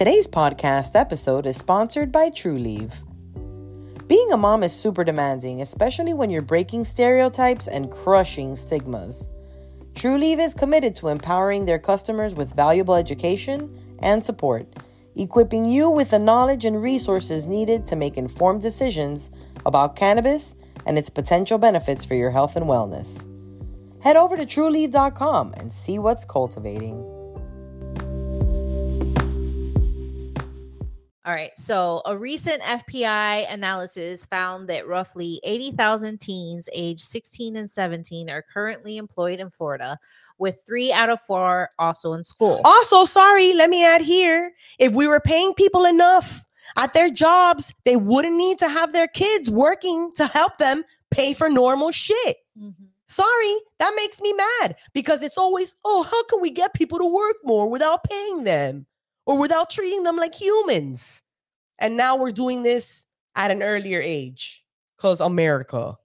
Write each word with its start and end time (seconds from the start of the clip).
Today's 0.00 0.26
podcast 0.26 0.98
episode 0.98 1.44
is 1.44 1.58
sponsored 1.58 2.10
by 2.10 2.30
Trulieve. 2.30 2.94
Being 4.08 4.32
a 4.32 4.36
mom 4.38 4.62
is 4.62 4.72
super 4.72 5.04
demanding, 5.04 5.60
especially 5.60 6.14
when 6.14 6.30
you're 6.30 6.40
breaking 6.40 6.86
stereotypes 6.86 7.68
and 7.68 7.90
crushing 7.90 8.56
stigmas. 8.56 9.28
Trulieve 9.92 10.38
is 10.38 10.54
committed 10.54 10.96
to 10.96 11.08
empowering 11.08 11.66
their 11.66 11.78
customers 11.78 12.34
with 12.34 12.56
valuable 12.56 12.94
education 12.94 13.98
and 13.98 14.24
support, 14.24 14.66
equipping 15.16 15.66
you 15.66 15.90
with 15.90 16.12
the 16.12 16.18
knowledge 16.18 16.64
and 16.64 16.82
resources 16.82 17.46
needed 17.46 17.84
to 17.84 17.94
make 17.94 18.16
informed 18.16 18.62
decisions 18.62 19.30
about 19.66 19.96
cannabis 19.96 20.56
and 20.86 20.96
its 20.96 21.10
potential 21.10 21.58
benefits 21.58 22.06
for 22.06 22.14
your 22.14 22.30
health 22.30 22.56
and 22.56 22.64
wellness. 22.64 23.28
Head 24.02 24.16
over 24.16 24.38
to 24.38 24.46
trulieve.com 24.46 25.52
and 25.58 25.70
see 25.70 25.98
what's 25.98 26.24
cultivating. 26.24 27.04
All 31.26 31.34
right. 31.34 31.50
So, 31.54 32.00
a 32.06 32.16
recent 32.16 32.62
FPI 32.62 33.52
analysis 33.52 34.24
found 34.24 34.68
that 34.70 34.88
roughly 34.88 35.38
80,000 35.44 36.18
teens 36.18 36.66
aged 36.72 37.00
16 37.00 37.56
and 37.56 37.70
17 37.70 38.30
are 38.30 38.40
currently 38.42 38.96
employed 38.96 39.38
in 39.38 39.50
Florida, 39.50 39.98
with 40.38 40.62
three 40.66 40.90
out 40.92 41.10
of 41.10 41.20
four 41.20 41.68
also 41.78 42.14
in 42.14 42.24
school. 42.24 42.62
Also, 42.64 43.04
sorry, 43.04 43.52
let 43.52 43.68
me 43.68 43.84
add 43.84 44.00
here 44.00 44.54
if 44.78 44.92
we 44.94 45.06
were 45.06 45.20
paying 45.20 45.52
people 45.52 45.84
enough 45.84 46.42
at 46.78 46.94
their 46.94 47.10
jobs, 47.10 47.74
they 47.84 47.96
wouldn't 47.96 48.36
need 48.36 48.58
to 48.58 48.68
have 48.68 48.94
their 48.94 49.08
kids 49.08 49.50
working 49.50 50.12
to 50.14 50.26
help 50.26 50.56
them 50.56 50.84
pay 51.10 51.34
for 51.34 51.50
normal 51.50 51.90
shit. 51.90 52.38
Mhm. 52.58 52.74
Sorry, 53.08 53.56
that 53.78 53.92
makes 53.96 54.22
me 54.22 54.32
mad 54.32 54.76
because 54.94 55.22
it's 55.22 55.36
always, 55.36 55.74
oh, 55.84 56.04
how 56.04 56.22
can 56.24 56.40
we 56.40 56.50
get 56.50 56.72
people 56.72 56.98
to 56.98 57.04
work 57.04 57.36
more 57.44 57.68
without 57.68 58.04
paying 58.04 58.44
them 58.44 58.86
or 59.30 59.38
without 59.38 59.70
treating 59.70 60.02
them 60.02 60.16
like 60.16 60.34
humans? 60.34 61.22
And 61.78 61.96
now 61.96 62.16
we're 62.16 62.32
doing 62.32 62.64
this 62.64 63.06
at 63.36 63.52
an 63.52 63.62
earlier 63.62 64.00
age 64.00 64.64
because 64.96 65.20
America. 65.20 65.96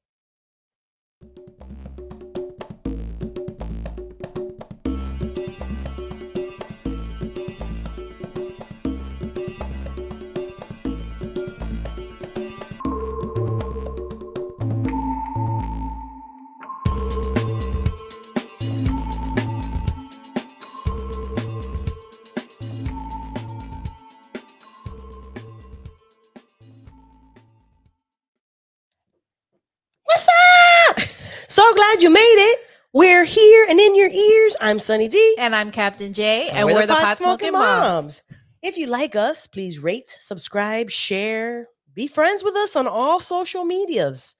So 31.55 31.63
glad 31.73 32.03
you 32.03 32.09
made 32.09 32.19
it. 32.19 32.67
We're 32.91 33.23
here 33.23 33.65
and 33.69 33.79
in 33.79 33.95
your 33.95 34.09
ears. 34.09 34.57
I'm 34.59 34.77
Sunny 34.77 35.07
D. 35.07 35.37
And 35.39 35.55
I'm 35.55 35.71
Captain 35.71 36.11
J, 36.11 36.49
and, 36.49 36.65
we're, 36.65 36.85
the 36.85 36.93
pot 36.93 37.17
smoking 37.17 37.53
moms. 37.53 38.23
If 38.61 38.77
you 38.77 38.87
like 38.87 39.15
us, 39.15 39.47
please 39.47 39.79
rate, 39.79 40.09
subscribe, 40.09 40.91
share, 40.91 41.69
be 41.93 42.07
friends 42.07 42.43
with 42.43 42.57
us 42.57 42.75
on 42.75 42.89
all 42.89 43.21
social 43.21 43.63
medias. 43.63 44.35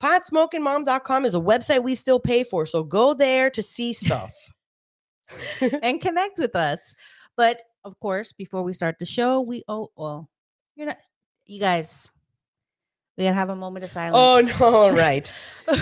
Potsmokingmom.com 0.00 1.24
is 1.24 1.34
a 1.34 1.40
website 1.40 1.82
we 1.82 1.96
still 1.96 2.20
pay 2.20 2.44
for, 2.44 2.64
so 2.66 2.84
go 2.84 3.14
there 3.14 3.50
to 3.50 3.64
see 3.64 3.92
stuff. 3.92 4.32
and 5.82 6.00
connect 6.00 6.38
with 6.38 6.54
us. 6.54 6.94
But 7.36 7.64
of 7.82 7.98
course, 7.98 8.32
before 8.32 8.62
we 8.62 8.74
start 8.74 9.00
the 9.00 9.06
show, 9.06 9.40
we 9.40 9.64
oh 9.66 9.90
well, 9.96 10.30
you're 10.76 10.86
not 10.86 10.98
you 11.46 11.58
guys. 11.58 12.12
We 13.20 13.24
gotta 13.26 13.34
have 13.34 13.50
a 13.50 13.54
moment 13.56 13.84
of 13.84 13.90
silence. 13.90 14.16
oh 14.58 14.90
no, 14.90 14.96
right. 14.96 15.30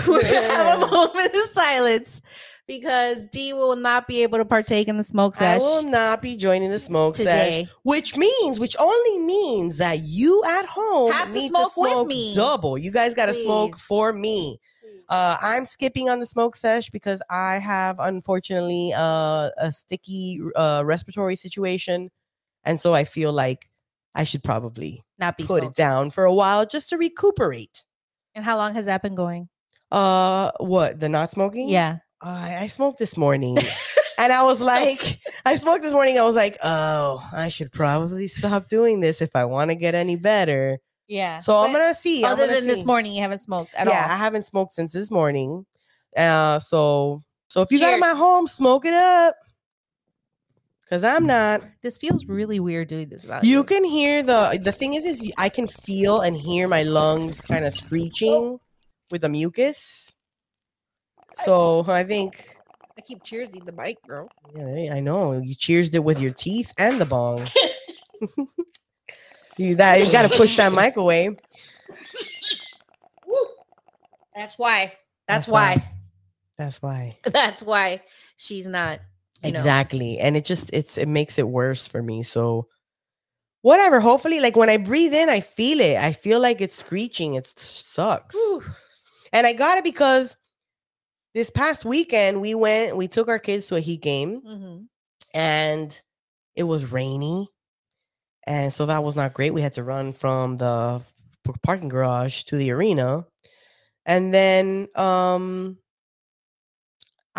We're 0.05 0.21
gonna 0.23 0.47
have 0.49 0.83
a 0.83 0.87
moment 0.87 1.33
of 1.33 1.49
silence 1.53 2.21
because 2.67 3.27
Dee 3.27 3.53
will 3.53 3.77
not 3.77 4.09
be 4.09 4.23
able 4.23 4.39
to 4.39 4.45
partake 4.45 4.89
in 4.89 4.97
the 4.97 5.05
smoke 5.05 5.35
sesh. 5.35 5.61
I 5.61 5.63
will 5.63 5.83
not 5.83 6.21
be 6.21 6.35
joining 6.35 6.69
the 6.69 6.79
smoke 6.79 7.15
sesh, 7.15 7.63
which 7.83 8.17
means, 8.17 8.59
which 8.59 8.75
only 8.77 9.19
means 9.19 9.77
that 9.77 9.99
you 9.99 10.43
at 10.43 10.65
home 10.65 11.13
Have 11.13 11.31
to 11.31 11.39
smoke 11.39 11.73
to 11.75 11.79
with 11.79 12.07
me. 12.09 12.35
double. 12.35 12.77
You 12.77 12.91
guys 12.91 13.13
got 13.13 13.27
to 13.27 13.33
smoke 13.33 13.77
for 13.77 14.11
me. 14.11 14.59
Uh, 15.07 15.37
I'm 15.41 15.65
skipping 15.65 16.09
on 16.09 16.19
the 16.19 16.25
smoke 16.25 16.57
sesh 16.57 16.89
because 16.89 17.21
I 17.29 17.59
have 17.59 17.99
unfortunately 17.99 18.91
uh, 18.93 19.49
a 19.57 19.71
sticky 19.71 20.41
uh, 20.57 20.81
respiratory 20.83 21.37
situation, 21.37 22.11
and 22.65 22.81
so 22.81 22.93
I 22.93 23.05
feel 23.05 23.31
like 23.31 23.69
I 24.19 24.25
should 24.25 24.43
probably 24.43 25.01
not 25.17 25.37
be 25.37 25.45
put 25.45 25.63
it 25.63 25.75
down 25.75 26.09
for 26.09 26.25
a 26.25 26.33
while 26.33 26.65
just 26.65 26.89
to 26.89 26.97
recuperate. 26.97 27.85
And 28.35 28.43
how 28.43 28.57
long 28.57 28.73
has 28.73 28.87
that 28.87 29.01
been 29.01 29.15
going? 29.15 29.47
Uh, 29.89 30.51
what 30.59 30.99
the 30.99 31.07
not 31.07 31.31
smoking? 31.31 31.69
Yeah. 31.69 31.99
I, 32.19 32.63
I 32.63 32.67
smoked 32.67 32.99
this 32.99 33.15
morning. 33.15 33.57
and 34.17 34.33
I 34.33 34.43
was 34.43 34.59
like, 34.59 35.21
I 35.45 35.55
smoked 35.55 35.83
this 35.83 35.93
morning. 35.93 36.19
I 36.19 36.23
was 36.23 36.35
like, 36.35 36.57
oh, 36.61 37.25
I 37.31 37.47
should 37.47 37.71
probably 37.71 38.27
stop 38.27 38.67
doing 38.67 38.99
this 38.99 39.21
if 39.21 39.37
I 39.37 39.45
want 39.45 39.71
to 39.71 39.75
get 39.75 39.95
any 39.95 40.17
better. 40.17 40.79
Yeah. 41.07 41.39
So 41.39 41.57
I'm 41.57 41.71
gonna 41.71 41.93
see. 41.93 42.25
Other 42.25 42.45
gonna 42.45 42.59
than 42.59 42.67
this 42.67 42.83
morning, 42.83 43.13
you 43.13 43.21
haven't 43.21 43.37
smoked 43.37 43.73
at 43.73 43.87
yeah, 43.87 44.03
all. 44.03 44.11
I 44.11 44.17
haven't 44.17 44.43
smoked 44.43 44.73
since 44.73 44.91
this 44.91 45.09
morning. 45.09 45.65
Uh, 46.15 46.59
so 46.59 47.21
so 47.47 47.61
if 47.61 47.71
you 47.71 47.79
got 47.79 47.91
them 47.91 48.03
at 48.03 48.07
Cheers. 48.07 48.17
home, 48.17 48.47
smoke 48.47 48.85
it 48.85 48.93
up. 48.93 49.35
Cause 50.89 51.03
I'm 51.03 51.23
mm. 51.23 51.27
not. 51.27 51.61
This 51.81 51.97
feels 51.97 52.25
really 52.25 52.59
weird 52.59 52.87
doing 52.87 53.09
this 53.09 53.23
about 53.23 53.43
You 53.43 53.63
can 53.63 53.83
hear 53.83 54.23
the 54.23 54.59
the 54.61 54.71
thing 54.71 54.95
is 54.95 55.05
is 55.05 55.31
I 55.37 55.49
can 55.49 55.67
feel 55.67 56.21
and 56.21 56.35
hear 56.35 56.67
my 56.67 56.83
lungs 56.83 57.41
kind 57.41 57.63
of 57.65 57.73
screeching 57.73 58.59
with 59.11 59.21
the 59.21 59.29
mucus. 59.29 60.11
So 61.35 61.85
I 61.87 62.03
think 62.03 62.57
I 62.97 63.01
keep 63.01 63.23
cheersing 63.23 63.65
the 63.65 63.71
mic, 63.71 64.01
bro. 64.03 64.27
Yeah, 64.55 64.93
I 64.93 64.99
know. 64.99 65.39
You 65.39 65.55
cheersed 65.55 65.93
it 65.93 66.03
with 66.03 66.19
your 66.19 66.33
teeth 66.33 66.73
and 66.77 66.99
the 66.99 67.05
bong. 67.05 67.45
you 69.57 69.75
that 69.75 70.03
you 70.03 70.11
got 70.11 70.23
to 70.23 70.35
push 70.35 70.57
that 70.57 70.73
mic 70.73 70.97
away. 70.97 71.35
That's 74.35 74.57
why. 74.57 74.93
That's, 75.27 75.45
That's 75.45 75.47
why. 75.47 75.75
why. 75.75 75.91
That's 76.57 76.81
why. 76.81 77.17
That's 77.23 77.61
why 77.61 78.01
she's 78.37 78.67
not. 78.67 79.01
You 79.43 79.51
know. 79.53 79.59
Exactly. 79.59 80.19
And 80.19 80.35
it 80.37 80.45
just 80.45 80.69
it's 80.73 80.97
it 80.97 81.07
makes 81.07 81.37
it 81.39 81.47
worse 81.47 81.87
for 81.87 82.01
me. 82.03 82.23
So 82.23 82.67
whatever. 83.61 83.99
Hopefully, 83.99 84.39
like 84.39 84.55
when 84.55 84.69
I 84.69 84.77
breathe 84.77 85.13
in, 85.13 85.29
I 85.29 85.39
feel 85.39 85.79
it. 85.81 85.97
I 85.97 86.11
feel 86.13 86.39
like 86.39 86.61
it's 86.61 86.75
screeching. 86.75 87.35
It 87.35 87.47
sucks. 87.47 88.35
Whew. 88.35 88.63
And 89.33 89.45
I 89.47 89.53
got 89.53 89.77
it 89.77 89.83
because 89.83 90.35
this 91.33 91.49
past 91.49 91.85
weekend 91.85 92.41
we 92.41 92.55
went, 92.55 92.97
we 92.97 93.07
took 93.07 93.27
our 93.27 93.39
kids 93.39 93.67
to 93.67 93.75
a 93.75 93.79
heat 93.79 94.01
game. 94.01 94.41
Mhm. 94.45 94.85
and 95.33 96.01
it 96.55 96.63
was 96.63 96.91
rainy 96.91 97.47
and 98.47 98.73
so 98.73 98.87
that 98.87 99.03
was 99.03 99.15
not 99.15 99.33
great 99.35 99.53
we 99.53 99.61
had 99.61 99.73
to 99.73 99.83
run 99.83 100.11
from 100.11 100.57
the 100.57 101.01
parking 101.61 101.87
garage 101.87 102.43
to 102.43 102.55
the 102.57 102.71
arena 102.71 103.23
and 104.07 104.33
then 104.33 104.87
um 104.95 105.77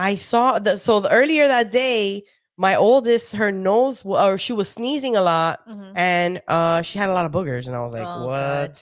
i 0.08 0.16
saw 0.16 0.58
that 0.58 0.78
so 0.80 1.00
the, 1.00 1.10
earlier 1.20 1.46
that 1.48 1.70
day 1.70 2.22
my 2.56 2.74
oldest 2.76 3.32
her 3.40 3.50
nose 3.52 4.02
or 4.04 4.36
she 4.38 4.52
was 4.60 4.68
sneezing 4.68 5.14
a 5.16 5.22
lot 5.32 5.54
Mhm. 5.68 5.92
and 5.96 6.32
uh 6.48 6.78
she 6.82 6.98
had 6.98 7.08
a 7.08 7.12
lot 7.18 7.26
of 7.28 7.32
boogers 7.32 7.66
and 7.66 7.74
i 7.76 7.82
was 7.86 7.92
like 7.98 8.06
Oh, 8.06 8.26
what 8.26 8.72
God. 8.74 8.78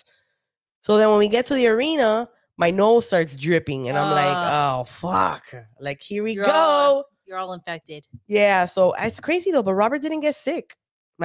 so 0.86 0.96
then 0.98 1.08
when 1.10 1.18
we 1.24 1.28
get 1.28 1.46
to 1.46 1.54
the 1.54 1.66
arena 1.74 2.28
my 2.56 2.70
nose 2.70 3.06
starts 3.06 3.36
dripping 3.36 3.88
and 3.88 3.96
i'm 3.98 4.10
like 4.22 4.38
oh 4.58 4.84
fuck 4.84 5.44
like 5.80 6.00
here 6.02 6.22
we 6.24 6.32
You're 6.32 6.46
go 6.46 6.52
all- 6.52 7.04
You're 7.28 7.38
all 7.42 7.52
infected. 7.52 8.02
yeah, 8.26 8.64
so 8.64 8.82
it's 9.06 9.20
crazy 9.20 9.50
though, 9.52 9.62
but 9.68 9.74
Robert 9.82 10.00
didn't 10.00 10.20
get 10.28 10.34
sick. 10.34 10.66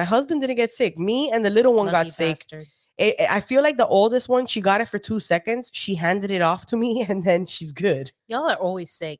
My 0.00 0.04
husband 0.04 0.42
didn't 0.42 0.56
get 0.62 0.70
sick. 0.70 0.92
Me 0.98 1.18
and 1.32 1.40
the 1.46 1.48
little 1.58 1.72
one 1.80 1.86
Lucky 1.86 2.08
got 2.10 2.12
sick. 2.20 2.36
bastard. 2.36 2.66
It- 2.98 3.16
it- 3.22 3.30
I 3.38 3.40
feel 3.40 3.62
like 3.66 3.78
the 3.78 3.86
oldest 4.00 4.28
one, 4.28 4.44
she 4.52 4.60
got 4.60 4.82
it 4.82 4.88
for 4.92 4.98
two 5.08 5.18
seconds. 5.18 5.70
She 5.72 5.92
handed 6.06 6.30
it 6.30 6.42
off 6.50 6.66
to 6.70 6.76
me, 6.76 6.90
and 7.08 7.24
then 7.24 7.46
she's 7.46 7.72
good. 7.72 8.12
Y'all 8.28 8.50
are 8.52 8.60
always 8.68 8.90
sick. 8.92 9.18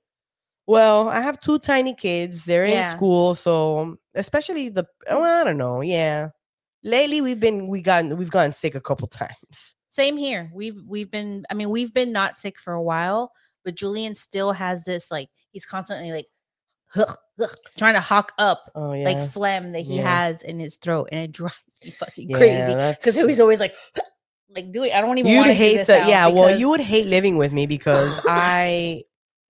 Well, 0.66 1.08
I 1.08 1.20
have 1.20 1.38
two 1.40 1.58
tiny 1.58 1.94
kids. 1.94 2.44
They're 2.44 2.64
in 2.64 2.82
school, 2.84 3.34
so 3.34 3.96
especially 4.14 4.70
the 4.70 4.87
oh, 5.08 5.22
I 5.22 5.44
don't 5.44 5.58
know. 5.58 5.82
Yeah, 5.82 6.31
lately 6.82 7.20
we've 7.20 7.40
been 7.40 7.66
we 7.66 7.82
gotten 7.82 8.16
we've 8.16 8.31
gotten 8.31 8.52
sick 8.52 8.75
a 8.75 8.81
couple 8.81 9.06
times. 9.08 9.75
Same 9.88 10.16
here. 10.16 10.50
We've 10.55 10.81
we've 10.87 11.11
been. 11.11 11.44
I 11.50 11.55
mean, 11.55 11.70
we've 11.70 11.93
been 11.93 12.12
not 12.12 12.37
sick 12.37 12.58
for 12.58 12.72
a 12.72 12.82
while, 12.82 13.31
but 13.64 13.75
Julian 13.75 14.14
still 14.14 14.52
has 14.52 14.84
this 14.84 15.11
like 15.11 15.28
he's 15.50 15.66
constantly 15.66 16.12
like 16.12 16.26
trying 17.76 17.94
to 17.94 18.00
hawk 18.00 18.32
up 18.38 18.70
Oh 18.75 18.93
yeah, 18.93 19.05
like 19.05 19.31
phlegm 19.32 19.72
that 19.72 19.81
he 19.81 19.96
Yeah. 19.96 20.02
has 20.02 20.43
in 20.43 20.58
his 20.58 20.76
throat, 20.76 21.08
and 21.12 21.20
it 21.20 21.32
drives 21.32 21.55
me 21.84 21.90
fucking 21.90 22.31
yeah, 22.31 22.37
crazy 22.37 22.94
because 22.96 23.17
he's 23.17 23.40
always 23.40 23.60
like 23.60 23.75
like 24.49 24.72
do 24.72 24.84
it. 24.84 24.93
I 24.93 25.00
don't 25.00 25.19
even 25.19 25.31
You'd 25.31 25.38
want 25.38 25.49
to 25.49 25.55
hate 25.55 25.84
to, 25.87 25.93
yeah. 26.08 26.26
Well, 26.28 26.58
you 26.58 26.70
would 26.70 26.81
hate 26.81 27.06
living 27.06 27.37
with 27.37 27.52
me 27.52 27.67
because 27.67 28.19
I 28.26 29.02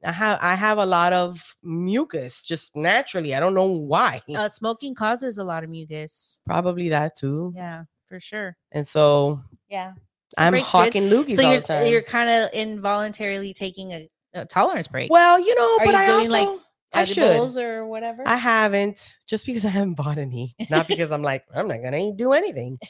I 0.05 0.13
have 0.13 0.39
I 0.43 0.55
have 0.55 0.79
a 0.79 0.87
lot 0.87 1.13
of 1.13 1.57
mucus 1.63 2.43
just 2.43 2.77
naturally. 2.77 3.35
I 3.35 3.41
don't 3.41 3.55
know 3.55 3.67
why. 3.67 4.21
Uh, 4.35 4.49
smoking 4.49 4.95
causes 4.95 5.39
a 5.39 5.45
lot 5.45 5.65
of 5.65 5.71
mucus. 5.71 6.41
Probably 6.47 6.89
that 6.91 7.17
too. 7.17 7.53
Yeah, 7.57 7.85
for 8.07 8.21
sure. 8.21 8.57
And 8.73 8.87
so 8.87 9.41
Yeah. 9.69 9.93
I'm 10.37 10.51
break's 10.53 10.67
good. 10.67 10.71
hawking 10.79 11.03
loogies 11.11 11.37
so 11.37 11.45
all 11.45 11.51
you're 11.53 11.61
the 11.61 11.67
time. 11.67 11.87
you're 11.87 12.03
kind 12.03 12.29
of 12.29 12.51
involuntarily 12.53 13.55
taking 13.55 13.93
a, 13.93 14.09
a 14.35 14.45
tolerance 14.45 14.89
break. 14.89 15.11
well, 15.11 15.39
you 15.39 15.55
know, 15.55 15.75
Are 15.81 15.85
but 15.87 15.95
you 15.95 15.97
I 16.01 16.07
also 16.11 16.31
like, 16.31 16.49
I 16.93 17.05
should. 17.05 17.57
or 17.59 17.87
whatever. 17.87 18.23
I 18.27 18.37
haven't 18.37 19.17
just 19.29 19.47
because 19.47 19.65
I 19.65 19.69
haven't 19.69 19.95
bought 19.95 20.19
any. 20.19 20.55
Not 20.71 20.87
because 20.89 21.11
I'm 21.13 21.23
like 21.23 21.45
I'm 21.55 21.69
not 21.69 21.83
gonna 21.83 22.13
do 22.13 22.33
anything. 22.33 22.79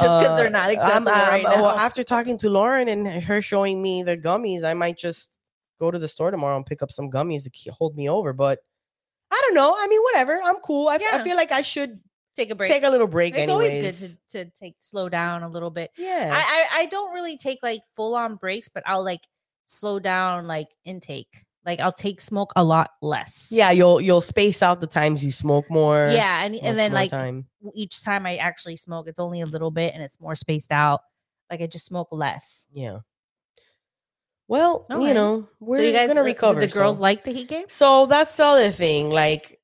Just 0.00 0.20
because 0.20 0.38
they're 0.38 0.46
Uh, 0.46 0.50
not 0.50 0.70
I'm- 0.70 0.78
accessible 0.78 1.10
I'm- 1.12 1.28
right 1.44 1.44
well, 1.44 1.68
after 1.68 2.02
talking 2.02 2.38
to 2.38 2.48
Lauren 2.48 2.88
and 2.88 3.06
her 3.24 3.42
showing 3.42 3.82
me 3.82 4.02
the 4.02 4.16
gummies, 4.16 4.64
I 4.64 4.72
might 4.72 4.96
just 4.96 5.38
go 5.82 5.90
to 5.90 5.98
the 5.98 6.06
store 6.08 6.30
tomorrow 6.30 6.56
and 6.56 6.64
pick 6.64 6.80
up 6.82 6.92
some 6.92 7.10
gummies 7.10 7.42
to 7.50 7.70
hold 7.72 7.96
me 7.96 8.08
over. 8.08 8.32
But 8.32 8.60
I 9.32 9.40
don't 9.44 9.54
know. 9.54 9.74
I 9.76 9.86
mean, 9.88 10.00
whatever. 10.02 10.40
I'm 10.44 10.56
cool. 10.56 10.88
I, 10.88 10.98
Yeah. 11.00 11.22
feel 11.24 11.36
like 11.36 11.50
I 11.50 11.62
should 11.62 11.98
take 12.36 12.50
a 12.50 12.54
break. 12.54 12.70
take 12.70 12.84
a 12.84 12.88
little 12.90 13.08
break. 13.08 13.34
it's 13.36 13.48
anyways. 13.48 13.70
always 13.76 14.00
good 14.00 14.18
to, 14.30 14.44
to 14.44 14.50
take 14.52 14.76
slow 14.78 15.08
down 15.08 15.42
a 15.42 15.48
little 15.48 15.70
bit. 15.70 15.90
yeah. 15.98 16.30
I, 16.32 16.40
I 16.56 16.82
I 16.82 16.86
don't 16.86 17.12
really 17.14 17.36
take 17.36 17.58
like 17.62 17.80
full 17.96 18.14
on 18.14 18.36
breaks, 18.36 18.68
but 18.68 18.82
I'll 18.86 19.02
like 19.04 19.26
slow 19.64 19.98
down 19.98 20.46
like 20.46 20.68
intake. 20.84 21.44
Like 21.64 21.80
I'll 21.80 21.92
take 21.92 22.20
smoke 22.20 22.52
a 22.56 22.64
lot 22.64 22.90
less. 23.02 23.48
yeah, 23.52 23.70
you'll 23.70 24.00
you'll 24.00 24.20
space 24.20 24.62
out 24.62 24.80
the 24.80 24.86
times 24.86 25.24
you 25.24 25.30
smoke 25.32 25.64
more. 25.70 26.08
Yeah, 26.10 26.44
and 26.44 26.54
and 26.56 26.76
then 26.78 26.92
like 26.92 27.10
time. 27.10 27.46
each 27.74 28.02
time 28.02 28.26
I 28.26 28.36
actually 28.36 28.76
smoke, 28.76 29.06
it's 29.08 29.20
only 29.20 29.40
a 29.42 29.46
little 29.46 29.70
bit 29.70 29.94
and 29.94 30.02
it's 30.02 30.20
more 30.20 30.34
spaced 30.34 30.72
out. 30.72 31.00
Like 31.50 31.60
I 31.60 31.66
just 31.66 31.86
smoke 31.86 32.08
less. 32.10 32.66
Yeah. 32.72 32.98
Well, 34.48 34.84
you 34.90 34.96
Alright. 34.96 35.14
know, 35.14 35.48
we're 35.60 35.76
so 35.78 35.82
you 35.82 35.92
guys, 35.92 36.08
gonna 36.08 36.20
uh, 36.20 36.24
recover. 36.24 36.60
the 36.60 36.66
girls 36.66 36.96
so. 36.96 37.02
like 37.02 37.24
the 37.24 37.32
heat 37.32 37.48
game? 37.48 37.64
So 37.68 38.06
that's 38.06 38.36
the 38.36 38.44
other 38.44 38.70
thing. 38.70 39.08
Like, 39.10 39.60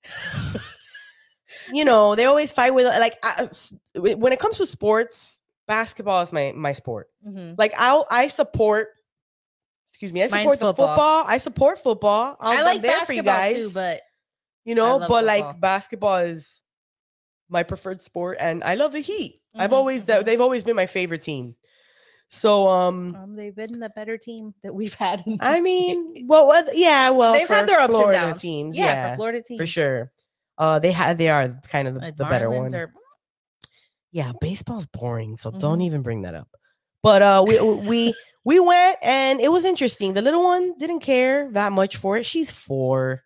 you 1.72 1.84
know, 1.84 2.14
they 2.14 2.24
always 2.24 2.52
fight 2.52 2.74
with 2.74 2.86
like 2.86 3.18
I- 3.22 3.42
s- 3.42 3.74
when 3.94 4.32
it 4.32 4.38
comes 4.38 4.56
to 4.58 4.66
sports. 4.66 5.40
Basketball 5.66 6.22
is 6.22 6.32
my 6.32 6.52
my 6.56 6.72
sport. 6.72 7.10
Mm-hmm. 7.26 7.54
Like 7.58 7.74
I 7.76 8.02
I 8.10 8.28
support. 8.28 8.88
Excuse 9.90 10.12
me, 10.14 10.22
I 10.22 10.28
Mine's 10.28 10.32
support 10.42 10.58
the 10.60 10.66
football. 10.66 10.86
football. 10.88 11.24
I 11.26 11.38
support 11.38 11.78
football. 11.82 12.36
I'll, 12.40 12.58
I 12.58 12.62
like 12.62 12.80
there 12.80 13.04
for 13.04 13.12
you 13.12 13.22
basketball 13.22 13.34
guys. 13.34 13.54
too, 13.54 13.70
but 13.74 14.00
you 14.64 14.74
know, 14.74 14.98
but 14.98 15.08
football. 15.08 15.24
like 15.24 15.60
basketball 15.60 16.16
is 16.18 16.62
my 17.50 17.64
preferred 17.64 18.00
sport, 18.00 18.38
and 18.40 18.64
I 18.64 18.76
love 18.76 18.92
the 18.92 19.00
Heat. 19.00 19.42
I've 19.54 19.70
Mhm, 19.70 19.74
always 19.74 20.02
mhm. 20.04 20.24
they've 20.24 20.40
always 20.40 20.64
been 20.64 20.76
my 20.76 20.86
favorite 20.86 21.20
team. 21.22 21.54
So 22.30 22.68
um, 22.68 23.16
um, 23.16 23.36
they've 23.36 23.54
been 23.54 23.80
the 23.80 23.88
better 23.90 24.18
team 24.18 24.54
that 24.62 24.74
we've 24.74 24.94
had. 24.94 25.22
in 25.26 25.38
I 25.40 25.54
this 25.54 25.62
mean, 25.64 26.26
well, 26.26 26.46
well, 26.46 26.64
yeah, 26.74 27.10
well, 27.10 27.32
they've 27.32 27.48
had 27.48 27.66
their 27.66 27.80
ups 27.80 27.92
Florida 27.94 28.18
and 28.18 28.30
downs. 28.32 28.42
teams, 28.42 28.76
yeah, 28.76 28.84
yeah, 28.84 29.10
for 29.10 29.16
Florida 29.16 29.42
teams 29.42 29.60
for 29.60 29.66
sure. 29.66 30.12
Uh, 30.58 30.78
they 30.78 30.92
had 30.92 31.16
they 31.18 31.28
are 31.28 31.58
kind 31.70 31.88
of 31.88 31.94
the, 31.94 32.12
the 32.16 32.24
better 32.26 32.50
ones. 32.50 32.72
one. 32.72 32.82
Are, 32.82 32.92
Yeah, 34.12 34.32
baseball's 34.40 34.86
boring, 34.86 35.36
so 35.36 35.50
don't 35.50 35.78
Mhm. 35.78 35.84
even 35.84 36.02
bring 36.02 36.22
that 36.22 36.34
up. 36.34 36.48
But 37.02 37.22
uh, 37.22 37.44
we 37.46 37.60
we 37.60 38.14
we 38.44 38.60
went 38.60 38.98
and 39.02 39.40
it 39.40 39.50
was 39.50 39.64
interesting. 39.64 40.14
The 40.14 40.22
little 40.22 40.42
one 40.42 40.76
didn't 40.78 41.00
care 41.00 41.50
that 41.52 41.72
much 41.72 41.96
for 41.96 42.16
it. 42.16 42.26
She's 42.26 42.50
four. 42.50 43.22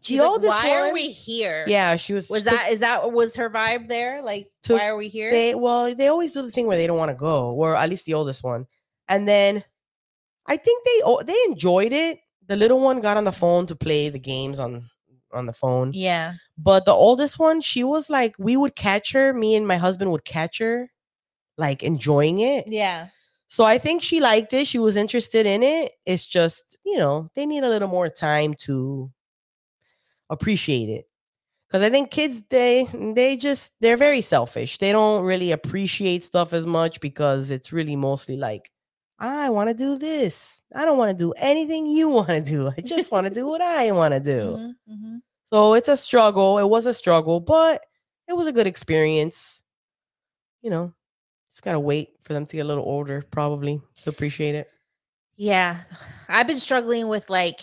She's 0.00 0.18
the 0.18 0.24
like, 0.24 0.32
oldest 0.32 0.50
why 0.50 0.74
are 0.74 0.92
we 0.92 1.10
here? 1.10 1.64
Yeah, 1.68 1.96
she 1.96 2.12
was. 2.14 2.28
Was 2.28 2.44
took- 2.44 2.52
that 2.52 2.72
is 2.72 2.80
that 2.80 3.12
was 3.12 3.34
her 3.36 3.50
vibe 3.50 3.88
there? 3.88 4.22
Like, 4.22 4.50
Took- 4.62 4.78
why 4.78 4.86
are 4.86 4.96
we 4.96 5.08
here? 5.08 5.30
They 5.30 5.54
well, 5.54 5.94
they 5.94 6.08
always 6.08 6.32
do 6.32 6.42
the 6.42 6.50
thing 6.50 6.66
where 6.66 6.76
they 6.76 6.86
don't 6.86 6.98
want 6.98 7.10
to 7.10 7.16
go, 7.16 7.50
or 7.52 7.76
at 7.76 7.88
least 7.88 8.04
the 8.06 8.14
oldest 8.14 8.42
one. 8.42 8.66
And 9.08 9.26
then 9.26 9.64
I 10.46 10.56
think 10.56 10.84
they 10.84 11.24
they 11.24 11.38
enjoyed 11.48 11.92
it. 11.92 12.20
The 12.46 12.56
little 12.56 12.80
one 12.80 13.00
got 13.00 13.16
on 13.16 13.24
the 13.24 13.32
phone 13.32 13.66
to 13.66 13.76
play 13.76 14.08
the 14.08 14.18
games 14.18 14.58
on 14.58 14.88
on 15.32 15.46
the 15.46 15.52
phone. 15.52 15.92
yeah. 15.94 16.34
But 16.58 16.84
the 16.84 16.92
oldest 16.92 17.38
one, 17.38 17.60
she 17.62 17.84
was 17.84 18.10
like, 18.10 18.34
we 18.38 18.54
would 18.56 18.76
catch 18.76 19.12
her. 19.12 19.32
Me 19.32 19.54
and 19.54 19.66
my 19.66 19.76
husband 19.78 20.10
would 20.10 20.24
catch 20.26 20.58
her, 20.58 20.90
like 21.56 21.82
enjoying 21.82 22.40
it. 22.40 22.66
Yeah. 22.68 23.08
So 23.48 23.64
I 23.64 23.78
think 23.78 24.02
she 24.02 24.20
liked 24.20 24.52
it. 24.52 24.66
She 24.66 24.78
was 24.78 24.94
interested 24.96 25.46
in 25.46 25.62
it. 25.62 25.92
It's 26.04 26.26
just, 26.26 26.78
you 26.84 26.98
know, 26.98 27.30
they 27.34 27.46
need 27.46 27.64
a 27.64 27.68
little 27.68 27.88
more 27.88 28.08
time 28.10 28.54
to 28.66 29.10
appreciate 30.30 30.88
it. 30.88 31.06
Cuz 31.70 31.82
I 31.82 31.90
think 31.90 32.10
kids 32.10 32.42
they 32.48 32.86
they 33.14 33.36
just 33.36 33.72
they're 33.80 33.96
very 33.98 34.22
selfish. 34.22 34.78
They 34.78 34.92
don't 34.92 35.24
really 35.24 35.52
appreciate 35.52 36.24
stuff 36.24 36.52
as 36.52 36.66
much 36.66 37.00
because 37.00 37.50
it's 37.50 37.72
really 37.72 37.96
mostly 37.96 38.36
like 38.36 38.70
I 39.18 39.50
want 39.50 39.68
to 39.68 39.74
do 39.74 39.98
this. 39.98 40.62
I 40.74 40.86
don't 40.86 40.96
want 40.96 41.10
to 41.10 41.24
do 41.24 41.32
anything 41.36 41.86
you 41.86 42.08
want 42.18 42.28
to 42.28 42.40
do. 42.40 42.68
I 42.76 42.80
just 42.80 43.12
want 43.12 43.26
to 43.26 43.34
do 43.34 43.46
what 43.46 43.60
I 43.60 43.90
want 43.92 44.14
to 44.14 44.20
do. 44.20 44.40
Mhm, 44.56 44.74
mhm. 44.90 45.20
So 45.46 45.74
it's 45.74 45.88
a 45.88 45.96
struggle. 45.96 46.58
It 46.58 46.68
was 46.68 46.86
a 46.86 46.94
struggle, 46.94 47.38
but 47.40 47.82
it 48.28 48.34
was 48.36 48.46
a 48.46 48.52
good 48.52 48.66
experience. 48.66 49.62
You 50.62 50.70
know, 50.70 50.92
just 51.50 51.62
gotta 51.62 51.80
wait 51.80 52.10
for 52.22 52.32
them 52.32 52.46
to 52.46 52.56
get 52.56 52.64
a 52.64 52.68
little 52.68 52.84
older, 52.84 53.22
probably 53.30 53.80
to 54.02 54.10
appreciate 54.10 54.54
it. 54.54 54.68
Yeah. 55.36 55.78
I've 56.28 56.46
been 56.46 56.58
struggling 56.58 57.08
with 57.08 57.28
like 57.30 57.60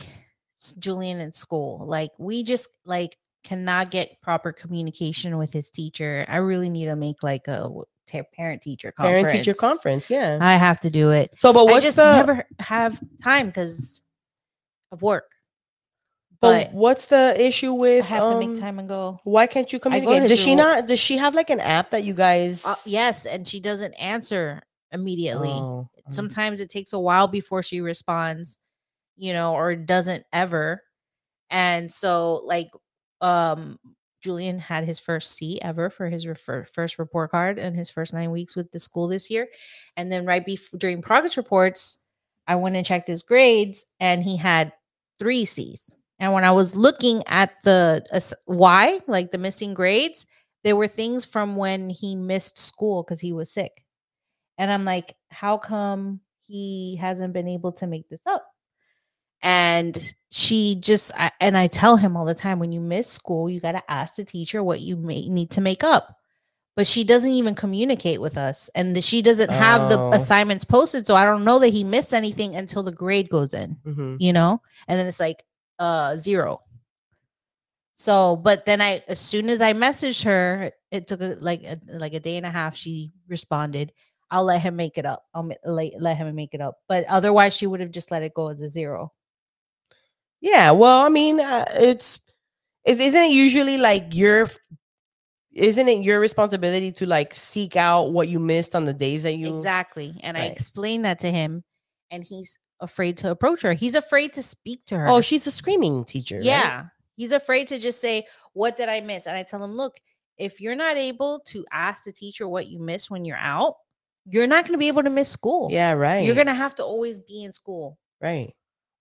Julian 0.79 1.19
in 1.19 1.33
school. 1.33 1.85
Like 1.85 2.11
we 2.17 2.43
just 2.43 2.69
like 2.85 3.17
cannot 3.43 3.91
get 3.91 4.21
proper 4.21 4.51
communication 4.51 5.37
with 5.37 5.53
his 5.53 5.69
teacher. 5.69 6.25
I 6.27 6.37
really 6.37 6.69
need 6.69 6.85
to 6.85 6.95
make 6.95 7.23
like 7.23 7.47
a 7.47 7.69
parent 8.33 8.61
teacher 8.61 8.91
conference. 8.91 9.21
Parent 9.21 9.45
teacher 9.45 9.57
conference, 9.57 10.09
yeah. 10.09 10.37
I 10.41 10.55
have 10.55 10.79
to 10.81 10.89
do 10.89 11.11
it. 11.11 11.33
So, 11.37 11.53
but 11.53 11.67
I 11.67 11.71
what's 11.71 11.85
just 11.85 11.97
the 11.97 12.11
never 12.13 12.45
have 12.59 12.99
time 13.21 13.47
because 13.47 14.03
of 14.91 15.01
work. 15.01 15.31
but 16.39 16.71
But 16.71 16.73
what's 16.73 17.07
the 17.07 17.35
issue 17.39 17.73
with? 17.73 18.05
I 18.05 18.07
have 18.07 18.23
to 18.23 18.29
um, 18.29 18.39
make 18.39 18.59
time 18.59 18.79
and 18.79 18.87
go. 18.87 19.19
Why 19.23 19.47
can't 19.47 19.71
you 19.71 19.77
I 19.77 19.79
to 19.79 19.89
communicate? 19.89 20.29
Does 20.29 20.39
she 20.39 20.55
not? 20.55 20.87
Does 20.87 20.99
she 20.99 21.17
have 21.17 21.35
like 21.35 21.49
an 21.49 21.59
app 21.59 21.91
that 21.91 22.03
you 22.03 22.13
guys? 22.13 22.65
Uh, 22.65 22.75
yes, 22.85 23.25
and 23.25 23.47
she 23.47 23.59
doesn't 23.59 23.93
answer 23.93 24.61
immediately. 24.91 25.49
Oh, 25.49 25.89
um, 26.05 26.13
Sometimes 26.13 26.61
it 26.61 26.69
takes 26.69 26.93
a 26.93 26.99
while 26.99 27.27
before 27.27 27.63
she 27.63 27.81
responds, 27.81 28.59
you 29.17 29.33
know, 29.33 29.53
or 29.53 29.75
doesn't 29.75 30.25
ever. 30.31 30.83
And 31.49 31.91
so, 31.91 32.41
like, 32.45 32.69
um, 33.21 33.79
Julian 34.21 34.59
had 34.59 34.83
his 34.83 34.99
first 34.99 35.31
C 35.33 35.59
ever 35.61 35.89
for 35.89 36.09
his 36.09 36.27
refer- 36.27 36.65
first 36.65 36.99
report 36.99 37.31
card 37.31 37.59
and 37.59 37.75
his 37.75 37.89
first 37.89 38.13
nine 38.13 38.31
weeks 38.31 38.55
with 38.55 38.71
the 38.71 38.79
school 38.79 39.07
this 39.07 39.29
year. 39.29 39.47
And 39.95 40.11
then 40.11 40.25
right 40.25 40.45
before 40.45 40.77
during 40.79 41.01
progress 41.01 41.37
reports, 41.37 41.99
I 42.47 42.55
went 42.55 42.75
and 42.75 42.85
checked 42.85 43.07
his 43.07 43.23
grades, 43.23 43.85
and 43.99 44.23
he 44.23 44.37
had 44.37 44.73
three 45.19 45.45
C's. 45.45 45.95
And 46.19 46.33
when 46.33 46.43
I 46.43 46.51
was 46.51 46.75
looking 46.75 47.23
at 47.27 47.53
the 47.63 48.05
ass- 48.11 48.33
why, 48.45 49.01
like 49.07 49.31
the 49.31 49.37
missing 49.37 49.73
grades, 49.73 50.25
there 50.63 50.75
were 50.75 50.87
things 50.87 51.25
from 51.25 51.55
when 51.55 51.89
he 51.89 52.15
missed 52.15 52.57
school 52.57 53.03
because 53.03 53.19
he 53.19 53.33
was 53.33 53.51
sick. 53.51 53.83
And 54.57 54.71
I'm 54.71 54.85
like, 54.85 55.15
how 55.29 55.57
come 55.57 56.21
he 56.47 56.95
hasn't 56.97 57.33
been 57.33 57.47
able 57.47 57.71
to 57.73 57.87
make 57.87 58.09
this 58.09 58.23
up? 58.25 58.45
And 59.41 60.13
she 60.29 60.75
just, 60.75 61.11
I, 61.17 61.31
and 61.39 61.55
I 61.57 61.67
tell 61.67 61.95
him 61.95 62.17
all 62.17 62.25
the 62.25 62.33
time 62.35 62.59
when 62.59 62.71
you 62.71 62.79
miss 62.81 63.07
school, 63.07 63.49
you 63.49 63.59
got 63.59 63.73
to 63.73 63.91
ask 63.91 64.15
the 64.15 64.25
teacher 64.25 64.63
what 64.63 64.81
you 64.81 64.95
may 64.97 65.21
need 65.27 65.51
to 65.51 65.61
make 65.61 65.83
up. 65.83 66.15
But 66.75 66.85
she 66.85 67.03
doesn't 67.03 67.31
even 67.31 67.55
communicate 67.55 68.21
with 68.21 68.37
us. 68.37 68.69
And 68.75 68.95
the, 68.95 69.01
she 69.01 69.21
doesn't 69.23 69.49
have 69.49 69.89
the 69.89 69.99
Oh. 69.99 70.11
assignments 70.13 70.63
posted. 70.65 71.07
So 71.07 71.15
I 71.15 71.25
don't 71.25 71.43
know 71.43 71.57
that 71.59 71.69
he 71.69 71.83
missed 71.83 72.13
anything 72.13 72.55
until 72.55 72.83
the 72.83 72.91
grade 72.91 73.29
goes 73.29 73.53
in 73.53 73.77
mhm. 73.85 74.17
you 74.19 74.31
know 74.33 74.61
and 74.87 74.99
then 74.99 75.07
it's 75.07 75.19
like 75.19 75.43
uh 75.79 76.15
zero 76.15 76.61
so 77.93 78.35
but 78.35 78.65
then 78.65 78.79
i 78.81 79.03
as 79.07 79.19
soon 79.19 79.49
as 79.49 79.61
i 79.61 79.73
messaged 79.73 80.23
her 80.23 80.71
it 80.91 81.07
took 81.07 81.21
a, 81.21 81.35
like 81.39 81.63
a, 81.63 81.79
like 81.89 82.13
a 82.13 82.19
day 82.19 82.37
and 82.37 82.45
a 82.45 82.49
half 82.49 82.75
she 82.75 83.11
responded 83.27 83.91
i'll 84.31 84.43
let 84.43 84.61
him 84.61 84.75
make 84.75 84.97
it 84.97 85.05
up 85.05 85.25
i'll 85.33 85.49
let, 85.65 85.93
let 85.99 86.17
him 86.17 86.33
make 86.35 86.53
it 86.53 86.61
up 86.61 86.77
but 86.87 87.05
otherwise 87.05 87.55
she 87.55 87.67
would 87.67 87.79
have 87.79 87.91
just 87.91 88.11
let 88.11 88.23
it 88.23 88.33
go 88.33 88.47
as 88.49 88.61
a 88.61 88.69
zero 88.69 89.11
Yeah. 90.41 90.71
Well, 90.71 91.05
I 91.05 91.09
mean, 91.09 91.39
uh, 91.39 91.65
it's 91.75 92.19
is 92.85 92.99
isn't 92.99 93.21
it 93.21 93.31
usually 93.31 93.77
like 93.77 94.13
your 94.15 94.49
isn't 95.53 95.87
it 95.87 96.03
your 96.03 96.19
responsibility 96.19 96.91
to 96.93 97.05
like 97.05 97.33
seek 97.33 97.75
out 97.75 98.11
what 98.13 98.27
you 98.27 98.39
missed 98.39 98.75
on 98.75 98.85
the 98.85 98.93
days 98.93 99.23
that 99.23 99.33
you 99.35 99.55
exactly 99.55 100.15
and 100.21 100.37
i 100.37 100.41
Right. 100.41 100.51
explained 100.51 101.05
that 101.05 101.19
to 101.19 101.31
him 101.31 101.63
and 102.11 102.23
he's 102.23 102.59
afraid 102.79 103.17
to 103.17 103.31
approach 103.31 103.61
her 103.63 103.73
he's 103.73 103.95
afraid 103.95 104.33
to 104.33 104.43
speak 104.43 104.85
to 104.85 104.97
her 104.99 105.07
Oh, 105.07 105.21
she's 105.21 105.47
a 105.47 105.51
screaming 105.51 106.03
teacher. 106.05 106.35
right? 106.37 106.45
Yeah. 106.45 106.85
He's 107.15 107.31
afraid 107.31 107.67
to 107.69 107.79
just 107.79 107.99
say, 107.99 108.27
What 108.53 108.77
did 108.77 108.87
I 108.89 108.99
miss? 109.01 109.25
And 109.25 109.35
I 109.35 109.41
tell 109.41 109.63
him, 109.63 109.71
Look, 109.71 109.95
if 110.37 110.61
you're 110.61 110.75
not 110.75 110.97
able 110.97 111.39
to 111.47 111.65
ask 111.71 112.03
the 112.03 112.11
teacher 112.11 112.47
what 112.47 112.67
you 112.67 112.79
missed 112.79 113.09
when 113.09 113.25
you're 113.25 113.35
out, 113.37 113.73
you're 114.27 114.45
not 114.45 114.65
going 114.65 114.73
to 114.73 114.77
be 114.77 114.87
able 114.89 115.01
to 115.01 115.09
miss 115.09 115.27
school. 115.27 115.69
Yeah, 115.71 115.93
right. 115.93 116.23
You're 116.23 116.35
going 116.35 116.45
to 116.47 116.53
have 116.53 116.75
to 116.75 116.83
always 116.83 117.19
be 117.19 117.43
in 117.43 117.51
school. 117.53 117.97
right. 118.21 118.53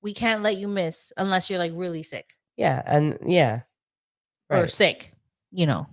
We 0.06 0.14
can't 0.14 0.40
let 0.40 0.56
you 0.56 0.68
miss 0.68 1.12
unless 1.16 1.50
you're 1.50 1.58
like 1.58 1.72
really 1.74 2.04
sick 2.04 2.34
Yeah, 2.56 2.80
and 2.86 3.18
yeah. 3.26 3.62
or 4.48 4.68
sick, 4.68 5.10
you 5.50 5.66
know. 5.66 5.88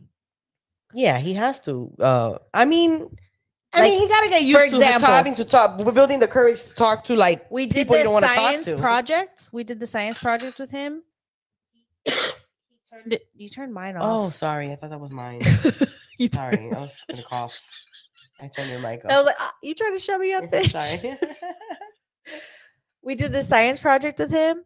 Yeah, 0.94 1.18
he 1.18 1.34
has 1.34 1.60
to. 1.62 1.92
Uh 2.00 2.38
I 2.54 2.66
mean, 2.66 2.92
I 3.74 3.80
Like, 3.80 3.90
mean, 3.90 4.00
he 4.02 4.08
gotta 4.08 4.30
get 4.30 4.42
for 4.42 4.46
used 4.46 4.70
to 4.70 4.76
example- 4.82 5.08
having 5.08 5.34
to 5.42 5.46
talk. 5.46 5.80
We're 5.80 5.92
building 6.00 6.20
the 6.20 6.28
courage 6.28 6.62
to 6.64 6.74
talk 6.76 7.06
to 7.06 7.16
like 7.16 7.50
we 7.50 7.66
did 7.66 7.74
people 7.74 7.96
you 7.96 8.02
the 8.02 8.04
don't 8.04 8.14
wanna 8.14 8.28
talk 8.28 8.36
science 8.36 8.66
to. 8.68 8.78
project. 8.78 9.50
We 9.52 9.64
did 9.64 9.80
the 9.80 9.88
science 9.88 10.20
project 10.20 10.60
with 10.60 10.70
him. 10.70 11.02
he 12.06 12.12
turned 12.92 13.14
it. 13.14 13.24
You 13.34 13.50
turned 13.50 13.74
mine 13.74 13.98
off. 13.98 14.04
Oh, 14.06 14.30
sorry. 14.30 14.72
I 14.72 14.76
thought 14.76 14.92
that 14.92 15.00
was 15.00 15.10
mine. 15.12 15.42
Sorry, 16.32 16.70
I 16.72 16.80
was 16.80 17.04
gonna 17.10 17.24
cough. 17.24 17.60
I 18.40 18.48
turned 18.48 18.70
your 18.70 18.80
mic 18.80 19.04
off. 19.06 19.12
I 19.12 19.18
was 19.18 19.26
like, 19.26 19.36
"Ah, 19.40 19.54
you 19.64 19.74
trying 19.74 19.96
to 19.98 20.00
shut 20.08 20.20
me 20.22 20.34
up, 20.38 20.44
bitch? 20.54 20.70
sorry. 20.78 21.18
We 23.04 23.16
did 23.16 23.34
the 23.34 23.44
science 23.44 23.80
project 23.80 24.20
with 24.20 24.32
him. 24.32 24.64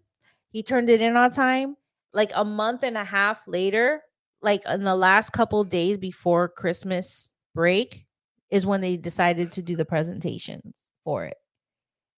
He 0.52 0.64
turned 0.64 0.90
it 0.90 1.02
in 1.02 1.18
on 1.18 1.32
time. 1.32 1.76
Like 2.14 2.32
a 2.36 2.46
month 2.46 2.84
and 2.84 2.98
a 2.98 3.04
half 3.04 3.48
later, 3.48 4.02
like 4.42 4.64
in 4.68 4.84
the 4.84 4.96
last 4.96 5.32
couple 5.32 5.64
days 5.64 5.98
before 5.98 6.48
Christmas 6.48 7.32
break, 7.54 8.06
is 8.50 8.66
when 8.66 8.82
they 8.82 8.96
decided 8.98 9.52
to 9.54 9.62
do 9.62 9.76
the 9.76 9.86
presentations 9.86 10.90
for 11.04 11.26
it. 11.26 11.36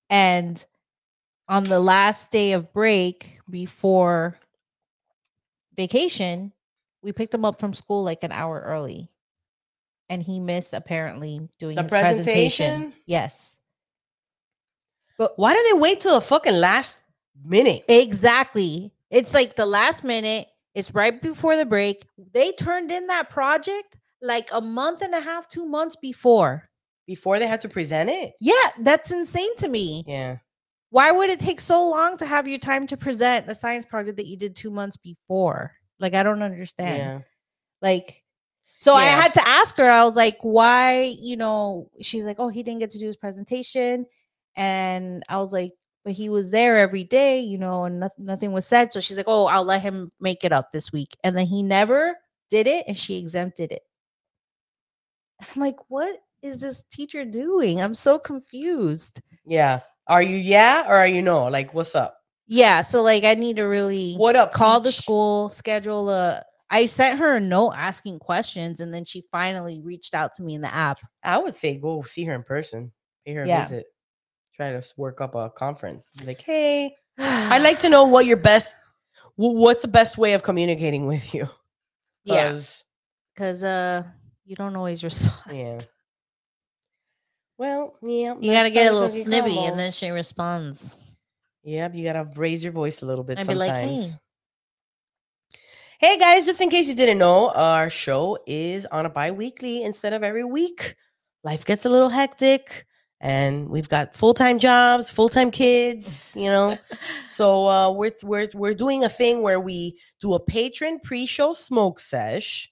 And 0.09 0.63
on 1.47 1.63
the 1.63 1.79
last 1.79 2.31
day 2.31 2.53
of 2.53 2.71
break 2.71 3.39
before 3.49 4.37
vacation, 5.75 6.51
we 7.01 7.11
picked 7.13 7.33
him 7.33 7.45
up 7.45 7.59
from 7.59 7.73
school 7.73 8.03
like 8.03 8.23
an 8.23 8.31
hour 8.31 8.61
early. 8.65 9.09
And 10.09 10.23
he 10.23 10.39
missed 10.39 10.73
apparently 10.73 11.49
doing 11.59 11.75
The 11.75 11.83
his 11.83 11.89
presentation. 11.89 12.25
presentation? 12.65 12.93
Yes. 13.05 13.58
But 15.19 15.37
why 15.37 15.53
do 15.53 15.63
they 15.69 15.77
wait 15.77 15.99
till 15.99 16.15
the 16.15 16.21
fucking 16.21 16.55
last 16.55 16.97
minute? 17.45 17.83
Exactly. 17.89 18.91
It's 19.11 19.33
like 19.33 19.55
the 19.55 19.65
last 19.65 20.03
minute. 20.03 20.47
It's 20.73 20.95
right 20.95 21.21
before 21.21 21.57
the 21.57 21.65
break. 21.65 22.07
They 22.31 22.53
turned 22.53 22.89
in 22.89 23.05
that 23.07 23.29
project 23.29 23.97
like 24.21 24.49
a 24.53 24.61
month 24.61 25.01
and 25.01 25.13
a 25.13 25.19
half, 25.19 25.49
two 25.49 25.65
months 25.65 25.97
before. 25.97 26.69
Before 27.05 27.37
they 27.37 27.47
had 27.47 27.59
to 27.61 27.69
present 27.69 28.09
it? 28.09 28.33
Yeah, 28.39 28.53
that's 28.79 29.11
insane 29.11 29.55
to 29.57 29.67
me. 29.67 30.05
Yeah. 30.07 30.37
Why 30.89 31.11
would 31.11 31.29
it 31.29 31.39
take 31.39 31.59
so 31.59 31.89
long 31.89 32.17
to 32.17 32.25
have 32.25 32.47
your 32.47 32.57
time 32.57 32.87
to 32.87 32.95
present 32.95 33.49
a 33.49 33.55
science 33.55 33.85
project 33.85 34.17
that 34.17 34.27
you 34.27 34.37
did 34.37 34.55
two 34.55 34.71
months 34.71 34.95
before? 34.95 35.73
Like, 35.99 36.13
I 36.13 36.23
don't 36.23 36.41
understand. 36.41 36.97
Yeah. 36.97 37.19
Like, 37.81 38.23
so 38.77 38.93
I 38.93 39.05
had 39.05 39.33
to 39.33 39.45
ask 39.45 39.75
her, 39.77 39.89
I 39.89 40.05
was 40.05 40.15
like, 40.15 40.37
why, 40.41 41.13
you 41.19 41.35
know, 41.35 41.89
she's 41.99 42.23
like, 42.23 42.37
oh, 42.39 42.47
he 42.47 42.63
didn't 42.63 42.79
get 42.79 42.91
to 42.91 42.99
do 42.99 43.07
his 43.07 43.17
presentation. 43.17 44.05
And 44.55 45.23
I 45.29 45.37
was 45.37 45.53
like, 45.53 45.73
but 46.03 46.13
he 46.13 46.29
was 46.29 46.49
there 46.49 46.77
every 46.77 47.03
day, 47.03 47.39
you 47.41 47.57
know, 47.57 47.83
and 47.85 47.99
nothing, 47.99 48.25
nothing 48.25 48.51
was 48.51 48.65
said. 48.65 48.91
So 48.93 48.99
she's 48.99 49.17
like, 49.17 49.27
oh, 49.27 49.45
I'll 49.47 49.63
let 49.65 49.81
him 49.81 50.09
make 50.19 50.43
it 50.43 50.51
up 50.51 50.71
this 50.71 50.91
week. 50.91 51.15
And 51.23 51.37
then 51.37 51.45
he 51.45 51.61
never 51.63 52.15
did 52.49 52.67
it 52.67 52.85
and 52.87 52.97
she 52.97 53.17
exempted 53.19 53.71
it. 53.71 53.81
I'm 55.41 55.61
like, 55.61 55.75
what 55.87 56.17
is 56.41 56.61
this 56.61 56.83
teacher 56.91 57.25
doing? 57.25 57.81
I'm 57.81 57.93
so 57.93 58.17
confused. 58.19 59.21
Yeah. 59.45 59.81
Are 60.07 60.21
you 60.21 60.37
yeah 60.37 60.85
or 60.87 60.95
are 60.95 61.07
you 61.07 61.21
no? 61.21 61.45
Like, 61.47 61.73
what's 61.73 61.95
up? 61.95 62.17
Yeah. 62.47 62.81
So, 62.81 63.03
like, 63.03 63.23
I 63.25 63.35
need 63.35 63.57
to 63.57 63.63
really 63.63 64.15
What 64.15 64.35
up? 64.35 64.53
call 64.53 64.79
the 64.79 64.91
school, 64.91 65.49
schedule 65.49 66.09
a. 66.09 66.43
I 66.71 66.85
sent 66.85 67.19
her 67.19 67.35
a 67.35 67.39
note 67.39 67.73
asking 67.75 68.19
questions, 68.19 68.79
and 68.79 68.93
then 68.93 69.03
she 69.05 69.23
finally 69.31 69.81
reached 69.83 70.13
out 70.13 70.33
to 70.33 70.43
me 70.43 70.53
in 70.55 70.61
the 70.61 70.73
app. 70.73 70.99
I 71.23 71.37
would 71.37 71.55
say 71.55 71.77
go 71.79 72.01
see 72.03 72.23
her 72.25 72.33
in 72.33 72.43
person, 72.43 72.91
pay 73.25 73.33
her 73.33 73.43
a 73.43 73.47
Yeah. 73.47 73.61
visit, 73.61 73.85
try 74.59 74.71
to 74.73 74.83
work 74.97 75.21
up 75.21 75.35
a 75.35 75.49
conference. 75.49 76.11
Like, 76.25 76.41
hey, 76.41 76.93
I'd 77.17 77.61
like 77.63 77.79
to 77.79 77.89
know 77.93 78.03
what 78.03 78.25
your 78.25 78.37
best, 78.37 78.75
what's 79.35 79.81
the 79.81 79.87
best 79.87 80.17
way 80.17 80.33
of 80.33 80.43
communicating 80.43 81.07
with 81.07 81.33
you? 81.33 81.47
yeah, 82.25 82.51
'Cause, 82.51 82.83
because 83.33 83.63
uh, 83.63 84.03
you 84.45 84.55
don't 84.55 84.75
always 84.75 85.01
respond. 85.09 85.57
yeah. 85.57 85.79
Well, 87.57 87.95
yeah. 88.01 88.35
You 88.39 88.51
gotta 88.51 88.69
get 88.69 88.87
a 88.91 88.93
little 88.93 89.09
snippy, 89.09 89.57
and 89.59 89.77
then 89.79 89.91
she 89.91 90.09
responds. 90.11 90.97
Yep, 91.63 91.95
you 91.95 92.03
gotta 92.05 92.27
raise 92.35 92.63
your 92.63 92.71
voice 92.73 93.01
a 93.01 93.05
little 93.05 93.23
bit 93.23 93.37
I'd 93.39 93.47
be 93.47 93.53
sometimes. 93.53 94.01
like, 94.01 94.09
hey. 94.09 94.13
Hey 95.99 96.17
guys, 96.17 96.45
just 96.45 96.61
in 96.61 96.69
case 96.69 96.87
you 96.87 96.95
didn't 96.95 97.17
know, 97.17 97.49
our 97.49 97.89
show 97.89 98.37
is 98.47 98.85
on 98.85 99.05
a 99.05 99.09
bi-weekly 99.09 99.83
instead 99.83 100.13
of 100.13 100.23
every 100.23 100.45
week. 100.45 100.95
Life 101.43 101.65
gets 101.65 101.83
a 101.85 101.89
little 101.89 102.07
hectic 102.07 102.85
and 103.21 103.69
we've 103.69 103.89
got 103.89 104.15
full-time 104.15 104.59
jobs, 104.59 105.11
full-time 105.11 105.51
kids, 105.51 106.33
you 106.37 106.45
know. 106.47 106.77
so 107.29 107.67
uh 107.67 107.91
we're 107.91 108.11
we're 108.23 108.47
we're 108.53 108.73
doing 108.73 109.03
a 109.03 109.09
thing 109.09 109.41
where 109.41 109.59
we 109.59 109.99
do 110.21 110.33
a 110.33 110.39
patron 110.39 110.99
pre-show 111.03 111.53
smoke 111.53 111.99
sesh, 111.99 112.71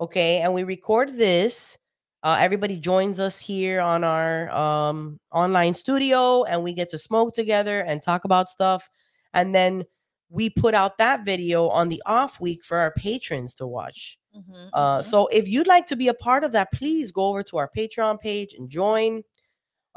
okay? 0.00 0.38
And 0.40 0.54
we 0.54 0.64
record 0.64 1.16
this. 1.16 1.78
Uh, 2.24 2.36
everybody 2.40 2.76
joins 2.78 3.20
us 3.20 3.38
here 3.38 3.80
on 3.80 4.02
our 4.02 4.50
um, 4.50 5.20
online 5.32 5.72
studio, 5.72 6.42
and 6.44 6.64
we 6.64 6.74
get 6.74 6.88
to 6.90 6.98
smoke 6.98 7.32
together 7.32 7.80
and 7.80 8.02
talk 8.02 8.24
about 8.24 8.48
stuff. 8.50 8.90
And 9.34 9.54
then 9.54 9.84
we 10.28 10.50
put 10.50 10.74
out 10.74 10.98
that 10.98 11.24
video 11.24 11.68
on 11.68 11.88
the 11.88 12.02
off 12.06 12.40
week 12.40 12.64
for 12.64 12.78
our 12.78 12.90
patrons 12.92 13.54
to 13.54 13.66
watch. 13.68 14.18
Mhm, 14.36 14.68
Uh, 14.72 14.98
mhm. 14.98 15.04
so 15.04 15.26
if 15.28 15.48
you'd 15.48 15.68
like 15.68 15.86
to 15.86 15.96
be 15.96 16.08
a 16.08 16.14
part 16.14 16.42
of 16.42 16.50
that, 16.52 16.72
please 16.72 17.12
go 17.12 17.28
over 17.28 17.44
to 17.44 17.56
our 17.56 17.70
Patreon 17.70 18.18
page 18.18 18.52
and 18.54 18.68
join. 18.68 19.22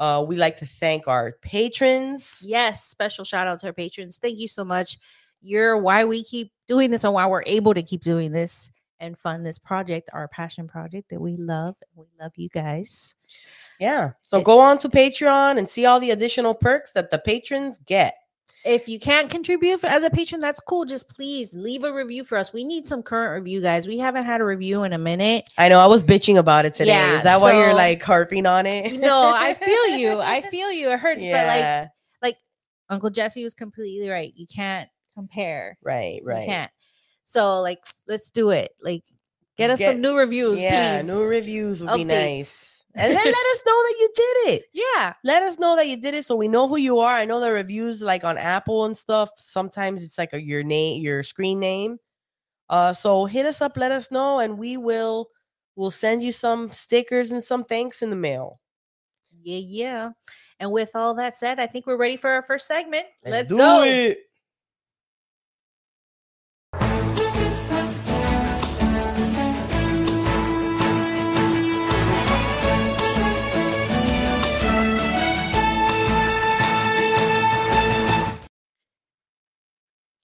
Uh, 0.02 0.20
we 0.20 0.34
like 0.34 0.56
to 0.56 0.66
thank 0.66 1.06
our 1.06 1.36
patrons. 1.42 2.42
yes, 2.44 2.82
special 2.84 3.24
shout 3.24 3.46
out 3.46 3.60
to 3.60 3.68
our 3.68 3.72
patrons. 3.72 4.18
Thank 4.18 4.36
you 4.36 4.48
so 4.48 4.64
much. 4.64 4.98
You're 5.40 5.76
why 5.78 6.04
we 6.04 6.24
keep 6.24 6.50
doing 6.66 6.90
this 6.90 7.04
and 7.04 7.14
why 7.14 7.24
we're 7.26 7.44
able 7.46 7.72
to 7.72 7.82
keep 7.84 8.00
doing 8.02 8.32
this 8.32 8.72
and 8.98 9.16
fund 9.16 9.46
this 9.46 9.60
project, 9.60 10.10
our 10.12 10.26
passion 10.26 10.66
project 10.66 11.08
that 11.10 11.20
we 11.20 11.34
love. 11.34 11.76
We 11.94 12.06
love 12.20 12.32
you 12.34 12.48
guys. 12.48 13.14
Yeah. 13.78 14.10
So 14.22 14.38
It- 14.38 14.44
go 14.44 14.58
on 14.58 14.78
to 14.78 14.88
Patreon 14.88 15.56
and 15.56 15.68
see 15.68 15.86
all 15.86 16.00
the 16.00 16.10
additional 16.10 16.54
perks 16.54 16.90
that 16.92 17.10
the 17.12 17.18
patrons 17.20 17.78
get. 17.78 18.16
If 18.64 18.88
you 18.88 18.98
can't 18.98 19.28
contribute 19.30 19.82
as 19.84 20.04
a 20.04 20.10
patron, 20.10 20.40
that's 20.40 20.60
cool. 20.60 20.84
Just 20.84 21.08
please 21.14 21.54
leave 21.54 21.84
a 21.84 21.92
review 21.92 22.24
for 22.24 22.38
us. 22.38 22.52
We 22.52 22.64
need 22.64 22.86
some 22.86 23.02
current 23.02 23.34
review, 23.42 23.60
guys. 23.60 23.86
We 23.88 23.98
haven't 23.98 24.24
had 24.24 24.40
a 24.40 24.44
review 24.44 24.84
in 24.84 24.92
a 24.92 24.98
minute. 24.98 25.48
I 25.58 25.68
know 25.68 25.80
I 25.80 25.86
was 25.86 26.02
bitching 26.04 26.36
about 26.38 26.64
it 26.64 26.74
today. 26.74 26.92
Yeah, 26.92 27.16
Is 27.18 27.24
that 27.24 27.40
why 27.40 27.52
you're 27.58 27.74
like 27.74 28.02
harping 28.02 28.46
on 28.46 28.66
it? 28.66 28.92
No, 29.00 29.32
I 29.34 29.54
feel 29.60 29.88
you. 29.98 30.20
I 30.20 30.40
feel 30.42 30.70
you. 30.70 30.90
It 30.92 31.00
hurts, 31.00 31.24
but 31.24 31.46
like 31.46 31.88
like 32.22 32.36
Uncle 32.88 33.10
Jesse 33.10 33.42
was 33.42 33.54
completely 33.54 34.08
right. 34.08 34.32
You 34.36 34.46
can't 34.46 34.88
compare. 35.14 35.76
right, 35.82 36.20
You 36.22 36.26
right. 36.26 36.46
can't. 36.46 36.70
So 37.24 37.60
like, 37.60 37.80
let's 38.08 38.30
do 38.30 38.50
it. 38.50 38.70
Like, 38.82 39.04
get 39.56 39.70
us 39.70 39.78
Get- 39.78 39.92
some 39.92 40.00
new 40.00 40.16
reviews, 40.16 40.60
yeah, 40.62 41.00
please. 41.00 41.08
new 41.08 41.26
reviews 41.28 41.82
would 41.82 41.94
be 41.96 42.04
nice. 42.04 42.71
And 42.94 43.10
then 43.10 43.24
let 43.24 43.26
us 43.26 43.62
know 43.66 43.82
that 43.82 43.96
you 44.00 44.08
did 44.14 44.54
it. 44.54 44.64
yeah. 44.74 45.14
Let 45.24 45.42
us 45.42 45.58
know 45.58 45.76
that 45.76 45.88
you 45.88 45.96
did 45.96 46.14
it 46.14 46.26
so 46.26 46.36
we 46.36 46.48
know 46.48 46.68
who 46.68 46.76
you 46.76 46.98
are. 46.98 47.14
I 47.14 47.24
know 47.24 47.40
the 47.40 47.50
reviews 47.50 48.02
like 48.02 48.22
on 48.22 48.36
Apple 48.36 48.84
and 48.84 48.96
stuff. 48.96 49.30
Sometimes 49.36 50.04
it's 50.04 50.18
like 50.18 50.34
a, 50.34 50.42
your 50.42 50.62
name, 50.62 51.02
your 51.02 51.22
screen 51.22 51.58
name. 51.58 51.98
Uh 52.68 52.92
so 52.92 53.24
hit 53.24 53.46
us 53.46 53.60
up, 53.60 53.76
let 53.76 53.92
us 53.92 54.10
know, 54.10 54.40
and 54.40 54.58
we 54.58 54.76
will 54.76 55.30
we'll 55.76 55.90
send 55.90 56.22
you 56.22 56.32
some 56.32 56.70
stickers 56.70 57.32
and 57.32 57.42
some 57.42 57.64
thanks 57.64 58.02
in 58.02 58.10
the 58.10 58.16
mail. 58.16 58.60
Yeah, 59.42 59.58
yeah. 59.58 60.10
And 60.60 60.70
with 60.70 60.94
all 60.94 61.14
that 61.14 61.36
said, 61.36 61.58
I 61.58 61.66
think 61.66 61.86
we're 61.86 61.96
ready 61.96 62.16
for 62.16 62.30
our 62.30 62.42
first 62.42 62.66
segment. 62.66 63.06
Let's, 63.24 63.48
do 63.48 63.56
go. 63.56 63.82
it. 63.82 64.18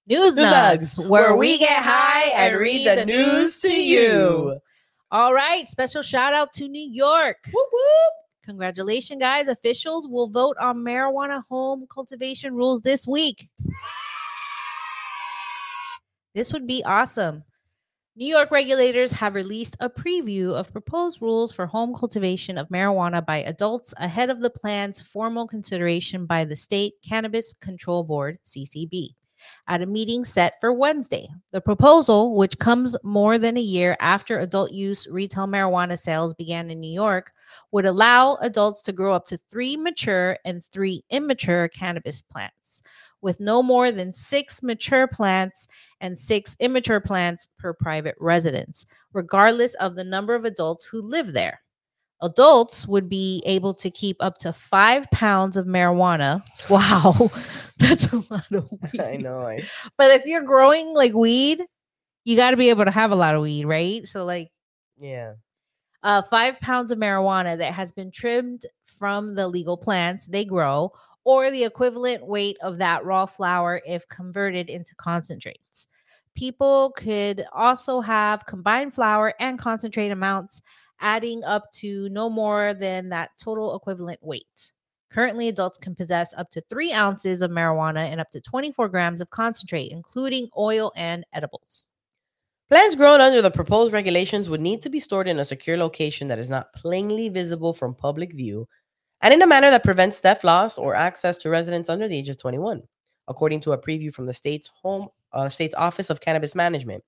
News 0.09 0.35
Nugs, 0.37 1.07
where 1.07 1.35
we 1.35 1.59
get 1.59 1.83
high 1.83 2.31
and 2.35 2.57
read 2.57 2.87
the 2.87 3.05
news 3.05 3.59
to 3.61 3.71
you. 3.71 4.59
All 5.11 5.33
right. 5.33 5.67
Special 5.67 6.01
shout 6.01 6.33
out 6.33 6.51
to 6.53 6.67
New 6.67 6.89
York. 6.89 7.37
Whoop, 7.53 7.67
whoop. 7.71 8.13
Congratulations, 8.43 9.19
guys. 9.19 9.47
Officials 9.47 10.07
will 10.07 10.27
vote 10.27 10.57
on 10.59 10.77
marijuana 10.77 11.43
home 11.47 11.85
cultivation 11.93 12.55
rules 12.55 12.81
this 12.81 13.05
week. 13.05 13.47
This 16.33 16.53
would 16.53 16.65
be 16.65 16.83
awesome. 16.85 17.43
New 18.15 18.27
York 18.27 18.49
regulators 18.49 19.11
have 19.11 19.35
released 19.35 19.77
a 19.79 19.89
preview 19.89 20.53
of 20.53 20.71
proposed 20.71 21.21
rules 21.21 21.53
for 21.53 21.67
home 21.67 21.93
cultivation 21.93 22.57
of 22.57 22.67
marijuana 22.69 23.23
by 23.23 23.43
adults 23.43 23.93
ahead 23.97 24.31
of 24.31 24.41
the 24.41 24.49
plan's 24.49 24.99
formal 24.99 25.47
consideration 25.47 26.25
by 26.25 26.43
the 26.43 26.55
State 26.55 26.93
Cannabis 27.07 27.53
Control 27.53 28.03
Board, 28.03 28.39
CCB, 28.43 29.09
at 29.67 29.81
a 29.81 29.85
meeting 29.85 30.25
set 30.25 30.59
for 30.59 30.73
Wednesday. 30.73 31.27
The 31.51 31.61
proposal, 31.61 32.35
which 32.35 32.57
comes 32.59 32.95
more 33.03 33.37
than 33.37 33.57
a 33.57 33.61
year 33.61 33.97
after 33.99 34.39
adult 34.39 34.71
use 34.71 35.07
retail 35.07 35.47
marijuana 35.47 35.97
sales 35.97 36.33
began 36.33 36.69
in 36.69 36.79
New 36.79 36.91
York, 36.91 37.31
would 37.71 37.85
allow 37.85 38.35
adults 38.41 38.81
to 38.83 38.93
grow 38.93 39.13
up 39.13 39.25
to 39.27 39.37
three 39.37 39.77
mature 39.77 40.37
and 40.45 40.63
three 40.63 41.03
immature 41.09 41.67
cannabis 41.69 42.21
plants, 42.21 42.81
with 43.21 43.39
no 43.39 43.61
more 43.61 43.91
than 43.91 44.13
six 44.13 44.63
mature 44.63 45.07
plants 45.07 45.67
and 46.01 46.17
six 46.17 46.55
immature 46.59 46.99
plants 46.99 47.49
per 47.57 47.73
private 47.73 48.15
residence, 48.19 48.85
regardless 49.13 49.73
of 49.75 49.95
the 49.95 50.03
number 50.03 50.35
of 50.35 50.45
adults 50.45 50.85
who 50.85 51.01
live 51.01 51.33
there. 51.33 51.61
Adults 52.21 52.87
would 52.87 53.07
be 53.07 53.41
able 53.45 53.73
to 53.75 53.89
keep 53.89 54.17
up 54.19 54.37
to 54.39 54.51
five 54.51 55.09
pounds 55.11 55.57
of 55.57 55.65
marijuana. 55.65 56.43
Wow, 56.69 57.31
that's 57.77 58.11
a 58.11 58.17
lot 58.29 58.51
of 58.51 58.69
weed. 58.93 59.01
I 59.01 59.15
know. 59.17 59.39
I, 59.39 59.63
But 59.97 60.11
if 60.11 60.25
you're 60.25 60.43
growing 60.43 60.93
like 60.93 61.13
weed, 61.13 61.63
you 62.25 62.35
got 62.35 62.51
to 62.51 62.57
be 62.57 62.69
able 62.69 62.85
to 62.85 62.91
have 62.91 63.11
a 63.11 63.15
lot 63.15 63.35
of 63.35 63.41
weed, 63.41 63.65
right? 63.65 64.05
So, 64.05 64.25
like, 64.25 64.51
yeah. 64.99 65.33
uh, 66.03 66.21
five 66.21 66.59
pounds 66.59 66.91
of 66.91 66.99
marijuana 66.99 67.57
that 67.57 67.73
has 67.73 67.91
been 67.91 68.11
trimmed 68.11 68.65
from 68.83 69.33
the 69.35 69.47
legal 69.47 69.77
plants 69.77 70.27
they 70.27 70.43
grow, 70.45 70.91
or 71.23 71.49
the 71.49 71.63
equivalent 71.63 72.25
weight 72.27 72.57
of 72.61 72.77
that 72.79 73.05
raw 73.05 73.25
flower 73.25 73.81
if 73.87 74.07
converted 74.09 74.69
into 74.69 74.93
concentrates. 74.95 75.87
People 76.35 76.91
could 76.95 77.45
also 77.53 78.01
have 78.01 78.45
combined 78.45 78.93
flour 78.93 79.33
and 79.39 79.57
concentrate 79.57 80.09
amounts, 80.09 80.61
adding 81.01 81.43
up 81.43 81.71
to 81.71 82.09
no 82.09 82.29
more 82.29 82.73
than 82.73 83.09
that 83.09 83.31
total 83.41 83.75
equivalent 83.75 84.19
weight. 84.21 84.73
Currently, 85.11 85.47
adults 85.47 85.77
can 85.77 85.95
possess 85.95 86.33
up 86.35 86.49
to 86.51 86.61
three 86.69 86.93
ounces 86.93 87.41
of 87.41 87.49
marijuana 87.49 88.09
and 88.09 88.21
up 88.21 88.29
to 88.31 88.41
24 88.41 88.89
grams 88.89 89.21
of 89.21 89.29
concentrate, 89.31 89.91
including 89.91 90.49
oil 90.57 90.91
and 90.95 91.25
edibles. 91.33 91.89
Plants 92.69 92.95
grown 92.95 93.19
under 93.19 93.41
the 93.41 93.49
proposed 93.49 93.91
regulations 93.91 94.47
would 94.47 94.61
need 94.61 94.83
to 94.83 94.89
be 94.91 94.99
stored 94.99 95.27
in 95.27 95.39
a 95.39 95.45
secure 95.45 95.77
location 95.77 96.27
that 96.27 96.37
is 96.37 96.51
not 96.51 96.71
plainly 96.73 97.27
visible 97.27 97.73
from 97.73 97.95
public 97.95 98.33
view 98.33 98.67
and 99.21 99.33
in 99.33 99.41
a 99.41 99.47
manner 99.47 99.69
that 99.69 99.83
prevents 99.83 100.19
theft, 100.19 100.43
loss, 100.43 100.77
or 100.77 100.95
access 100.95 101.37
to 101.39 101.49
residents 101.49 101.89
under 101.89 102.07
the 102.07 102.17
age 102.17 102.29
of 102.29 102.37
21, 102.37 102.83
according 103.27 103.59
to 103.61 103.71
a 103.71 103.77
preview 103.77 104.13
from 104.13 104.27
the 104.27 104.33
state's 104.33 104.67
home 104.67 105.09
uh, 105.31 105.49
state's 105.49 105.75
Office 105.75 106.09
of 106.09 106.21
Cannabis 106.21 106.55
Management. 106.55 107.03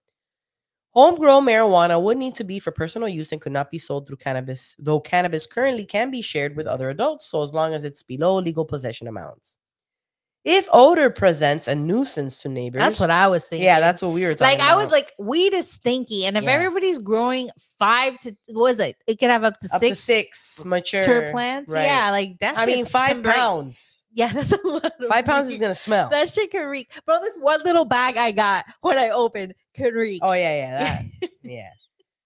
Homegrown 0.93 1.45
marijuana 1.45 2.01
would 2.01 2.17
need 2.17 2.35
to 2.35 2.43
be 2.43 2.59
for 2.59 2.71
personal 2.71 3.07
use 3.07 3.31
and 3.31 3.39
could 3.39 3.53
not 3.53 3.71
be 3.71 3.79
sold 3.79 4.07
through 4.07 4.17
cannabis, 4.17 4.75
though 4.77 4.99
cannabis 4.99 5.47
currently 5.47 5.85
can 5.85 6.11
be 6.11 6.21
shared 6.21 6.55
with 6.57 6.67
other 6.67 6.89
adults, 6.89 7.25
so 7.27 7.41
as 7.41 7.53
long 7.53 7.73
as 7.73 7.83
it's 7.85 8.03
below 8.03 8.37
legal 8.39 8.65
possession 8.65 9.07
amounts. 9.07 9.57
If 10.43 10.67
odor 10.73 11.11
presents 11.11 11.67
a 11.67 11.75
nuisance 11.75 12.41
to 12.41 12.49
neighbors, 12.49 12.79
That's 12.79 12.99
what 12.99 13.11
I 13.11 13.27
was 13.27 13.45
thinking. 13.45 13.63
yeah, 13.65 13.79
that's 13.79 14.01
what 14.01 14.11
we 14.11 14.23
were 14.25 14.33
talking 14.33 14.57
like 14.57 14.67
I 14.67 14.75
was 14.75 14.91
like, 14.91 15.13
weed 15.19 15.53
is 15.53 15.71
stinky, 15.71 16.25
and 16.25 16.35
if 16.35 16.43
Yeah. 16.43 16.51
everybody's 16.51 16.97
growing 16.97 17.51
five 17.77 18.19
to 18.21 18.35
what 18.49 18.71
is 18.71 18.79
it? 18.79 18.95
It 19.07 19.19
could 19.19 19.29
have 19.29 19.43
up 19.43 19.59
to 19.59 19.69
up 19.71 19.79
six, 19.79 19.97
to 19.99 20.03
six 20.03 20.65
mature 20.65 21.01
mature 21.01 21.31
plants. 21.31 21.71
right. 21.71 21.85
Yeah, 21.85 22.09
like 22.11 22.39
that. 22.39 22.57
I 22.57 22.65
mean, 22.65 22.85
five 22.85 23.21
pounds. 23.23 24.01
Yeah, 24.13 24.27
that's 24.33 24.51
a 24.51 24.59
lot. 24.67 24.83
Of 24.99 25.07
Five 25.07 25.25
pounds 25.25 25.49
is 25.51 25.57
gonna 25.59 25.75
smell. 25.75 26.09
That 26.09 26.27
shit 26.27 26.49
can 26.51 26.65
reek, 26.65 26.91
bro. 27.05 27.21
This 27.21 27.37
one 27.37 27.61
little 27.63 27.85
bag 27.85 28.17
I 28.17 28.31
got 28.31 28.65
when 28.81 28.97
I 28.97 29.09
opened 29.11 29.53
can 29.73 29.93
reek. 29.93 30.21
oh 30.23 30.33
yeah, 30.33 30.55
yeah, 30.55 30.71
that, 31.21 31.29
yeah, 31.43 31.69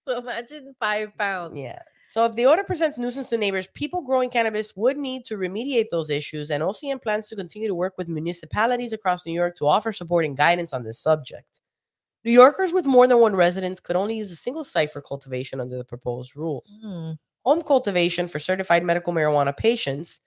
so 0.04 0.18
imagine 0.18 0.74
five 0.80 1.16
pounds. 1.16 1.56
yeah. 1.56 1.78
So 2.08 2.24
if 2.24 2.34
the 2.34 2.46
odor 2.46 2.62
presents 2.62 2.98
nuisance 2.98 3.28
to 3.30 3.36
neighbors, 3.36 3.66
people 3.74 4.00
growing 4.00 4.30
cannabis 4.30 4.74
would 4.76 4.96
need 4.96 5.26
to 5.26 5.36
remediate 5.36 5.88
those 5.90 6.08
issues, 6.08 6.50
and 6.50 6.62
OCM 6.62 7.02
plans 7.02 7.28
to 7.28 7.36
continue 7.36 7.68
to 7.68 7.74
work 7.74 7.94
with 7.98 8.08
municipalities 8.08 8.92
across 8.92 9.26
New 9.26 9.32
York 9.32 9.56
to 9.56 9.66
offer 9.66 9.92
support 9.92 10.24
and 10.24 10.36
guidance 10.36 10.72
on 10.72 10.84
this 10.84 10.98
subject. 10.98 11.60
New 12.24 12.32
Yorkers 12.32 12.72
with 12.72 12.86
more 12.86 13.06
than 13.06 13.18
one 13.18 13.36
residence 13.36 13.80
could 13.80 13.96
only 13.96 14.16
use 14.16 14.32
a 14.32 14.36
single 14.36 14.64
site 14.64 14.92
for 14.92 15.00
cultivation 15.00 15.60
under 15.60 15.76
the 15.76 15.84
proposed 15.84 16.36
rules. 16.36 16.78
Hmm. 16.82 17.12
Home 17.44 17.62
cultivation 17.62 18.26
for 18.26 18.38
certified 18.40 18.82
medical 18.82 19.12
marijuana 19.12 19.56
patients 19.56 20.20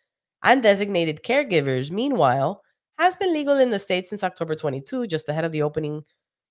and 0.43 0.63
designated 0.63 1.23
caregivers, 1.23 1.91
meanwhile, 1.91 2.61
has 2.97 3.15
been 3.15 3.33
legal 3.33 3.57
in 3.57 3.69
the 3.69 3.79
state 3.79 4.07
since 4.07 4.23
October 4.23 4.55
22, 4.55 5.07
just 5.07 5.27
ahead 5.27 5.43
of 5.43 5.51
the 5.51 5.61
opening, 5.61 6.03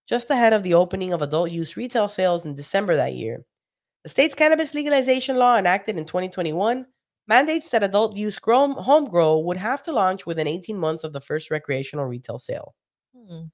just 0.09 0.31
ahead 0.31 0.53
of 0.53 0.63
the 0.63 0.75
opening 0.75 1.13
of 1.13 1.21
adult 1.21 1.51
use 1.51 1.77
retail 1.77 2.09
sales 2.09 2.45
in 2.45 2.55
December 2.55 2.97
that 2.97 3.13
year. 3.13 3.45
The 4.05 4.09
state's 4.09 4.35
cannabis 4.35 4.75
legalization 4.75 5.37
law, 5.37 5.59
enacted 5.59 5.99
in 5.99 6.07
2021, 6.07 6.87
mandates 7.27 7.69
that 7.71 7.83
adult 7.83 8.17
use 8.17 8.39
grow, 8.39 8.73
home 8.73 9.05
grow 9.05 9.39
would 9.39 9.59
have 9.59 9.83
to 9.83 9.93
launch 9.93 10.25
within 10.25 10.47
18 10.47 10.79
months 10.79 11.05
of 11.05 11.13
the 11.13 11.21
first 11.21 11.51
recreational 11.51 12.07
retail 12.07 12.39
sale. 12.39 12.75
Hmm. 13.15 13.45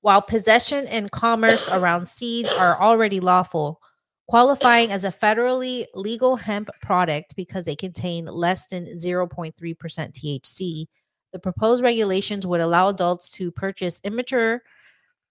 While 0.00 0.22
possession 0.22 0.86
and 0.86 1.10
commerce 1.10 1.68
around 1.68 2.06
seeds 2.06 2.52
are 2.54 2.80
already 2.80 3.20
lawful, 3.20 3.80
qualifying 4.26 4.90
as 4.90 5.04
a 5.04 5.08
federally 5.10 5.86
legal 5.94 6.36
hemp 6.36 6.70
product 6.80 7.36
because 7.36 7.64
they 7.64 7.76
contain 7.76 8.24
less 8.24 8.66
than 8.66 8.86
0.3% 8.86 9.52
THC, 9.54 10.86
the 11.32 11.38
proposed 11.38 11.82
regulations 11.82 12.46
would 12.46 12.60
allow 12.60 12.88
adults 12.88 13.30
to 13.32 13.52
purchase 13.52 14.00
immature 14.02 14.62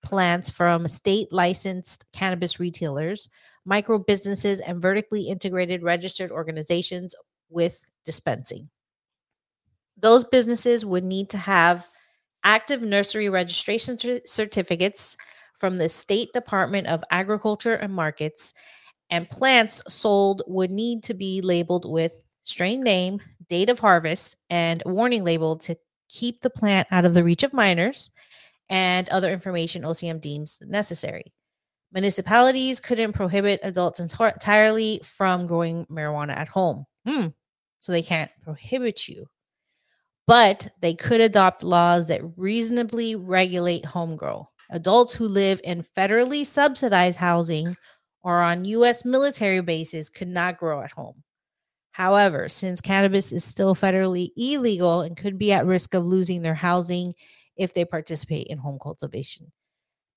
plants 0.02 0.50
from 0.50 0.88
state 0.88 1.32
licensed 1.32 2.06
cannabis 2.14 2.60
retailers, 2.60 3.30
micro 3.66 3.98
businesses, 4.00 4.60
and 4.60 4.82
vertically 4.82 5.24
integrated 5.24 5.84
registered 5.84 6.32
organizations 6.32 7.16
with 7.50 7.84
dispensing. 8.06 8.66
Those 9.98 10.24
businesses 10.24 10.86
would 10.86 11.04
need 11.04 11.30
to 11.32 11.38
have 11.38 11.88
active 12.44 12.82
nursery 12.82 13.30
registration 13.30 13.98
cer- 13.98 14.22
certificates 14.26 15.18
from 15.60 15.76
the 15.76 15.90
State 15.90 16.32
Department 16.34 16.88
of 16.88 17.04
Agriculture 17.12 17.76
and 17.76 17.94
Markets, 17.94 18.54
and 19.10 19.30
plants 19.30 19.84
sold 19.88 20.44
would 20.48 20.72
need 20.72 21.04
to 21.04 21.14
be 21.14 21.42
labeled 21.42 21.90
with 21.90 22.14
strain 22.44 22.82
name, 22.82 23.20
date 23.50 23.70
of 23.70 23.80
harvest, 23.80 24.38
and 24.50 24.82
warning 24.86 25.24
label 25.24 25.58
to 25.58 25.76
keep 26.08 26.42
the 26.42 26.50
plant 26.50 26.88
out 26.92 27.06
of 27.06 27.14
the 27.14 27.24
reach 27.24 27.44
of 27.44 27.54
minors 27.54 28.10
and 28.70 29.10
other 29.10 29.32
information 29.32 29.84
OCM 29.84 30.22
deems 30.22 30.60
necessary. 30.66 31.34
Municipalities 31.92 32.80
couldn't 32.80 33.14
prohibit 33.14 33.60
adults 33.64 34.00
enti- 34.00 34.34
entirely 34.34 35.02
from 35.04 35.48
growing 35.48 35.86
marijuana 35.88 36.36
at 36.36 36.48
home. 36.48 36.86
Hmm. 37.08 37.28
So 37.80 37.92
they 37.92 38.04
can't 38.04 38.30
prohibit 38.44 39.08
you 39.08 39.28
but 40.30 40.70
they 40.80 40.94
could 40.94 41.22
adopt 41.22 41.64
laws 41.64 42.06
that 42.06 42.22
reasonably 42.38 43.16
regulate 43.16 43.84
home 43.84 44.16
grow. 44.16 44.48
Adults 44.70 45.12
who 45.12 45.28
live 45.28 45.60
in 45.64 45.84
federally 45.98 46.46
subsidized 46.46 47.18
housing 47.18 47.76
or 48.22 48.40
on 48.40 48.64
U.S. 48.64 49.04
military 49.04 49.60
bases 49.62 50.08
could 50.08 50.28
not 50.28 50.60
grow 50.60 50.84
at 50.84 50.92
home. 50.92 51.24
However, 51.94 52.48
since 52.48 52.80
cannabis 52.80 53.32
is 53.32 53.44
still 53.44 53.74
federally 53.74 54.30
illegal 54.38 55.02
and 55.02 55.18
could 55.18 55.40
be 55.40 55.52
at 55.52 55.66
risk 55.66 55.96
of 55.96 56.06
losing 56.06 56.44
their 56.44 56.54
housing 56.54 57.12
if 57.60 57.74
they 57.76 57.86
participate 57.86 58.48
in 58.48 58.58
home 58.58 58.80
cultivation, 58.82 59.52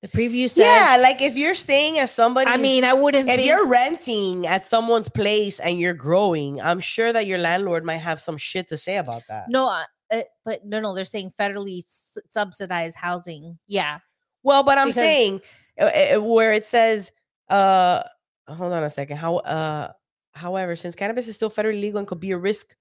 the 0.00 0.08
preview 0.08 0.48
says, 0.48 0.64
yeah, 0.64 0.96
like 1.00 1.20
if 1.22 1.36
you're 1.36 1.54
staying 1.54 1.98
at 1.98 2.08
somebody, 2.10 2.50
I 2.50 2.56
mean, 2.56 2.82
I 2.84 2.92
wouldn't 2.92 3.28
if 3.28 3.36
think 3.36 3.46
you're 3.46 3.66
renting 3.68 4.46
at 4.46 4.66
someone's 4.66 5.08
place 5.08 5.60
and 5.60 5.78
you're 5.78 5.94
growing, 5.94 6.60
I'm 6.60 6.80
sure 6.80 7.12
that 7.12 7.26
your 7.26 7.38
landlord 7.38 7.84
might 7.84 7.98
have 7.98 8.18
some 8.20 8.36
shit 8.36 8.68
to 8.70 8.76
say 8.76 8.96
about 8.96 9.22
that. 9.28 9.48
no, 9.48 9.68
uh, 9.68 9.84
uh, 10.12 10.22
but 10.44 10.64
no, 10.64 10.80
no, 10.80 10.94
they're 10.94 11.04
saying 11.04 11.32
federally 11.38 11.78
s- 11.84 12.18
subsidized 12.28 12.96
housing. 12.96 13.58
Yeah, 13.68 13.98
Well, 14.42 14.62
but 14.64 14.76
I'm 14.78 14.88
Because- 14.88 15.02
saying 15.02 15.40
uh, 15.80 15.90
uh, 16.16 16.20
where 16.20 16.52
it 16.52 16.66
says, 16.66 17.12
uh, 17.48 18.02
hold 18.48 18.72
on 18.72 18.82
a 18.84 18.90
second. 18.90 19.16
How, 19.18 19.36
uh, 19.36 19.92
however, 20.32 20.74
since 20.76 20.94
cannabis 20.96 21.28
is 21.28 21.36
still 21.36 21.50
federally 21.50 21.80
legal 21.80 21.98
and 21.98 22.08
could 22.08 22.20
be 22.20 22.32
a 22.32 22.38
risk, 22.38 22.74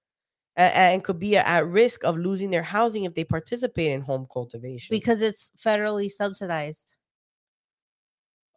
and 0.57 1.03
could 1.03 1.19
be 1.19 1.37
at 1.37 1.65
risk 1.67 2.03
of 2.03 2.17
losing 2.17 2.49
their 2.49 2.63
housing 2.63 3.05
if 3.05 3.13
they 3.15 3.23
participate 3.23 3.91
in 3.91 4.01
home 4.01 4.27
cultivation. 4.31 4.93
because 4.93 5.21
it's 5.21 5.51
federally 5.57 6.09
subsidized. 6.09 6.93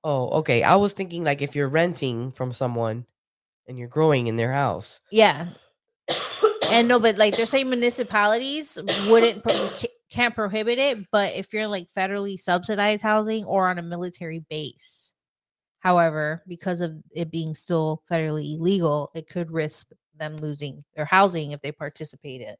oh, 0.02 0.28
okay. 0.40 0.62
I 0.62 0.76
was 0.76 0.92
thinking 0.92 1.24
like 1.24 1.40
if 1.40 1.54
you're 1.56 1.68
renting 1.68 2.32
from 2.32 2.52
someone 2.52 3.06
and 3.66 3.78
you're 3.78 3.88
growing 3.88 4.26
in 4.26 4.36
their 4.36 4.52
house. 4.52 5.00
Yeah, 5.10 5.46
and 6.70 6.88
no, 6.88 6.98
but 6.98 7.16
like 7.16 7.36
they're 7.36 7.46
saying 7.46 7.70
municipalities 7.70 8.78
wouldn't 9.08 9.42
pro- 9.42 9.70
can't 10.10 10.34
prohibit 10.34 10.78
it, 10.78 11.10
but 11.10 11.34
if 11.34 11.52
you're 11.52 11.68
like 11.68 11.88
federally 11.96 12.38
subsidized 12.38 13.02
housing 13.02 13.44
or 13.44 13.68
on 13.68 13.78
a 13.78 13.82
military 13.82 14.44
base, 14.50 15.14
however, 15.80 16.42
because 16.46 16.80
of 16.80 16.96
it 17.14 17.30
being 17.30 17.54
still 17.54 18.02
federally 18.12 18.58
illegal, 18.58 19.10
it 19.14 19.28
could 19.28 19.50
risk 19.50 19.90
them 20.18 20.36
losing 20.36 20.84
their 20.94 21.04
housing 21.04 21.52
if 21.52 21.60
they 21.60 21.72
participate 21.72 22.40
in. 22.40 22.48
it. 22.48 22.58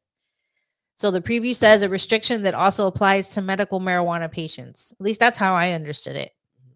So 0.95 1.11
the 1.11 1.21
preview 1.21 1.55
says 1.55 1.83
a 1.83 1.89
restriction 1.89 2.43
that 2.43 2.55
also 2.55 2.87
applies 2.87 3.29
to 3.31 3.43
medical 3.43 3.81
marijuana 3.81 4.31
patients. 4.31 4.93
At 4.93 5.05
least 5.05 5.21
that's 5.21 5.39
how 5.39 5.55
I 5.55 5.73
understood 5.73 6.15
it. 6.15 6.31
Mm-hmm. 6.31 6.73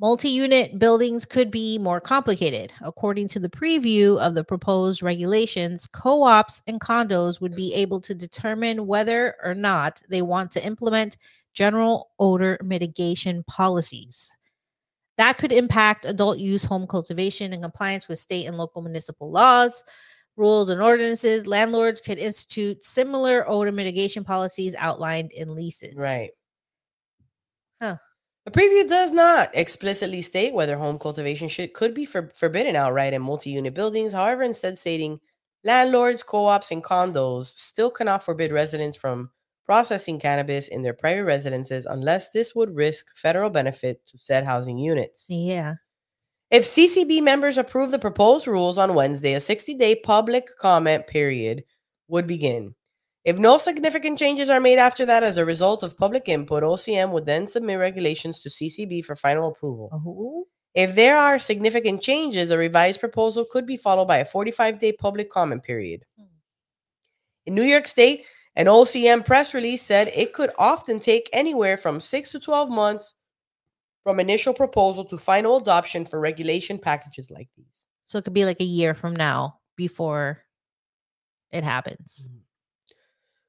Multi 0.00 0.30
unit 0.30 0.78
buildings 0.78 1.26
could 1.26 1.50
be 1.50 1.78
more 1.78 2.00
complicated. 2.00 2.72
According 2.80 3.28
to 3.28 3.40
the 3.40 3.50
preview 3.50 4.18
of 4.18 4.34
the 4.34 4.44
proposed 4.44 5.02
regulations, 5.02 5.86
co 5.86 6.22
ops 6.22 6.62
and 6.66 6.80
condos 6.80 7.42
would 7.42 7.54
be 7.54 7.74
able 7.74 8.00
to 8.00 8.14
determine 8.14 8.86
whether 8.86 9.36
or 9.44 9.54
not 9.54 10.00
they 10.08 10.22
want 10.22 10.50
to 10.52 10.64
implement 10.64 11.18
general 11.52 12.10
odor 12.18 12.58
mitigation 12.62 13.44
policies. 13.44 14.30
That 15.18 15.36
could 15.36 15.52
impact 15.52 16.04
adult 16.04 16.38
use 16.38 16.64
home 16.64 16.86
cultivation 16.86 17.52
and 17.52 17.62
compliance 17.62 18.06
with 18.06 18.20
state 18.20 18.46
and 18.46 18.56
local 18.56 18.80
municipal 18.80 19.30
laws, 19.30 19.82
rules, 20.38 20.70
and 20.70 20.80
ordinances. 20.80 21.46
Landlords 21.46 22.00
could 22.00 22.18
institute 22.18 22.82
similar 22.82 23.48
odor 23.48 23.72
mitigation 23.72 24.24
policies 24.24 24.74
outlined 24.78 25.32
in 25.32 25.54
leases. 25.54 25.94
Right. 25.96 26.30
Huh. 27.82 27.96
The 28.44 28.50
preview 28.52 28.88
does 28.88 29.12
not 29.12 29.50
explicitly 29.52 30.22
state 30.22 30.54
whether 30.54 30.78
home 30.78 30.98
cultivation 30.98 31.48
should, 31.48 31.74
could 31.74 31.92
be 31.92 32.06
for, 32.06 32.32
forbidden 32.34 32.76
outright 32.76 33.12
in 33.12 33.20
multi 33.20 33.50
unit 33.50 33.74
buildings, 33.74 34.14
however, 34.14 34.42
instead 34.42 34.78
stating 34.78 35.20
landlords, 35.64 36.22
co 36.22 36.46
ops, 36.46 36.70
and 36.70 36.82
condos 36.82 37.46
still 37.46 37.90
cannot 37.90 38.22
forbid 38.22 38.52
residents 38.52 38.96
from 38.96 39.30
processing 39.66 40.18
cannabis 40.18 40.68
in 40.68 40.80
their 40.80 40.94
private 40.94 41.24
residences 41.24 41.84
unless 41.84 42.30
this 42.30 42.54
would 42.54 42.74
risk 42.74 43.14
federal 43.14 43.50
benefit 43.50 44.06
to 44.06 44.16
said 44.16 44.46
housing 44.46 44.78
units. 44.78 45.26
Yeah. 45.28 45.74
If 46.50 46.64
CCB 46.64 47.22
members 47.22 47.58
approve 47.58 47.90
the 47.90 47.98
proposed 47.98 48.46
rules 48.46 48.78
on 48.78 48.94
Wednesday, 48.94 49.34
a 49.34 49.40
60 49.40 49.74
day 49.74 49.96
public 49.96 50.48
comment 50.58 51.06
period 51.06 51.64
would 52.08 52.26
begin. 52.26 52.74
If 53.24 53.38
no 53.38 53.58
significant 53.58 54.18
changes 54.18 54.48
are 54.48 54.60
made 54.60 54.78
after 54.78 55.04
that 55.04 55.22
as 55.22 55.36
a 55.36 55.44
result 55.44 55.82
of 55.82 55.98
public 55.98 56.28
input, 56.28 56.62
OCM 56.62 57.10
would 57.10 57.26
then 57.26 57.46
submit 57.46 57.78
regulations 57.78 58.40
to 58.40 58.48
CCB 58.48 59.04
for 59.04 59.14
final 59.14 59.48
approval. 59.48 59.90
Oh. 59.92 60.46
If 60.72 60.94
there 60.94 61.18
are 61.18 61.38
significant 61.38 62.00
changes, 62.00 62.50
a 62.50 62.56
revised 62.56 63.00
proposal 63.00 63.44
could 63.50 63.66
be 63.66 63.76
followed 63.76 64.06
by 64.06 64.18
a 64.18 64.24
45 64.24 64.78
day 64.78 64.92
public 64.92 65.30
comment 65.30 65.62
period. 65.62 66.04
In 67.44 67.54
New 67.54 67.62
York 67.62 67.86
State, 67.86 68.24
an 68.56 68.66
OCM 68.66 69.24
press 69.24 69.52
release 69.52 69.82
said 69.82 70.08
it 70.14 70.32
could 70.32 70.50
often 70.58 70.98
take 70.98 71.28
anywhere 71.32 71.76
from 71.76 72.00
6 72.00 72.30
to 72.30 72.40
12 72.40 72.70
months 72.70 73.14
from 74.02 74.20
initial 74.20 74.54
proposal 74.54 75.04
to 75.06 75.18
final 75.18 75.56
adoption 75.56 76.04
for 76.04 76.20
regulation 76.20 76.78
packages 76.78 77.30
like 77.30 77.48
these. 77.56 77.66
So 78.04 78.18
it 78.18 78.24
could 78.24 78.34
be 78.34 78.44
like 78.44 78.60
a 78.60 78.64
year 78.64 78.94
from 78.94 79.14
now 79.14 79.58
before 79.76 80.38
it 81.50 81.64
happens. 81.64 82.28
Mm-hmm. 82.30 82.38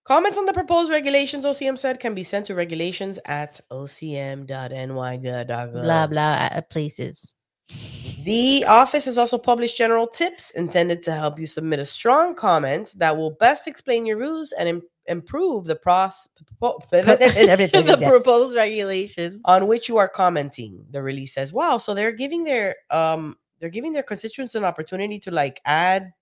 Comments 0.10 0.38
on 0.40 0.46
the 0.48 0.54
proposed 0.54 0.90
regulations, 0.90 1.46
OCM 1.46 1.78
said, 1.78 2.00
can 2.00 2.16
be 2.16 2.24
sent 2.24 2.48
to 2.48 2.56
regulations 2.56 3.20
at 3.26 3.60
ocm.ny.gov. 3.72 4.48
Blah 5.72 6.08
blah 6.08 6.62
places. 6.72 7.36
The 8.24 8.66
office 8.68 9.06
has 9.06 9.20
also 9.20 9.38
published 9.38 9.78
general 9.78 10.08
tips 10.08 10.50
intended 10.52 11.04
to 11.04 11.14
help 11.14 11.40
you 11.40 11.46
submit 11.46 11.78
a 11.78 11.86
strong 11.86 12.34
comment 12.34 12.96
that 12.98 13.16
will 13.16 13.32
best 13.32 13.68
explain 13.68 14.08
your 14.08 14.18
rules 14.18 14.52
and 14.52 14.82
improve 15.10 15.65
the 15.65 15.76
process 15.76 16.30
the 16.62 18.04
proposed 18.06 18.56
regulations. 18.56 19.41
on 19.45 19.67
which 19.67 19.89
you 19.89 19.98
are 19.98 20.08
commenting. 20.08 20.86
The 20.91 21.02
release 21.02 21.34
says, 21.34 21.52
"Wow, 21.52 21.78
so 21.80 21.93
they're 21.93 22.13
giving 22.13 22.43
their 22.45 22.76
um 22.91 23.36
they're 23.60 23.69
giving 23.69 23.91
their 23.91 24.04
constituents 24.04 24.56
an 24.56 24.63
opportunity 24.63 25.19
to 25.19 25.32
like 25.32 25.60
add 25.65 26.13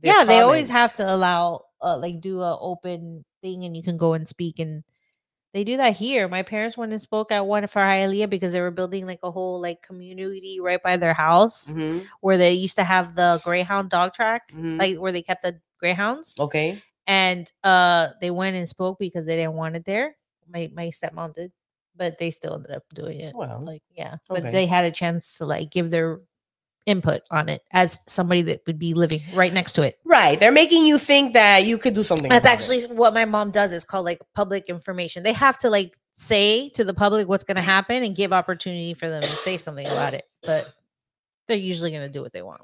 their 0.00 0.14
yeah, 0.14 0.24
they 0.24 0.40
always 0.40 0.68
have 0.68 0.94
to 0.94 1.12
allow 1.12 1.62
uh, 1.82 1.96
like 1.98 2.20
do 2.20 2.40
a 2.40 2.58
open 2.60 3.24
thing 3.42 3.64
and 3.64 3.76
you 3.76 3.82
can 3.82 3.96
go 3.96 4.12
and 4.12 4.28
speak 4.28 4.58
and 4.58 4.84
they 5.52 5.64
do 5.64 5.78
that 5.78 5.96
here. 5.96 6.28
My 6.28 6.42
parents 6.42 6.76
went 6.76 6.92
and 6.92 7.00
spoke 7.00 7.32
at 7.32 7.46
one 7.46 7.66
for 7.66 7.80
Hialeah 7.80 8.28
because 8.28 8.52
they 8.52 8.60
were 8.60 8.70
building 8.70 9.06
like 9.06 9.20
a 9.22 9.30
whole 9.30 9.58
like 9.58 9.80
community 9.80 10.60
right 10.60 10.82
by 10.82 10.98
their 10.98 11.14
house 11.14 11.72
Mhm, 11.72 12.04
where 12.20 12.36
they 12.36 12.52
used 12.52 12.76
to 12.76 12.84
have 12.84 13.14
the 13.14 13.40
Greyhound 13.42 13.88
dog 13.88 14.12
track, 14.12 14.52
mhm. 14.52 14.78
like 14.78 14.98
where 14.98 15.12
they 15.12 15.22
kept 15.22 15.42
the 15.42 15.58
Greyhounds. 15.80 16.34
okay. 16.38 16.82
And 17.06 17.50
uh 17.64 18.08
they 18.20 18.30
went 18.30 18.56
and 18.56 18.68
spoke 18.68 18.98
because 18.98 19.26
they 19.26 19.36
didn't 19.36 19.54
want 19.54 19.76
it 19.76 19.84
there. 19.84 20.16
My 20.48 20.70
my 20.74 20.88
stepmom 20.88 21.34
did, 21.34 21.52
but 21.96 22.18
they 22.18 22.30
still 22.30 22.54
ended 22.54 22.72
up 22.72 22.84
doing 22.94 23.20
it. 23.20 23.34
Well, 23.34 23.62
Like, 23.64 23.82
yeah. 23.94 24.16
But 24.28 24.40
okay. 24.40 24.50
they 24.50 24.66
had 24.66 24.84
a 24.84 24.90
chance 24.90 25.38
to 25.38 25.46
like 25.46 25.70
give 25.70 25.90
their 25.90 26.20
input 26.86 27.22
on 27.32 27.48
it 27.48 27.62
as 27.72 27.98
somebody 28.06 28.42
that 28.42 28.62
would 28.66 28.78
be 28.78 28.94
living 28.94 29.20
right 29.34 29.52
next 29.52 29.72
to 29.72 29.82
it. 29.82 29.98
right. 30.04 30.38
They're 30.38 30.52
making 30.52 30.86
you 30.86 30.98
think 30.98 31.32
that 31.32 31.66
you 31.66 31.78
could 31.78 31.94
do 31.94 32.04
something. 32.04 32.28
That's 32.28 32.46
about 32.46 32.52
it. 32.52 32.54
actually 32.54 32.96
what 32.96 33.12
my 33.12 33.24
mom 33.24 33.50
does. 33.50 33.72
is 33.72 33.84
called 33.84 34.04
like 34.04 34.20
public 34.34 34.68
information. 34.68 35.24
They 35.24 35.32
have 35.32 35.58
to 35.58 35.70
like 35.70 35.98
say 36.12 36.68
to 36.70 36.84
the 36.84 36.94
public 36.94 37.28
what's 37.28 37.44
going 37.44 37.56
to 37.56 37.62
happen 37.62 38.02
and 38.04 38.14
give 38.14 38.32
opportunity 38.32 38.94
for 38.94 39.08
them 39.08 39.22
to 39.22 39.28
say 39.28 39.56
something 39.56 39.86
about 39.86 40.14
it. 40.14 40.24
But 40.42 40.72
they're 41.48 41.56
usually 41.56 41.90
going 41.90 42.06
to 42.06 42.12
do 42.12 42.22
what 42.22 42.32
they 42.32 42.42
want. 42.42 42.62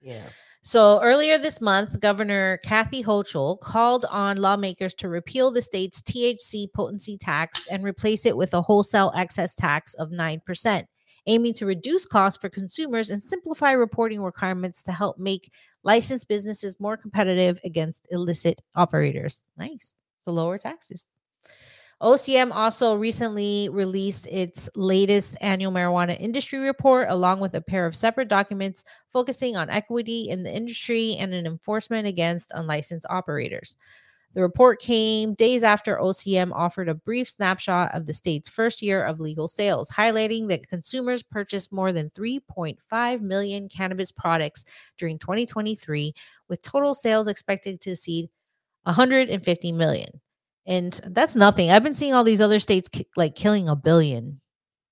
yeah. 0.00 0.22
So 0.62 1.00
earlier 1.02 1.38
this 1.38 1.60
month, 1.60 2.00
Governor 2.00 2.58
Kathy 2.58 3.02
Hochul 3.02 3.60
called 3.60 4.04
on 4.10 4.38
lawmakers 4.38 4.92
to 4.94 5.08
repeal 5.08 5.50
the 5.50 5.62
state's 5.62 6.02
THC 6.02 6.66
potency 6.74 7.16
tax 7.16 7.68
and 7.68 7.84
replace 7.84 8.26
it 8.26 8.36
with 8.36 8.52
a 8.54 8.62
wholesale 8.62 9.12
excise 9.16 9.54
tax 9.54 9.94
of 9.94 10.10
9%, 10.10 10.84
aiming 11.26 11.54
to 11.54 11.66
reduce 11.66 12.04
costs 12.04 12.40
for 12.40 12.48
consumers 12.48 13.10
and 13.10 13.22
simplify 13.22 13.70
reporting 13.70 14.20
requirements 14.20 14.82
to 14.82 14.92
help 14.92 15.18
make 15.18 15.52
licensed 15.84 16.28
businesses 16.28 16.80
more 16.80 16.96
competitive 16.96 17.60
against 17.64 18.08
illicit 18.10 18.60
operators. 18.74 19.44
Nice. 19.56 19.96
So 20.18 20.32
lower 20.32 20.58
taxes. 20.58 21.08
OCM 22.00 22.52
also 22.52 22.94
recently 22.94 23.68
released 23.70 24.28
its 24.28 24.68
latest 24.76 25.36
annual 25.40 25.72
marijuana 25.72 26.18
industry 26.20 26.60
report, 26.60 27.08
along 27.10 27.40
with 27.40 27.54
a 27.56 27.60
pair 27.60 27.86
of 27.86 27.96
separate 27.96 28.28
documents 28.28 28.84
focusing 29.12 29.56
on 29.56 29.68
equity 29.68 30.28
in 30.28 30.44
the 30.44 30.54
industry 30.54 31.16
and 31.18 31.34
an 31.34 31.44
enforcement 31.44 32.06
against 32.06 32.52
unlicensed 32.54 33.06
operators. 33.10 33.74
The 34.34 34.42
report 34.42 34.80
came 34.80 35.34
days 35.34 35.64
after 35.64 35.96
OCM 35.96 36.52
offered 36.52 36.88
a 36.88 36.94
brief 36.94 37.28
snapshot 37.28 37.92
of 37.92 38.06
the 38.06 38.14
state's 38.14 38.48
first 38.48 38.80
year 38.80 39.02
of 39.02 39.18
legal 39.18 39.48
sales, 39.48 39.90
highlighting 39.90 40.46
that 40.48 40.68
consumers 40.68 41.24
purchased 41.24 41.72
more 41.72 41.92
than 41.92 42.10
3.5 42.10 43.20
million 43.22 43.68
cannabis 43.68 44.12
products 44.12 44.64
during 44.98 45.18
2023, 45.18 46.12
with 46.48 46.62
total 46.62 46.94
sales 46.94 47.26
expected 47.26 47.80
to 47.80 47.90
exceed 47.90 48.28
150 48.84 49.72
million. 49.72 50.20
And 50.68 51.00
that's 51.06 51.34
nothing. 51.34 51.70
I've 51.70 51.82
been 51.82 51.94
seeing 51.94 52.12
all 52.12 52.24
these 52.24 52.42
other 52.42 52.58
states 52.58 52.90
ki- 52.90 53.08
like 53.16 53.34
killing 53.34 53.70
a 53.70 53.74
billion. 53.74 54.40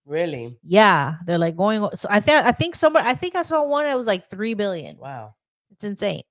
Really? 0.07 0.57
Yeah, 0.63 1.17
they're 1.27 1.39
like 1.39 1.55
going. 1.55 1.87
So 1.95 2.09
I 2.11 2.21
think 2.21 2.45
I 2.45 2.53
think 2.53 2.75
somebody 2.75 3.07
I 3.07 3.15
think 3.15 3.37
I 3.37 3.43
saw 3.43 3.63
one 3.63 3.85
that 3.85 3.97
was 3.97 4.07
like 4.07 4.31
three 4.31 4.55
billion. 4.55 4.97
Wow. 4.97 5.35
It's 5.71 5.85
insane. 5.85 6.23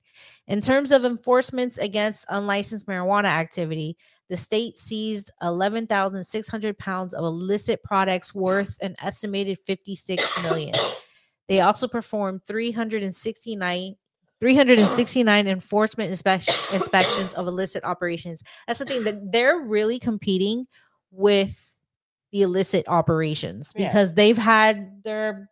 In 0.47 0.61
terms 0.61 0.91
of 0.91 1.05
enforcements 1.05 1.77
against 1.77 2.25
unlicensed 2.29 2.87
marijuana 2.87 3.25
activity, 3.25 3.97
the 4.29 4.37
state 4.37 4.77
seized 4.77 5.31
11,600 5.43 6.77
pounds 6.79 7.13
of 7.13 7.23
illicit 7.23 7.83
products 7.83 8.33
worth 8.33 8.77
an 8.81 8.95
estimated 8.99 9.59
56 9.67 10.43
million. 10.43 10.73
They 11.47 11.61
also 11.61 11.87
performed 11.87 12.41
369 12.47 13.95
369 14.39 15.47
enforcement 15.47 16.11
inspec- 16.11 16.73
inspections 16.73 17.33
of 17.35 17.47
illicit 17.47 17.83
operations. 17.83 18.43
That's 18.67 18.79
the 18.79 18.85
thing 18.85 19.03
that 19.05 19.31
they're 19.31 19.59
really 19.59 19.99
competing 19.99 20.67
with 21.11 21.61
the 22.31 22.41
illicit 22.41 22.85
operations 22.87 23.71
Yeah. 23.75 23.87
because 23.87 24.13
they've 24.13 24.37
had 24.37 25.03
their 25.03 25.49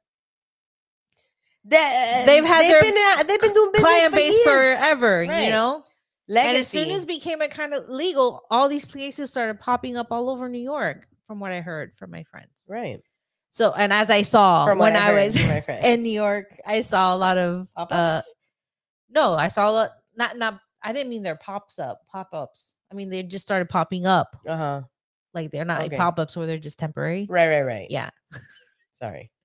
They, 1.65 2.23
They've 2.25 2.43
had 2.43 2.63
they've 2.63 2.71
their 2.71 2.81
been, 2.81 3.27
they've 3.27 3.39
been 3.39 3.53
doing 3.53 3.71
business 3.71 3.89
client 3.89 4.11
for 4.11 4.17
base 4.17 4.33
years. 4.33 4.45
forever, 4.79 5.25
Right. 5.29 5.45
you 5.45 5.49
know? 5.49 5.85
Legacy. 6.27 6.49
And 6.49 6.57
as 6.57 6.67
soon 6.67 6.89
as 6.91 7.05
became 7.05 7.41
a 7.41 7.47
kind 7.47 7.73
of 7.73 7.87
legal, 7.87 8.43
all 8.51 8.67
these 8.67 8.83
places 8.85 9.29
started 9.29 9.59
popping 9.61 9.95
up 9.95 10.07
all 10.11 10.29
over 10.29 10.49
New 10.49 10.59
York, 10.61 11.07
from 11.25 11.39
what 11.39 11.51
I 11.53 11.61
heard 11.61 11.93
from 11.95 12.11
my 12.11 12.23
friends. 12.23 12.65
right. 12.67 12.99
So, 13.49 13.71
and 13.71 13.93
as 13.93 14.09
I 14.09 14.23
saw 14.23 14.65
From 14.65 14.79
when 14.79 14.95
I, 14.95 14.99
heard 15.01 15.25
was 15.25 15.37
from 15.37 15.47
my 15.47 15.61
friends. 15.65 15.85
in 15.85 16.01
New 16.01 16.09
York, 16.11 16.53
I 16.65 16.81
saw 16.81 17.15
a 17.15 17.17
lot 17.17 17.37
of 17.37 17.69
uh? 17.77 18.21
No, 19.13 19.33
I 19.33 19.47
saw 19.47 19.69
a 19.69 19.71
lot. 19.71 19.89
Not 20.15 20.37
not. 20.37 20.59
I 20.81 20.91
didn't 20.93 21.09
mean 21.09 21.23
they're 21.23 21.35
pops 21.37 21.79
up 21.79 22.01
pop 22.11 22.29
ups. 22.33 22.75
I 22.91 22.95
mean 22.95 23.09
they 23.09 23.23
just 23.23 23.45
started 23.45 23.69
popping 23.69 24.05
up. 24.05 24.35
uh-huh. 24.47 24.81
Like 25.33 25.49
they're 25.51 25.65
not 25.65 25.81
Okay. 25.83 25.97
pop 25.97 26.19
ups 26.19 26.37
where 26.37 26.45
they're 26.45 26.57
just 26.59 26.77
temporary. 26.79 27.25
Right, 27.29 27.47
right, 27.47 27.61
right. 27.63 27.87
Yeah. 27.89 28.09
Sorry. 28.93 29.29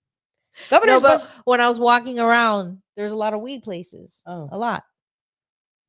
No, 0.72 0.78
Governor's 0.78 1.02
but 1.02 1.18
bud- 1.20 1.28
when 1.44 1.60
I 1.60 1.68
was 1.68 1.78
walking 1.78 2.18
around, 2.18 2.82
there's 2.96 3.12
a 3.12 3.16
lot 3.16 3.32
of 3.32 3.40
weed 3.40 3.62
places. 3.62 4.24
Oh. 4.26 4.48
A 4.50 4.58
lot. 4.58 4.82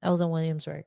That 0.04 0.10
was 0.12 0.22
in 0.22 0.30
Williamsburg. 0.30 0.86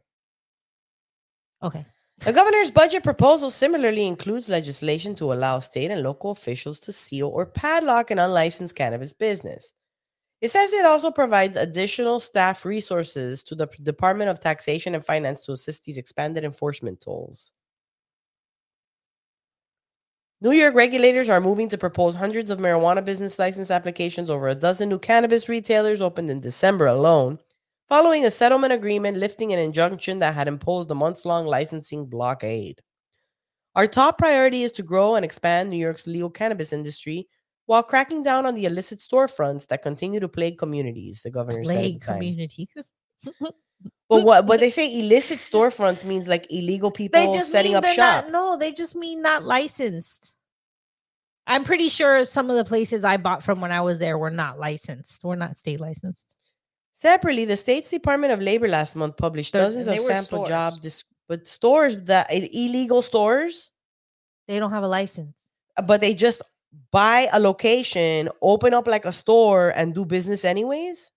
Okay. 1.65 1.85
The 2.19 2.33
governor's 2.33 2.71
budget 2.71 3.03
proposal 3.03 3.51
similarly 3.51 4.07
includes 4.07 4.49
legislation 4.49 5.17
to 5.17 5.33
allow 5.33 5.59
state 5.59 5.91
and 5.91 6.03
local 6.05 6.31
officials 6.31 6.79
to 6.81 6.93
seal 6.93 7.27
or 7.29 7.45
padlock 7.45 8.13
an 8.13 8.21
unlicensed 8.21 8.77
cannabis 8.77 9.13
business. 9.13 9.73
It 10.43 10.51
says 10.51 10.73
it 10.73 10.85
also 10.85 11.13
provides 11.13 11.55
additional 11.55 12.19
staff 12.19 12.65
resources 12.65 13.45
to 13.45 13.55
the 13.55 13.69
Department 13.85 14.29
of 14.29 14.41
Taxation 14.41 14.97
and 14.97 15.07
Finance 15.07 15.43
to 15.43 15.53
assist 15.53 15.85
these 15.85 15.99
expanded 15.99 16.43
enforcement 16.43 17.01
tools. 17.01 17.53
New 20.41 20.51
York 20.51 20.75
regulators 20.75 21.29
are 21.29 21.41
moving 21.41 21.69
to 21.69 21.79
propose 21.79 22.17
hundreds 22.17 22.51
of 22.51 22.59
marijuana 22.59 23.05
business 23.05 23.39
license 23.39 23.71
applications 23.71 24.29
over 24.29 24.49
a 24.49 24.55
dozen 24.57 24.89
new 24.89 24.99
cannabis 24.99 25.49
retailers 25.49 26.01
opened 26.01 26.29
in 26.29 26.41
December 26.41 26.87
alone, 26.89 27.39
following 27.89 28.25
a 28.25 28.31
settlement 28.31 28.73
agreement 28.73 29.17
lifting 29.17 29.53
an 29.53 29.61
injunction 29.61 30.19
that 30.19 30.35
had 30.35 30.49
imposed 30.49 30.91
a 30.91 30.95
months 30.97 31.25
long 31.25 31.47
licensing 31.47 32.05
blockade. 32.05 32.83
Our 33.77 33.87
top 33.87 34.19
priority 34.19 34.65
is 34.65 34.73
to 34.73 34.83
grow 34.83 35.15
and 35.15 35.25
expand 35.25 35.71
New 35.71 35.77
York's 35.77 36.09
legal 36.09 36.31
cannabis 36.31 36.73
industry 36.73 37.29
while 37.67 37.83
cracking 37.83 38.23
down 38.23 38.47
on 38.47 38.55
the 38.55 38.65
illicit 38.65 38.99
storefronts 38.99 39.67
that 39.69 39.83
continue 39.83 40.21
to 40.21 40.29
plague 40.29 40.59
communities, 40.59 41.23
the 41.23 41.31
governor 41.31 41.65
said. 41.65 41.77
At 41.77 41.83
the 41.83 41.83
Plague 41.83 42.01
communities. 42.03 42.91
But 43.41 43.55
what 44.25 44.47
but 44.47 44.61
they 44.61 44.71
say 44.71 44.99
illicit 45.01 45.39
storefronts 45.39 46.05
means 46.05 46.27
like 46.29 46.47
illegal 46.53 46.91
people 46.91 47.21
They 47.21 47.27
just 47.37 47.51
setting 47.51 47.73
mean 47.73 47.77
up 47.77 47.85
shop. 47.85 48.25
not. 48.25 48.31
No, 48.33 48.57
they 48.59 48.73
just 48.73 48.95
mean 48.97 49.23
not 49.23 49.45
licensed. 49.45 50.37
I'm 51.47 51.65
pretty 51.65 51.89
sure 51.89 52.25
some 52.25 52.51
of 52.51 52.57
the 52.57 52.65
places 52.65 53.05
I 53.05 53.17
bought 53.17 53.43
from 53.43 53.61
when 53.61 53.73
I 53.73 53.81
was 53.81 53.99
there 53.99 54.17
were 54.19 54.31
not 54.31 54.59
licensed. 54.61 55.25
Were 55.25 55.37
not 55.37 55.57
state 55.57 55.81
licensed. 55.81 56.37
Separately, 56.93 57.45
the 57.45 57.57
state's 57.57 57.91
Department 57.91 58.33
of 58.33 58.41
Labor 58.41 58.69
last 58.69 58.95
month 58.95 59.17
published 59.17 59.53
dozens 59.55 59.89
of 59.89 59.99
sample 59.99 60.47
job, 60.47 60.75
stores. 60.75 60.83
dis- 60.83 61.05
but 61.29 61.49
stores 61.49 61.97
that 62.05 62.29
illegal 62.31 63.03
stores, 63.03 63.73
They 64.47 64.59
don't 64.61 64.71
have 64.71 64.85
a 64.85 64.89
license. 64.89 65.37
Uh, 65.77 65.83
but 65.83 66.01
they 66.01 66.15
just 66.15 66.43
buy 66.91 67.29
a 67.33 67.41
location, 67.41 68.29
open 68.41 68.75
up 68.75 68.87
like 68.87 69.05
a 69.05 69.13
store, 69.13 69.71
and 69.71 69.95
do 69.95 70.05
business 70.05 70.45
anyways. 70.45 71.11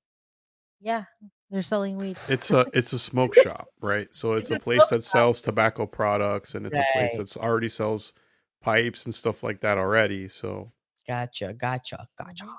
Yeah, 0.81 1.05
they're 1.49 1.61
selling 1.61 1.97
weed. 1.97 2.17
It's 2.29 2.51
a 2.51 2.65
it's 2.73 2.93
a 2.93 2.99
smoke 2.99 3.33
shop, 3.43 3.67
right? 3.81 4.07
So 4.11 4.33
it's, 4.33 4.49
It's 4.49 4.59
a 4.59 4.61
a 4.61 4.63
place 4.63 4.87
smoke 4.87 4.89
that 4.89 5.03
sells 5.03 5.41
tobacco 5.41 5.85
products, 5.85 6.55
and 6.55 6.65
it's 6.65 6.77
a 6.77 6.85
place 6.93 7.17
that's 7.17 7.37
already 7.37 7.69
sells 7.69 8.13
pipes 8.61 9.05
and 9.05 9.13
stuff 9.13 9.43
like 9.43 9.61
that 9.61 9.77
already. 9.77 10.27
So 10.27 10.67
Gotcha, 11.07 11.53
gotcha, 11.53 12.07
gotcha. 12.17 12.45
Mm. 12.45 12.55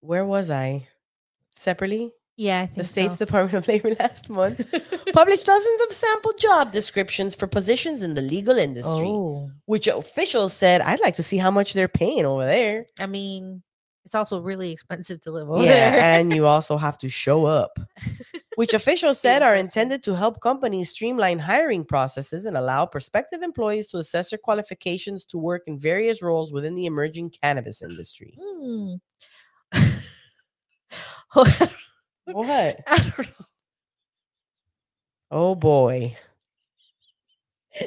Where 0.00 0.24
was 0.24 0.50
I? 0.50 0.88
Separately, 1.54 2.12
Yeah, 2.38 2.60
I 2.60 2.66
the 2.66 2.84
state's 2.84 3.18
so. 3.18 3.26
Department 3.26 3.54
of 3.54 3.66
Labor 3.66 3.96
last 3.98 4.30
month 4.30 4.58
published 5.12 5.44
dozens 5.44 5.82
of 5.82 5.92
sample 5.92 6.32
job 6.38 6.70
descriptions 6.70 7.34
for 7.34 7.48
positions 7.48 8.04
in 8.04 8.14
the 8.14 8.20
legal 8.20 8.56
industry, 8.56 9.08
Oh, 9.08 9.50
which 9.66 9.88
officials 9.88 10.52
said, 10.52 10.80
"I'd 10.80 11.00
like 11.00 11.16
to 11.16 11.24
see 11.24 11.36
how 11.36 11.50
much 11.50 11.72
they're 11.72 11.88
paying 11.88 12.24
over 12.24 12.46
there." 12.46 12.86
I 12.96 13.06
mean, 13.06 13.64
it's 14.04 14.14
also 14.14 14.40
really 14.40 14.70
expensive 14.70 15.20
to 15.22 15.32
live 15.32 15.50
over 15.50 15.64
yeah, 15.64 15.90
there. 15.90 16.00
and 16.00 16.32
you 16.32 16.46
also 16.54 16.76
have 16.76 16.96
to 16.98 17.08
show 17.08 17.44
up, 17.44 17.76
which 18.54 18.72
officials 18.72 19.18
said 19.18 19.42
are 19.42 19.56
intended 19.56 20.04
to 20.04 20.14
help 20.14 20.40
companies 20.40 20.90
streamline 20.90 21.40
hiring 21.40 21.84
processes 21.84 22.44
and 22.44 22.56
allow 22.56 22.86
prospective 22.86 23.42
employees 23.42 23.88
to 23.88 23.98
assess 23.98 24.30
their 24.30 24.38
qualifications 24.38 25.24
to 25.24 25.38
work 25.38 25.62
in 25.66 25.76
various 25.76 26.22
roles 26.22 26.52
within 26.52 26.74
the 26.74 26.86
emerging 26.86 27.32
cannabis 27.42 27.82
industry. 27.82 28.38
Hmm. 28.40 28.94
What? 32.32 32.80
I 32.86 32.98
don't 32.98 33.18
know. 33.18 33.44
Oh 35.30 35.54
boy. 35.54 36.16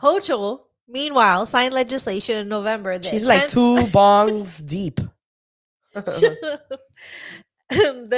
Hochul, 0.00 0.60
meanwhile, 0.86 1.44
signed 1.46 1.74
legislation 1.74 2.38
in 2.38 2.48
November 2.48 2.98
that 2.98 3.06
She's 3.06 3.26
like 3.26 3.48
two 3.48 3.76
bongs 3.92 4.64
deep. 4.64 5.00
that 5.94 6.60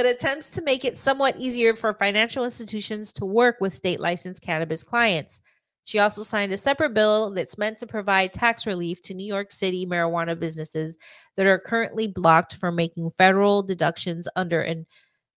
attempts 0.07 0.51
to 0.51 0.63
make 0.63 0.85
it 0.85 0.97
somewhat 0.97 1.37
easier 1.39 1.75
for 1.75 1.95
financial 1.95 2.45
institutions 2.45 3.13
to 3.15 3.25
work 3.25 3.57
with 3.61 3.75
state 3.75 3.99
licensed 3.99 4.43
cannabis 4.43 4.85
clients. 4.85 5.41
She 5.85 5.99
also 5.99 6.23
signed 6.23 6.53
a 6.53 6.57
separate 6.57 6.95
bill 6.95 7.31
that's 7.31 7.59
meant 7.59 7.79
to 7.79 7.87
provide 7.87 8.33
tax 8.33 8.65
relief 8.67 9.03
to 9.03 9.15
New 9.15 9.27
York 9.27 9.51
City 9.51 9.87
marijuana 9.87 10.39
businesses 10.39 10.99
that 11.37 11.47
are 11.47 11.59
currently 11.59 12.07
blocked 12.07 12.57
from 12.57 12.77
making 12.77 13.11
federal 13.19 13.63
deductions 13.63 14.29
under 14.37 14.61
an, 14.61 14.87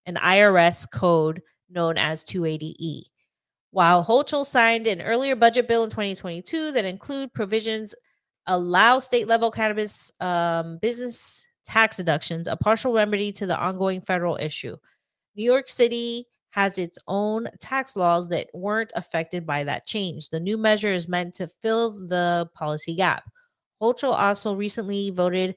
an 0.05 0.15
IRS 0.15 0.89
code 0.89 1.41
known 1.69 1.97
as 1.97 2.23
280E. 2.23 3.03
While 3.71 4.05
Hochul 4.05 4.45
signed 4.45 4.85
an 4.85 5.01
earlier 5.01 5.35
budget 5.35 5.67
bill 5.67 5.83
in 5.83 5.89
2022 5.89 6.71
that 6.73 6.85
include 6.85 7.33
provisions 7.33 7.95
allow 8.47 8.99
state 8.99 9.27
level 9.27 9.49
cannabis 9.49 10.11
um, 10.19 10.77
business 10.77 11.45
tax 11.65 11.97
deductions, 11.97 12.47
a 12.47 12.55
partial 12.55 12.93
remedy 12.93 13.31
to 13.31 13.45
the 13.45 13.57
ongoing 13.57 14.01
federal 14.01 14.37
issue. 14.37 14.75
New 15.35 15.43
York 15.43 15.67
City 15.67 16.27
has 16.51 16.77
its 16.77 16.99
own 17.07 17.47
tax 17.59 17.95
laws 17.95 18.29
that 18.29 18.47
weren't 18.53 18.91
affected 18.95 19.45
by 19.45 19.63
that 19.63 19.87
change. 19.87 20.29
The 20.29 20.39
new 20.39 20.57
measure 20.57 20.89
is 20.89 21.07
meant 21.07 21.33
to 21.35 21.47
fill 21.47 21.89
the 22.07 22.47
policy 22.53 22.95
gap. 22.95 23.23
Hochul 23.81 24.13
also 24.13 24.53
recently 24.53 25.09
voted, 25.09 25.55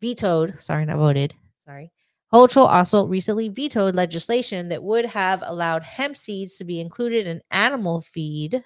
vetoed, 0.00 0.58
sorry, 0.58 0.86
not 0.86 0.98
voted, 0.98 1.34
sorry. 1.58 1.92
Hochul 2.34 2.66
also 2.66 3.06
recently 3.06 3.48
vetoed 3.48 3.94
legislation 3.94 4.68
that 4.70 4.82
would 4.82 5.04
have 5.06 5.42
allowed 5.46 5.84
hemp 5.84 6.16
seeds 6.16 6.56
to 6.56 6.64
be 6.64 6.80
included 6.80 7.28
in 7.28 7.40
animal 7.52 8.00
feed, 8.00 8.64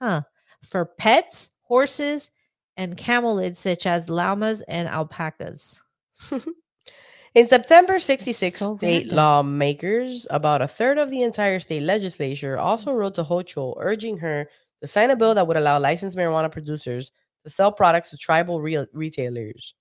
huh, 0.00 0.20
for 0.62 0.84
pets, 0.84 1.50
horses, 1.62 2.30
and 2.76 2.96
camelids 2.96 3.56
such 3.56 3.86
as 3.86 4.10
llamas 4.10 4.60
and 4.62 4.88
alpacas. 4.88 5.82
In 7.34 7.48
September, 7.48 7.98
66 7.98 8.58
So 8.58 8.76
state 8.76 9.04
random. 9.04 9.16
lawmakers, 9.16 10.26
about 10.28 10.60
a 10.60 10.68
third 10.68 10.98
of 10.98 11.10
the 11.10 11.22
entire 11.22 11.60
state 11.60 11.82
legislature, 11.82 12.58
also 12.58 12.92
wrote 12.92 13.14
to 13.14 13.24
Hochul 13.24 13.74
urging 13.78 14.18
her 14.18 14.50
to 14.82 14.86
sign 14.86 15.10
a 15.10 15.16
bill 15.16 15.34
that 15.34 15.46
would 15.46 15.56
allow 15.56 15.78
licensed 15.78 16.18
marijuana 16.18 16.52
producers 16.52 17.10
to 17.44 17.50
sell 17.50 17.72
products 17.72 18.10
to 18.10 18.18
tribal 18.18 18.60
real- 18.60 18.86
retailers. 18.92 19.74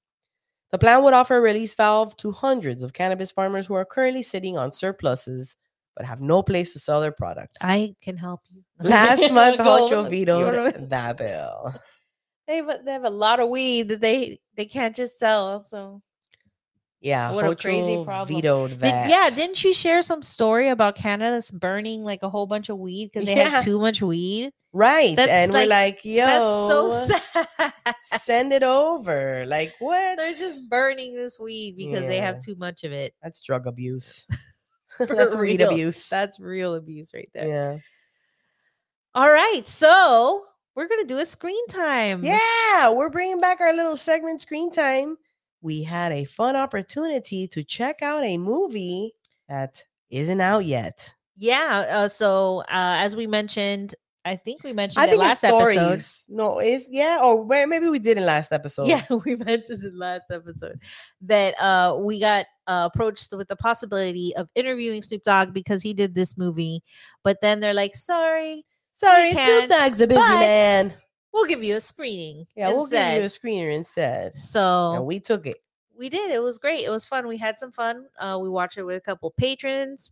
The 0.72 0.78
plan 0.78 1.04
would 1.04 1.14
offer 1.14 1.38
a 1.38 1.42
release 1.42 1.76
valve 1.76 2.16
to 2.18 2.32
hundreds 2.32 2.84
of 2.84 2.94
cannabis 2.94 3.32
farmers 3.32 3.68
who 3.68 3.74
are 3.74 3.86
currently 3.86 4.24
sitting 4.24 4.58
on 4.58 4.72
surpluses 4.72 5.56
but 5.96 6.06
have 6.06 6.22
no 6.22 6.42
place 6.42 6.74
to 6.74 6.80
sell 6.80 7.02
their 7.02 7.12
product. 7.12 7.58
I 7.62 7.96
can 8.02 8.18
help 8.18 8.42
you. 8.50 8.64
Last 8.90 9.32
month, 9.32 9.60
over 9.60 10.10
vetoed 10.10 10.76
that 10.90 11.18
bill. 11.18 11.76
They 12.48 12.58
have, 12.58 12.70
a, 12.70 12.80
they 12.84 12.92
have 12.92 13.04
a 13.04 13.10
lot 13.10 13.40
of 13.40 13.50
weed 13.50 13.90
that 13.90 14.02
they 14.02 14.40
they 14.56 14.66
can't 14.66 14.96
just 14.96 15.20
sell. 15.20 15.62
So 15.62 16.02
Yeah, 17.04 17.32
What 17.34 17.46
a 17.46 17.56
crazy 17.56 18.04
problem. 18.06 18.36
vetoed 18.36 18.70
Did- 18.80 19.10
yeah, 19.10 19.32
didn't 19.32 19.58
she 19.58 19.74
share 19.74 20.04
some 20.04 20.22
story 20.22 20.70
about 20.70 20.94
Canada's 20.96 21.50
burning 21.50 22.04
like 22.04 22.20
a 22.22 22.30
whole 22.30 22.46
bunch 22.46 22.70
of 22.70 22.78
weed 22.78 23.10
because 23.12 23.26
they 23.26 23.36
Yeah. 23.38 23.50
had 23.50 23.64
too 23.64 23.80
much 23.80 24.04
weed? 24.04 24.54
right. 24.72 25.16
That's 25.16 25.32
and 25.32 25.52
we're 25.52 25.66
like- 25.66 25.96
like, 25.96 26.06
yo, 26.06 26.26
That's 26.28 26.68
so 26.68 26.90
sad. 26.90 27.74
send 28.22 28.54
it 28.54 28.62
over. 28.62 29.46
Like 29.48 29.74
what? 29.80 30.18
They're 30.18 30.28
just 30.34 30.70
burning 30.70 31.16
this 31.16 31.40
weed 31.40 31.76
because 31.76 32.02
they 32.04 32.18
have 32.20 32.40
too 32.40 32.54
much 32.56 32.84
of 32.84 32.92
it. 32.92 33.16
That's 33.24 33.42
drug 33.42 33.66
abuse. 33.66 34.28
That's 35.00 35.36
weed 35.36 35.62
abuse. 35.62 36.08
That's 36.08 36.40
real 36.40 36.76
abuse 36.76 37.14
right 37.16 37.30
there. 37.34 37.48
yeah. 37.48 37.78
All 39.16 39.32
right, 39.32 39.68
so 39.68 40.44
we're 40.76 40.88
gonna 40.88 41.04
do 41.06 41.18
a 41.18 41.26
screen 41.26 41.66
time. 41.68 42.24
Yeah, 42.24 42.92
we're 42.92 43.10
bringing 43.10 43.42
back 43.42 43.60
our 43.60 43.74
little 43.74 43.98
segment 43.98 44.42
screen 44.42 44.72
time. 44.72 45.18
We 45.62 45.84
had 45.84 46.12
a 46.12 46.26
fun 46.26 46.56
opportunity 46.56 47.47
to 47.50 47.63
check 47.63 48.02
out 48.02 48.24
a 48.24 48.38
movie 48.38 49.13
that 49.47 49.84
isn't 50.10 50.41
out 50.41 50.65
yet. 50.65 51.13
yeah. 51.38 51.86
Uh, 51.89 52.08
so 52.08 52.60
uh, 52.62 52.65
as 53.00 53.15
we 53.15 53.28
mentioned, 53.28 53.95
I 54.24 54.36
think 54.36 54.63
we 54.63 54.71
mentioned 54.71 55.04
I 55.04 55.08
think 55.08 55.19
last 55.19 55.43
it's 55.43 55.52
episode. 55.52 56.36
No, 56.36 56.60
is 56.60 56.88
yeah, 56.91 57.19
or 57.24 57.45
maybe 57.45 57.89
we 57.89 57.97
did 57.97 58.17
in 58.17 58.26
last 58.26 58.52
episode. 58.52 58.88
Yeah, 58.88 59.04
we 59.26 59.36
mentioned 59.36 59.84
in 59.84 59.97
last 59.97 60.26
episode 60.32 60.80
that 61.21 61.60
uh 61.60 61.97
we 62.00 62.19
got 62.19 62.45
uh, 62.67 62.88
approached 62.93 63.34
with 63.36 63.47
the 63.47 63.56
possibility 63.56 64.36
of 64.36 64.47
interviewing 64.54 65.02
Snoop 65.02 65.24
Dogg 65.24 65.54
because 65.54 65.82
he 65.82 65.93
did 65.93 66.13
this 66.13 66.38
movie, 66.38 66.84
but 67.24 67.41
then 67.41 67.60
they're 67.62 67.74
like, 67.74 67.95
"Sorry, 67.95 68.63
Sorry, 68.93 69.34
Snoop 69.34 69.69
Dogg's 69.69 70.02
a 70.02 70.08
busy 70.08 70.21
man. 70.21 70.93
We'll 71.34 71.46
give 71.46 71.63
you 71.63 71.76
a 71.76 71.80
screening." 71.80 72.46
Yeah, 72.56 72.70
we'll 72.70 72.88
give 72.88 73.00
you 73.15 73.22
a 73.24 73.26
screener 73.26 73.74
instead. 73.74 74.38
So 74.38 74.94
And 74.94 75.06
we 75.06 75.20
took 75.20 75.46
it. 75.48 75.58
we 75.98 76.10
did. 76.10 76.32
It 76.32 76.41
was 76.41 76.58
great. 76.58 76.84
It 76.86 76.89
was 76.89 77.06
fun. 77.06 77.28
We 77.28 77.38
had 77.38 77.60
some 77.60 77.72
fun. 77.72 78.06
Uh, 78.20 78.38
we 78.41 78.50
watched 78.50 78.78
it 78.78 78.84
with 78.84 78.98
a 78.98 79.02
couple 79.02 79.32
patrons, 79.38 80.12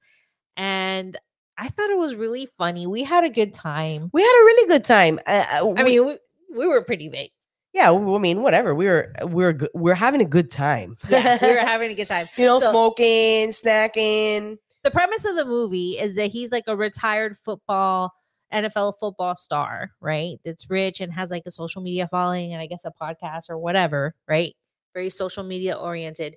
and 0.57 1.17
I 1.57 1.67
thought 1.69 1.89
it 1.89 1.97
was 1.97 2.15
really 2.15 2.45
funny. 2.57 2.87
We 2.87 3.03
had 3.03 3.23
a 3.23 3.29
good 3.29 3.53
time. 3.53 4.09
We 4.13 4.21
had 4.21 4.27
a 4.27 4.45
really 4.45 4.67
good 4.69 4.85
time. 4.85 5.19
Uh, 5.27 5.45
uh, 5.53 5.73
I 5.77 5.83
we- 5.83 5.83
mean, 5.83 6.05
we, 6.05 6.17
we 6.57 6.67
were 6.67 6.81
pretty 6.81 7.09
big. 7.09 7.31
yeah, 7.73 7.91
I 7.91 8.17
mean, 8.17 8.41
whatever. 8.41 8.73
We 8.73 8.85
were 8.87 9.13
we 9.27 9.43
were 9.43 9.53
go- 9.53 9.67
we're 9.73 9.93
having 9.95 10.21
a 10.21 10.25
good 10.25 10.49
time. 10.51 10.95
Yeah, 11.09 11.37
we 11.41 11.53
were 11.53 11.59
having 11.59 11.91
a 11.91 11.95
good 11.95 12.07
time. 12.07 12.27
you 12.37 12.45
know, 12.45 12.59
So- 12.59 12.71
smoking, 12.71 13.49
snacking. 13.49 14.57
the 14.83 14.91
premise 14.91 15.25
of 15.25 15.35
the 15.35 15.45
movie 15.45 15.97
is 15.99 16.15
that 16.15 16.27
he's 16.31 16.51
like 16.51 16.63
a 16.67 16.75
retired 16.77 17.37
football 17.43 18.13
NFL 18.53 18.95
football 18.99 19.35
star, 19.35 19.91
right? 19.99 20.39
That's 20.43 20.69
rich 20.69 21.01
and 21.01 21.11
has 21.13 21.31
like 21.31 21.43
a 21.45 21.51
social 21.51 21.81
media 21.81 22.07
following 22.09 22.53
and 22.53 22.61
I 22.61 22.65
guess 22.65 22.85
a 22.85 22.91
podcast 22.91 23.49
or 23.49 23.57
whatever, 23.57 24.15
right? 24.27 24.55
Very 24.93 25.09
social 25.09 25.43
media 25.43 25.75
oriented. 25.75 26.35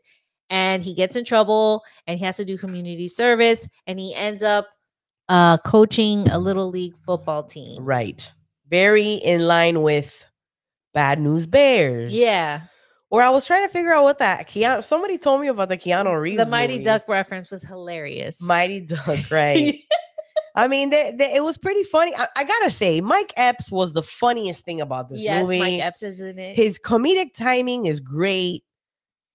And 0.50 0.82
he 0.82 0.94
gets 0.94 1.16
in 1.16 1.24
trouble 1.24 1.82
and 2.06 2.18
he 2.18 2.24
has 2.24 2.36
to 2.36 2.44
do 2.44 2.58
community 2.58 3.08
service 3.08 3.68
and 3.86 3.98
he 3.98 4.14
ends 4.14 4.42
up 4.42 4.68
uh 5.28 5.56
coaching 5.58 6.28
a 6.28 6.38
little 6.38 6.68
league 6.68 6.96
football 6.96 7.42
team. 7.42 7.82
Right. 7.82 8.30
Very 8.68 9.14
in 9.14 9.46
line 9.46 9.82
with 9.82 10.24
Bad 10.92 11.20
News 11.20 11.46
Bears. 11.46 12.12
Yeah. 12.12 12.62
Or 13.10 13.22
I 13.22 13.28
was 13.28 13.46
trying 13.46 13.66
to 13.66 13.72
figure 13.72 13.92
out 13.92 14.04
what 14.04 14.18
that 14.20 14.48
Keanu. 14.48 14.82
Somebody 14.82 15.18
told 15.18 15.42
me 15.42 15.48
about 15.48 15.68
the 15.68 15.76
Keanu 15.76 16.18
Reeves. 16.18 16.38
The 16.42 16.50
Mighty 16.50 16.74
movie. 16.74 16.84
Duck 16.84 17.08
reference 17.08 17.50
was 17.50 17.62
hilarious. 17.62 18.42
Mighty 18.42 18.80
Duck, 18.80 19.30
right? 19.30 19.78
I 20.54 20.68
mean, 20.68 20.90
they, 20.90 21.12
they- 21.16 21.34
it 21.34 21.42
was 21.44 21.56
pretty 21.56 21.82
funny. 21.84 22.14
I, 22.14 22.26
I 22.36 22.44
gotta 22.44 22.70
say, 22.70 23.00
Mike 23.00 23.32
Epps 23.36 23.70
was 23.70 23.92
the 23.92 24.02
funniest 24.02 24.64
thing 24.64 24.80
about 24.80 25.08
this 25.08 25.20
yes, 25.22 25.42
movie. 25.42 25.58
Mike 25.60 25.80
Epps 25.80 26.02
is 26.02 26.20
in 26.20 26.38
it. 26.38 26.56
His 26.56 26.78
comedic 26.78 27.32
timing 27.34 27.86
is 27.86 28.00
great. 28.00 28.62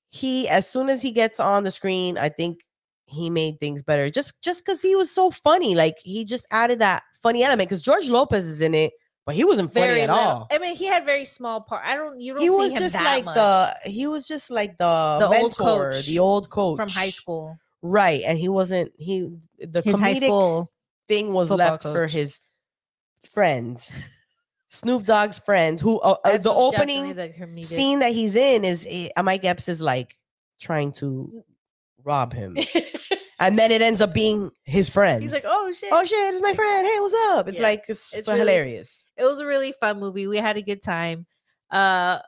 He, 0.09 0.47
as 0.47 0.69
soon 0.69 0.89
as 0.89 1.01
he 1.01 1.11
gets 1.11 1.39
on 1.39 1.63
the 1.63 1.71
screen, 1.71 2.17
I 2.17 2.29
think 2.29 2.59
he 3.07 3.29
made 3.29 3.59
things 3.59 3.81
better. 3.83 4.09
Just, 4.09 4.33
just 4.41 4.63
because 4.65 4.81
he 4.81 4.95
was 4.95 5.09
so 5.11 5.31
funny, 5.31 5.75
like 5.75 5.97
he 6.03 6.23
just 6.23 6.45
added 6.51 6.79
that 6.79 7.03
funny 7.21 7.43
element. 7.43 7.69
Because 7.69 7.81
George 7.81 8.09
Lopez 8.09 8.45
is 8.45 8.61
in 8.61 8.73
it, 8.73 8.93
but 9.25 9.35
he 9.35 9.43
wasn't 9.43 9.73
funny 9.73 9.87
very 9.87 10.01
at 10.03 10.09
little. 10.09 10.23
all. 10.25 10.47
I 10.51 10.59
mean, 10.59 10.75
he 10.75 10.85
had 10.85 11.03
very 11.03 11.25
small 11.25 11.61
part. 11.61 11.83
I 11.85 11.95
don't. 11.95 12.19
You 12.21 12.33
don't 12.33 12.41
He 12.41 12.47
see 12.47 12.53
was 12.55 12.71
him 12.73 12.79
just 12.79 12.93
that 12.93 13.03
like 13.03 13.25
much 13.25 13.35
the 13.35 13.89
he 13.89 14.07
was 14.07 14.27
just 14.27 14.49
like 14.49 14.77
the, 14.77 15.17
The 15.19 15.27
old 15.27 15.57
coach 15.57 16.05
the 16.05 16.19
old 16.19 16.49
coach 16.49 16.77
from 16.77 16.89
high 16.89 17.09
school. 17.09 17.57
right? 17.81 18.21
And 18.25 18.37
he 18.37 18.47
wasn't 18.49 18.91
he 18.97 19.29
the 19.59 19.81
His 19.83 19.99
high 19.99 20.13
comedic 20.13 20.27
school. 20.27 20.71
Thing 21.07 21.33
was 21.33 21.49
football 21.49 21.67
left 21.69 21.83
for 21.83 22.07
his 22.07 22.39
friends, 23.31 23.91
Snoop 24.69 25.03
Dogg's 25.05 25.39
friends. 25.39 25.81
Who 25.81 25.99
uh, 25.99 26.15
uh, 26.23 26.37
the 26.37 26.51
opening 26.51 27.13
the 27.15 27.63
scene 27.63 27.99
that 27.99 28.11
he's 28.13 28.35
in 28.35 28.63
is 28.65 28.85
uh, 29.15 29.23
Mike 29.23 29.45
Epps 29.45 29.67
is 29.69 29.81
like 29.81 30.15
trying 30.59 30.91
to 30.93 31.43
rob 32.03 32.33
him, 32.41 32.57
and 33.39 33.57
then 33.57 33.71
it 33.71 33.81
ends 33.81 34.01
up 34.01 34.13
being 34.13 34.51
his 34.63 34.89
friends. 34.89 35.21
He's 35.23 35.31
like, 35.33 35.45
oh 35.45 35.71
shit. 35.71 35.89
"Oh 35.91 36.03
shit, 36.03 36.33
it's 36.33 36.41
my 36.41 36.53
friend. 36.53 36.87
Hey, 36.87 36.99
what's 36.99 37.15
up?" 37.31 37.47
It's 37.47 37.57
Yeah, 37.57 37.63
like 37.63 37.85
it's, 37.87 38.13
it's 38.13 38.27
really- 38.27 38.39
hilarious. 38.39 39.03
It 39.17 39.23
was 39.23 39.39
a 39.39 39.47
really 39.47 39.73
fun 39.79 39.99
movie. 39.99 40.27
We 40.27 40.37
had 40.37 40.57
a 40.57 40.61
good 40.61 40.83
time. 40.83 41.25
Uh, 41.71 42.19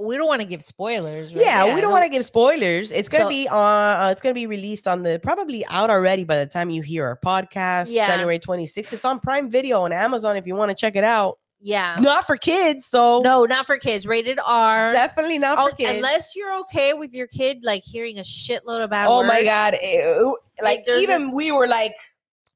we 0.00 0.16
don't 0.16 0.26
want 0.28 0.40
to 0.40 0.46
give 0.46 0.62
spoilers. 0.62 1.32
right? 1.34 1.44
Yeah, 1.44 1.74
we 1.74 1.80
don't 1.80 1.90
want 1.90 2.04
to 2.04 2.08
give 2.10 2.24
spoilers. 2.24 2.92
It's 2.92 3.08
gonna 3.08 3.24
So- 3.24 3.28
be 3.28 3.48
on. 3.48 4.02
Uh, 4.02 4.10
it's 4.10 4.20
gonna 4.20 4.34
be 4.34 4.46
released 4.46 4.86
on 4.86 5.02
the 5.02 5.18
probably 5.22 5.64
out 5.66 5.90
already 5.90 6.24
by 6.24 6.38
the 6.38 6.46
time 6.46 6.70
you 6.70 6.82
hear 6.82 7.04
our 7.06 7.18
podcast. 7.24 7.86
Yeah. 7.90 8.06
January 8.06 8.38
26th. 8.38 8.92
It's 8.92 9.04
on 9.04 9.20
Prime 9.20 9.50
Video 9.50 9.82
on 9.82 9.92
Amazon 9.92 10.36
if 10.36 10.46
you 10.46 10.54
want 10.54 10.70
to 10.70 10.74
check 10.74 10.94
it 10.96 11.04
out. 11.04 11.38
Yeah. 11.60 11.96
Not 11.98 12.24
for 12.26 12.36
kids 12.36 12.90
though. 12.90 13.20
No, 13.22 13.44
not 13.44 13.66
for 13.66 13.78
kids. 13.78 14.06
Rated 14.06 14.38
R. 14.44 14.92
definitely 14.92 15.38
not 15.38 15.58
Oh, 15.58 15.68
for 15.70 15.74
kids. 15.76 15.94
Unless 15.96 16.36
you're 16.36 16.54
okay 16.60 16.94
with 16.94 17.12
your 17.12 17.26
kid 17.26 17.58
like 17.64 17.82
hearing 17.84 18.18
a 18.18 18.22
shitload 18.22 18.84
of 18.84 18.90
bad 18.90 19.08
oh 19.08 19.24
my 19.24 19.42
god, 19.42 19.74
ew. 19.82 20.38
like 20.62 20.84
there's 20.86 20.98
a- 20.98 21.02
even 21.02 21.32
we 21.32 21.50
were 21.50 21.66
like, 21.66 21.94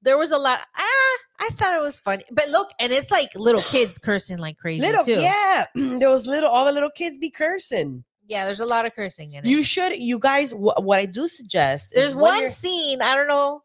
There 0.03 0.17
was 0.19 0.31
a 0.33 0.39
lot. 0.39 0.61
Ah, 0.77 1.17
I 1.43 1.49
thought 1.55 1.75
it 1.75 1.81
was 1.83 1.99
funny. 1.99 2.25
But 2.31 2.49
look, 2.51 2.71
and 2.79 2.93
it's 2.93 3.11
like 3.11 3.31
little 3.35 3.61
kids 3.63 3.99
cursing 3.99 4.39
like 4.39 4.57
crazy 4.59 4.81
little, 4.81 5.05
too. 5.05 5.21
yeah. 5.21 5.67
there 5.75 6.09
was 6.09 6.27
little, 6.27 6.49
all 6.49 6.65
the 6.65 6.73
little 6.73 6.91
kids 6.91 7.19
be 7.19 7.31
cursing. 7.31 8.05
Yeah, 8.29 8.45
there's 8.45 8.61
a 8.61 8.67
lot 8.67 8.87
of 8.87 8.95
cursing 8.95 9.33
in 9.33 9.45
it. 9.45 9.51
You 9.51 9.65
should, 9.65 9.97
you 9.97 10.19
guys. 10.21 10.53
Wh- 10.53 10.79
what 10.79 11.01
I 11.01 11.07
do 11.07 11.27
suggest 11.27 11.93
there's 11.95 12.15
one 12.15 12.49
scene. 12.51 13.03
I 13.03 13.17
don't 13.17 13.27
know. 13.27 13.63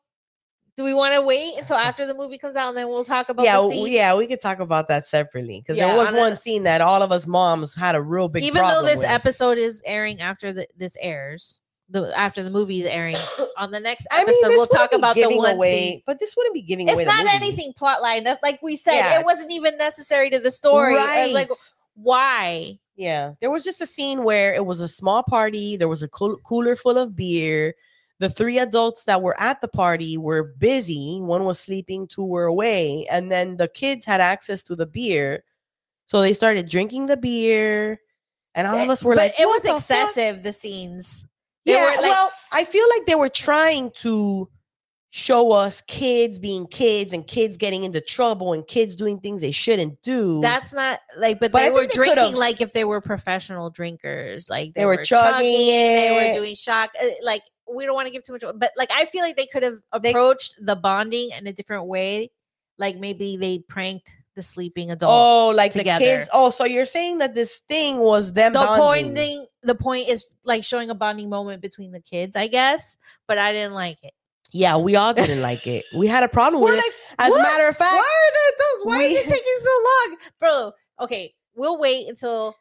Do 0.75 0.83
we 0.83 0.93
want 0.93 1.13
to 1.15 1.21
wait 1.21 1.53
until 1.57 1.75
after 1.77 2.05
the 2.05 2.13
movie 2.13 2.37
comes 2.37 2.55
out 2.55 2.69
and 2.69 2.77
then 2.77 2.87
we'll 2.87 3.03
talk 3.05 3.29
about 3.29 3.43
yeah, 3.43 3.57
the 3.59 3.69
scene? 3.69 3.93
yeah, 3.93 4.15
we 4.15 4.27
could 4.27 4.41
talk 4.41 4.59
about 4.59 4.87
that 4.89 5.07
separately 5.07 5.59
because 5.61 5.77
Yeah, 5.77 5.87
there 5.87 5.97
was 5.97 6.09
on 6.09 6.15
a- 6.15 6.19
one 6.19 6.37
scene 6.37 6.63
that 6.63 6.81
all 6.81 7.01
of 7.01 7.11
us 7.11 7.25
moms 7.25 7.73
had 7.73 7.95
a 7.95 8.01
real 8.01 8.27
big. 8.29 8.43
Even 8.43 8.67
though 8.67 8.83
this 8.83 8.99
with. 8.99 9.07
episode 9.07 9.57
is 9.57 9.81
airing 9.85 10.21
after 10.21 10.53
the, 10.53 10.67
this 10.75 10.95
airs, 10.99 11.61
the 11.89 12.11
after 12.17 12.43
the 12.43 12.49
movie 12.49 12.79
is 12.79 12.85
airing 12.85 13.15
on 13.57 13.71
the 13.71 13.79
next 13.79 14.07
I 14.11 14.23
mean, 14.25 14.29
episode, 14.29 14.49
we'll 14.57 14.67
talk 14.67 14.93
about 14.93 15.15
the 15.15 15.27
one 15.35 15.55
away, 15.55 15.89
scene. 15.89 16.01
but 16.05 16.19
this 16.19 16.35
wouldn't 16.35 16.53
be 16.53 16.61
giving 16.61 16.87
It's 16.89 17.05
not 17.05 17.25
anything 17.33 17.73
plotline. 17.73 18.25
That 18.25 18.39
like 18.43 18.61
we 18.61 18.75
said, 18.75 18.95
Yeah, 18.95 19.19
it 19.19 19.25
wasn't 19.25 19.51
even 19.51 19.77
necessary 19.77 20.29
to 20.31 20.39
the 20.39 20.51
story. 20.51 20.95
Right? 20.95 21.31
Like 21.33 21.51
why? 21.95 22.79
yeah, 22.95 23.33
there 23.39 23.49
was 23.51 23.63
just 23.63 23.79
a 23.81 23.85
scene 23.85 24.23
where 24.23 24.53
it 24.53 24.65
was 24.65 24.79
a 24.81 24.87
small 24.87 25.23
party. 25.23 25.77
There 25.77 25.87
was 25.87 26.03
a 26.03 26.07
cool- 26.07 26.37
cooler 26.37 26.75
full 26.75 26.97
of 26.97 27.15
beer. 27.15 27.75
The 28.19 28.29
three 28.29 28.57
adults 28.57 29.03
that 29.03 29.21
were 29.21 29.39
at 29.39 29.61
the 29.61 29.67
party 29.67 30.17
were 30.17 30.43
busy. 30.43 31.19
One 31.21 31.45
was 31.45 31.59
sleeping, 31.59 32.07
two 32.07 32.25
were 32.25 32.45
away, 32.45 33.05
and 33.11 33.31
then 33.31 33.57
the 33.57 33.67
kids 33.67 34.05
had 34.07 34.21
access 34.21 34.63
to 34.63 34.75
the 34.75 34.87
beer, 34.87 35.43
so 36.07 36.21
they 36.21 36.33
started 36.33 36.67
drinking 36.67 37.05
the 37.05 37.17
beer. 37.17 38.01
And 38.55 38.65
all 38.65 38.77
of 38.79 38.89
us 38.89 39.03
were 39.03 39.13
but 39.13 39.21
like, 39.21 39.39
it 39.39 39.45
was 39.45 39.61
the 39.61 39.67
fuck?" 39.67 39.77
excessive. 39.77 40.41
The 40.41 40.51
scenes. 40.53 41.23
They 41.67 41.73
Yeah, 41.73 41.85
like- 41.85 42.01
well, 42.01 42.31
I 42.51 42.63
feel 42.63 42.85
like 42.97 43.05
they 43.05 43.15
were 43.15 43.29
trying 43.29 43.91
to 44.01 44.49
show 45.09 45.51
us 45.51 45.81
kids 45.81 46.37
being 46.39 46.67
kids 46.67 47.13
and 47.13 47.25
kids 47.25 47.57
getting 47.57 47.83
into 47.83 48.01
trouble 48.01 48.53
and 48.53 48.67
kids 48.67 48.95
doing 48.95 49.19
things 49.19 49.41
they 49.41 49.51
shouldn't 49.51 50.01
do. 50.01 50.41
That's 50.41 50.73
not 50.73 50.99
like, 51.17 51.39
but 51.39 51.51
But 51.51 51.61
I 51.61 51.65
they 51.65 51.71
were 51.71 51.81
they 51.87 51.93
drinking 51.93 52.35
like 52.35 52.61
if 52.61 52.73
they 52.73 52.83
were 52.85 53.01
professional 53.01 53.69
drinkers, 53.69 54.49
like 54.49 54.73
they, 54.73 54.81
They 54.81 54.85
were 54.85 54.97
were, 54.97 55.03
chugging 55.03 55.31
chugging, 55.53 55.67
they 55.67 56.27
were 56.27 56.33
doing 56.33 56.55
shock. 56.55 56.91
uh, 57.01 57.05
Like 57.21 57.41
we 57.73 57.85
don't 57.85 57.95
want 57.95 58.07
to 58.07 58.11
give 58.11 58.23
too 58.23 58.33
much, 58.33 58.43
but 58.55 58.71
like 58.77 58.89
I 58.93 59.05
feel 59.05 59.21
like 59.23 59.37
they 59.37 59.45
could 59.47 59.63
have 59.63 59.77
They- 60.01 60.09
approached 60.11 60.55
the 60.61 60.75
bonding 60.75 61.31
in 61.31 61.47
a 61.47 61.53
different 61.53 61.85
way. 61.87 62.31
Like 62.77 62.97
maybe 62.97 63.37
they 63.37 63.59
pranked 63.59 64.13
the 64.35 64.43
sleeping 64.43 64.91
adult. 64.91 65.11
oh, 65.11 65.47
like 65.55 65.71
together. 65.71 66.05
the 66.05 66.11
kids. 66.17 66.29
Oh, 66.31 66.51
so 66.51 66.63
you're 66.63 66.85
saying 66.85 67.17
that 67.19 67.33
this 67.33 67.61
thing 67.67 67.97
was 67.99 68.33
them 68.33 68.53
the 68.53 68.59
bonding. 68.59 68.83
pointing, 68.83 69.45
the 69.67 69.75
point 69.75 70.09
is 70.09 70.25
like 70.45 70.63
showing 70.63 70.89
a 70.89 70.95
bonding 70.95 71.29
moment 71.29 71.61
between 71.61 71.91
the 71.91 71.99
kids, 71.99 72.35
I 72.35 72.47
guess. 72.47 72.97
But 73.27 73.37
I 73.37 73.51
didn't 73.51 73.73
like 73.73 74.03
it. 74.03 74.13
Yeah, 74.53 74.77
we 74.77 74.95
all 74.95 75.13
didn't 75.13 75.41
like 75.41 75.67
it. 75.67 75.85
We 75.93 76.07
had 76.07 76.23
a 76.23 76.29
problem 76.29 76.63
We're 76.63 76.71
with 76.71 76.85
it. 76.85 76.93
As 77.19 77.29
"What? 77.31 77.41
a 77.41 77.43
matter 77.43 77.67
of 77.67 77.75
fact, 77.75 77.93
why 77.93 77.99
are 77.99 78.31
the 78.31 78.53
adults? 78.55 78.85
Why 78.85 79.01
is 79.03 79.11
we- 79.11 79.17
it 79.17 79.27
taking 79.27 79.57
so 79.59 79.69
long, 79.83 80.17
bro? 80.39 80.71
Okay, 81.01 81.33
we'll 81.55 81.77
wait 81.77 82.07
until 82.07 82.55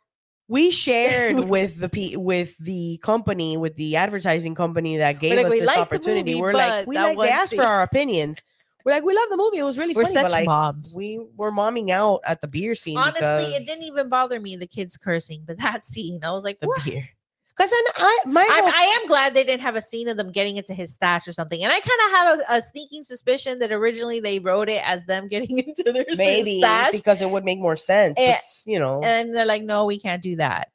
we 0.49 0.71
shared 0.71 1.40
with 1.49 1.79
the 1.79 1.88
pe- 1.88 2.16
with 2.16 2.57
the 2.59 2.99
company, 3.03 3.57
with 3.57 3.77
the 3.77 3.97
advertising 3.97 4.55
company 4.55 4.97
that 4.97 5.21
gave 5.21 5.37
like, 5.37 5.47
us 5.47 5.53
this 5.53 5.79
opportunity. 5.79 6.33
movie, 6.33 6.42
we're 6.42 6.53
like, 6.55 6.87
we 6.87 6.97
like 6.97 7.19
they 7.19 7.31
asked 7.31 7.55
for 7.55 7.62
our 7.62 7.83
opinions. 7.83 8.40
We're 8.87 8.92
like, 8.92 9.03
we 9.03 9.14
love 9.16 9.29
the 9.31 9.37
movie. 9.37 9.59
It 9.59 9.64
was 9.64 9.79
really 9.79 9.94
we're 9.94 10.05
funny. 10.05 10.14
such 10.14 10.22
but 10.27 10.33
like, 10.33 10.46
moms. 10.46 10.94
we 10.96 11.20
were 11.37 11.51
momming 11.51 11.90
out 11.90 12.20
at 12.25 12.40
the 12.40 12.46
beer 12.46 12.77
scene. 12.77 12.96
Honestly, 12.96 13.18
because 13.20 13.55
it 13.62 13.66
didn't 13.66 13.83
even 13.83 14.09
bother 14.09 14.38
me 14.38 14.55
the 14.55 14.68
kids 14.68 14.96
cursing, 14.96 15.42
but 15.44 15.59
that 15.59 15.83
scene, 15.92 16.20
I 16.22 16.31
was 16.31 16.44
like, 16.44 16.61
the 16.61 16.68
what? 16.68 16.85
beer. 16.85 17.09
Because 17.49 17.68
then 17.70 17.83
I 17.96 18.18
my 18.27 18.46
I, 18.49 18.61
I 18.72 19.01
am 19.01 19.09
glad 19.09 19.35
they 19.35 19.42
didn't 19.42 19.62
have 19.62 19.75
a 19.75 19.81
scene 19.81 20.07
of 20.09 20.16
them 20.16 20.31
getting 20.31 20.57
into 20.57 20.72
his 20.72 20.94
stash 20.94 21.27
or 21.27 21.33
something. 21.33 21.64
And 21.64 21.72
I 21.72 21.81
kind 21.81 22.01
of 22.05 22.11
have 22.12 22.38
a, 22.38 22.59
a 22.59 22.62
sneaking 22.62 23.03
suspicion 23.03 23.59
that 23.59 23.72
originally 23.72 24.20
they 24.20 24.38
wrote 24.38 24.68
it 24.68 24.83
as 24.88 25.05
them 25.07 25.27
getting 25.31 25.59
into 25.59 25.90
their 25.92 26.05
maybe 26.16 26.61
stash. 26.61 26.92
because 26.92 27.20
it 27.20 27.29
would 27.31 27.44
make 27.44 27.59
more 27.59 27.75
sense. 27.77 28.14
Eh, 28.18 28.35
'cause, 28.35 28.62
you 28.66 28.79
know. 28.79 29.01
and 29.03 29.35
they're 29.35 29.46
like, 29.46 29.64
no, 29.64 29.85
we 29.85 29.99
can't 29.99 30.22
do 30.22 30.37
that. 30.37 30.68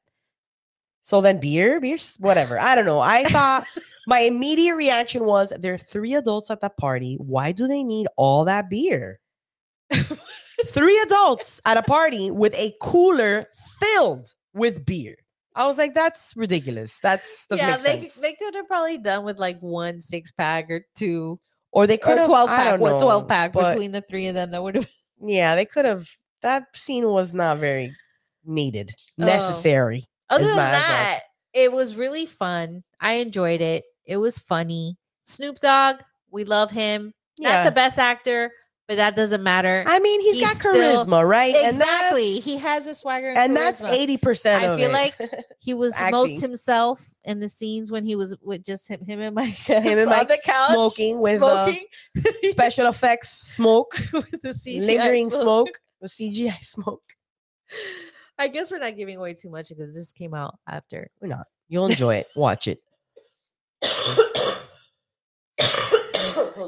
so 1.04 1.22
then 1.22 1.40
beer, 1.40 1.80
beers, 1.80 2.18
whatever. 2.20 2.60
I 2.60 2.76
don't 2.76 2.86
know. 2.86 3.00
I 3.00 3.24
thought 3.26 3.66
my 4.08 4.20
immediate 4.20 4.76
reaction 4.76 5.26
was 5.26 5.54
there 5.60 5.74
are 5.74 5.78
three 5.78 6.14
adults 6.16 6.50
at 6.50 6.62
that 6.62 6.78
party. 6.78 7.16
Why 7.20 7.52
do 7.52 7.68
they 7.68 7.84
need 7.84 8.08
all 8.18 8.46
that 8.46 8.70
beer? 8.70 9.20
three 10.68 11.00
adults 11.02 11.62
at 11.66 11.78
a 11.78 11.84
party 11.84 12.32
with 12.32 12.56
a 12.56 12.74
cooler 12.82 13.48
filled 13.80 14.34
with 14.54 14.86
beer. 14.86 15.16
I 15.56 15.68
was 15.68 15.78
like, 15.78 15.94
that's 15.94 16.34
ridiculous. 16.36 17.00
That's 17.02 17.46
doesn't 17.48 17.66
yeah, 17.66 17.78
make 17.78 17.84
they, 17.84 18.08
sense. 18.08 18.16
they 18.22 18.34
could 18.34 18.56
have 18.56 18.68
probably 18.68 18.98
done 18.98 19.26
with 19.26 19.38
like 19.38 19.60
one 19.60 20.00
six 20.00 20.32
pack 20.32 20.70
or 20.70 20.86
two 20.96 21.40
or 21.72 21.88
they 21.88 21.98
could 21.98 22.18
or 22.18 22.22
have 22.22 22.28
12 22.28 22.50
I 22.50 22.56
pack, 22.56 22.80
know, 22.80 23.00
12 23.00 23.28
pack 23.28 23.54
but 23.54 23.70
between 23.70 23.92
the 23.92 24.02
three 24.02 24.28
of 24.28 24.36
them. 24.36 24.52
That 24.52 24.64
would 24.64 24.76
have 24.76 24.90
yeah, 25.22 25.56
they 25.56 25.66
could 25.66 25.86
have. 25.86 26.08
That 26.42 26.76
scene 26.76 27.08
was 27.08 27.34
not 27.34 27.60
very 27.60 27.96
needed, 28.46 28.92
Oh. 29.20 29.26
necessary. 29.26 30.08
Other 30.30 30.46
than 30.46 30.60
answer. 30.60 30.88
that, 30.88 31.20
it 31.54 31.72
was 31.72 31.96
really 31.96 32.26
fun. 32.26 32.84
I 33.00 33.14
enjoyed 33.14 33.62
it. 33.62 33.84
It 34.06 34.18
was 34.18 34.40
funny. 34.40 34.98
Snoop 35.24 35.60
Dogg, 35.60 36.02
we 36.32 36.44
love 36.44 36.72
him. 36.72 37.14
Not 37.40 37.66
the 37.66 37.72
best 37.72 37.98
actor, 37.98 38.52
but 38.88 38.98
that 38.98 39.16
doesn't 39.16 39.42
matter. 39.42 39.84
I 39.88 40.00
mean, 40.00 40.22
he's 40.22 40.36
he's 40.36 40.46
got 40.46 40.56
still- 40.58 41.06
charisma, 41.06 41.28
right? 41.28 41.56
Exactly. 41.56 42.40
He 42.40 42.58
has 42.58 42.86
a 42.88 42.94
swagger 42.94 43.30
and, 43.30 43.38
and 43.38 43.56
that's 43.56 43.82
eighty 43.82 44.18
percent. 44.18 44.64
I 44.64 44.76
feel 44.76 44.90
it. 44.90 44.94
like 44.94 45.16
he 45.60 45.74
was 45.74 45.96
most 46.12 46.42
himself 46.42 47.02
in 47.24 47.40
the 47.40 47.50
scenes 47.50 47.90
when 47.92 48.04
he 48.04 48.16
was 48.16 48.36
with 48.44 48.64
just 48.64 48.88
him, 48.88 49.04
him 49.06 49.22
and 49.22 49.34
Mike. 49.36 49.54
him 49.54 49.98
and 49.98 50.10
Mike 50.10 50.28
the 50.28 50.40
couch 50.44 50.72
smoking 50.74 51.20
with 51.20 51.42
uh, 51.42 51.72
special 52.44 52.88
effects 52.88 53.30
smoke, 53.32 53.94
with 54.14 54.30
the 54.42 54.50
CGI 54.50 54.86
lingering 54.86 55.30
smoke, 55.30 55.70
the 56.02 56.08
CGI 56.08 56.64
smoke. 56.64 57.02
I 58.38 58.50
guess 58.50 58.72
we're 58.72 58.80
not 58.80 58.98
giving 58.98 59.18
away 59.18 59.34
too 59.34 59.50
much 59.50 59.70
because 59.70 59.94
this 59.96 60.12
came 60.12 60.34
out 60.34 60.60
after. 60.68 61.00
We're 61.22 61.30
not. 61.30 61.48
You'll 61.70 61.86
enjoy 61.88 62.16
it. 62.16 62.28
Watch 62.36 62.68
it. 62.68 62.80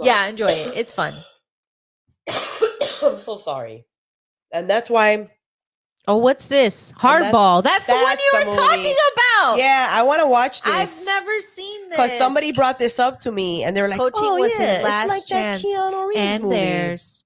Yeah, 0.02 0.28
enjoy 0.28 0.47
it. 0.47 0.73
It's 0.76 0.93
fun. 0.93 1.13
I'm 2.30 3.17
so 3.17 3.38
sorry. 3.38 3.86
And 4.52 4.69
that's 4.69 4.89
why, 4.89 5.30
Oh, 6.08 6.17
what's 6.17 6.49
this? 6.49 6.91
that's- 7.02 7.34
Hardball. 7.34 7.63
That's, 7.63 7.88
the 7.88 7.93
one 7.93 8.17
you 8.17 8.32
were 8.45 8.54
talking 8.54 8.95
about. 9.13 9.58
yeah, 9.58 9.88
I 9.89 10.04
want 10.04 10.21
to 10.21 10.28
watch 10.28 10.62
this. 10.62 10.73
I've 10.73 11.06
never 11.06 11.39
seen 11.39 11.89
this. 11.89 11.97
because 11.97 12.17
somebody 12.17 12.52
brought 12.52 12.78
this 12.78 12.99
up 12.99 13.21
to 13.21 13.32
me, 13.32 13.63
and 13.63 13.76
they 13.78 13.82
were 13.82 13.88
like, 13.88 13.99
Coaching 13.99 14.19
"Oh 14.23 14.39
was 14.39 14.52
his 14.52 14.60
yeah, 14.60 14.82
last 14.84 15.04
it's 15.06 15.13
like 15.13 15.26
chance, 15.26 15.62
that 15.62 15.67
Keanu 15.67 16.08
Reeves 16.08 16.19
and 16.19 16.43
movie." 16.43 16.56
theirs. 16.56 17.26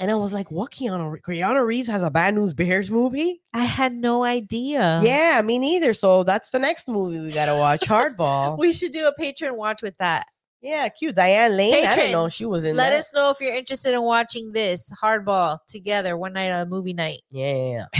And 0.00 0.10
I 0.10 0.14
was 0.14 0.32
like, 0.32 0.50
"What 0.50 0.70
Keanu? 0.70 1.10
Re- 1.10 1.20
Keanu 1.20 1.66
Reeves 1.66 1.88
has 1.88 2.02
a 2.04 2.10
Bad 2.10 2.34
News 2.34 2.54
Bears 2.54 2.90
movie?" 2.90 3.42
I 3.52 3.64
had 3.64 3.92
no 3.92 4.22
idea. 4.22 5.00
yeah, 5.02 5.40
me 5.42 5.58
neither. 5.58 5.92
So 5.92 6.22
that's 6.22 6.50
the 6.50 6.58
next 6.60 6.86
movie 6.88 7.18
we 7.18 7.32
gotta 7.32 7.56
watch. 7.56 7.80
Hardball. 7.88 8.58
We 8.58 8.72
should 8.72 8.92
do 8.92 9.08
a 9.08 9.12
patron 9.12 9.56
watch 9.56 9.82
with 9.82 9.96
that. 9.98 10.26
yeah, 10.60 10.88
cute. 10.88 11.16
Diane 11.16 11.56
Lane. 11.56 11.86
I 11.86 11.96
didn't 11.96 12.12
know 12.12 12.28
she 12.28 12.46
was 12.46 12.62
in. 12.64 12.76
Let 12.76 12.90
that. 12.90 12.98
us 12.98 13.12
know 13.12 13.30
if 13.30 13.40
you're 13.40 13.54
interested 13.54 13.92
in 13.92 14.02
watching 14.02 14.52
this 14.52 14.90
hardball 15.02 15.58
together 15.66 16.16
one 16.16 16.32
night 16.32 16.52
on 16.52 16.60
a 16.60 16.66
movie 16.66 16.94
night. 16.94 17.22
Yeah. 17.30 17.86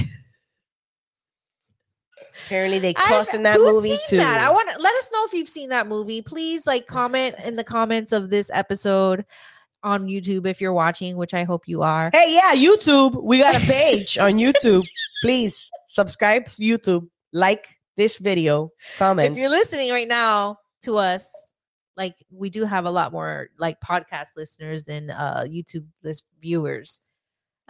Apparently 2.47 2.79
they 2.79 2.95
cuss 2.95 3.35
in 3.35 3.43
that 3.43 3.59
movie 3.59 3.97
too. 4.09 4.17
That? 4.17 4.41
I 4.41 4.51
want 4.51 4.69
to 4.75 4.81
let 4.81 4.97
us 4.97 5.11
know 5.13 5.25
if 5.27 5.33
you've 5.33 5.49
seen 5.49 5.71
that 5.71 5.87
movie. 5.89 6.23
Please, 6.23 6.67
like, 6.67 6.87
comment 6.87 7.35
in 7.45 7.57
the 7.57 7.65
comments 7.65 8.13
of 8.13 8.31
this 8.31 8.51
episode. 8.55 9.25
On 9.83 10.07
YouTube 10.07 10.47
if 10.47 10.61
you're 10.61 10.73
watching, 10.73 11.17
which 11.17 11.35
I 11.35 11.45
hope 11.45 11.63
you 11.67 11.83
are. 11.83 12.11
Hey, 12.13 12.35
yeah, 12.35 12.55
YouTube. 12.55 13.23
We 13.23 13.39
got 13.39 13.55
a 13.55 13.61
page 13.61 14.19
on 14.19 14.33
YouTube. 14.35 14.87
Please 15.23 15.71
subscribe 15.89 16.47
to 16.47 16.63
YouTube, 16.63 17.09
like 17.33 17.67
this 17.97 18.19
video, 18.19 18.71
comment. 18.99 19.33
If 19.33 19.39
you're 19.39 19.51
listening 19.51 19.91
right 19.91 20.09
now 20.09 20.59
to 20.83 20.97
us, 20.97 21.55
like 21.97 22.15
we 22.31 22.49
do 22.51 22.65
have 22.65 22.85
a 22.85 22.91
lot 22.91 23.13
more 23.13 23.49
like 23.59 23.81
podcast 23.81 24.37
listeners 24.37 24.85
than 24.85 25.11
uh 25.11 25.45
YouTube 25.49 25.87
list 26.05 26.25
viewers. 26.41 27.01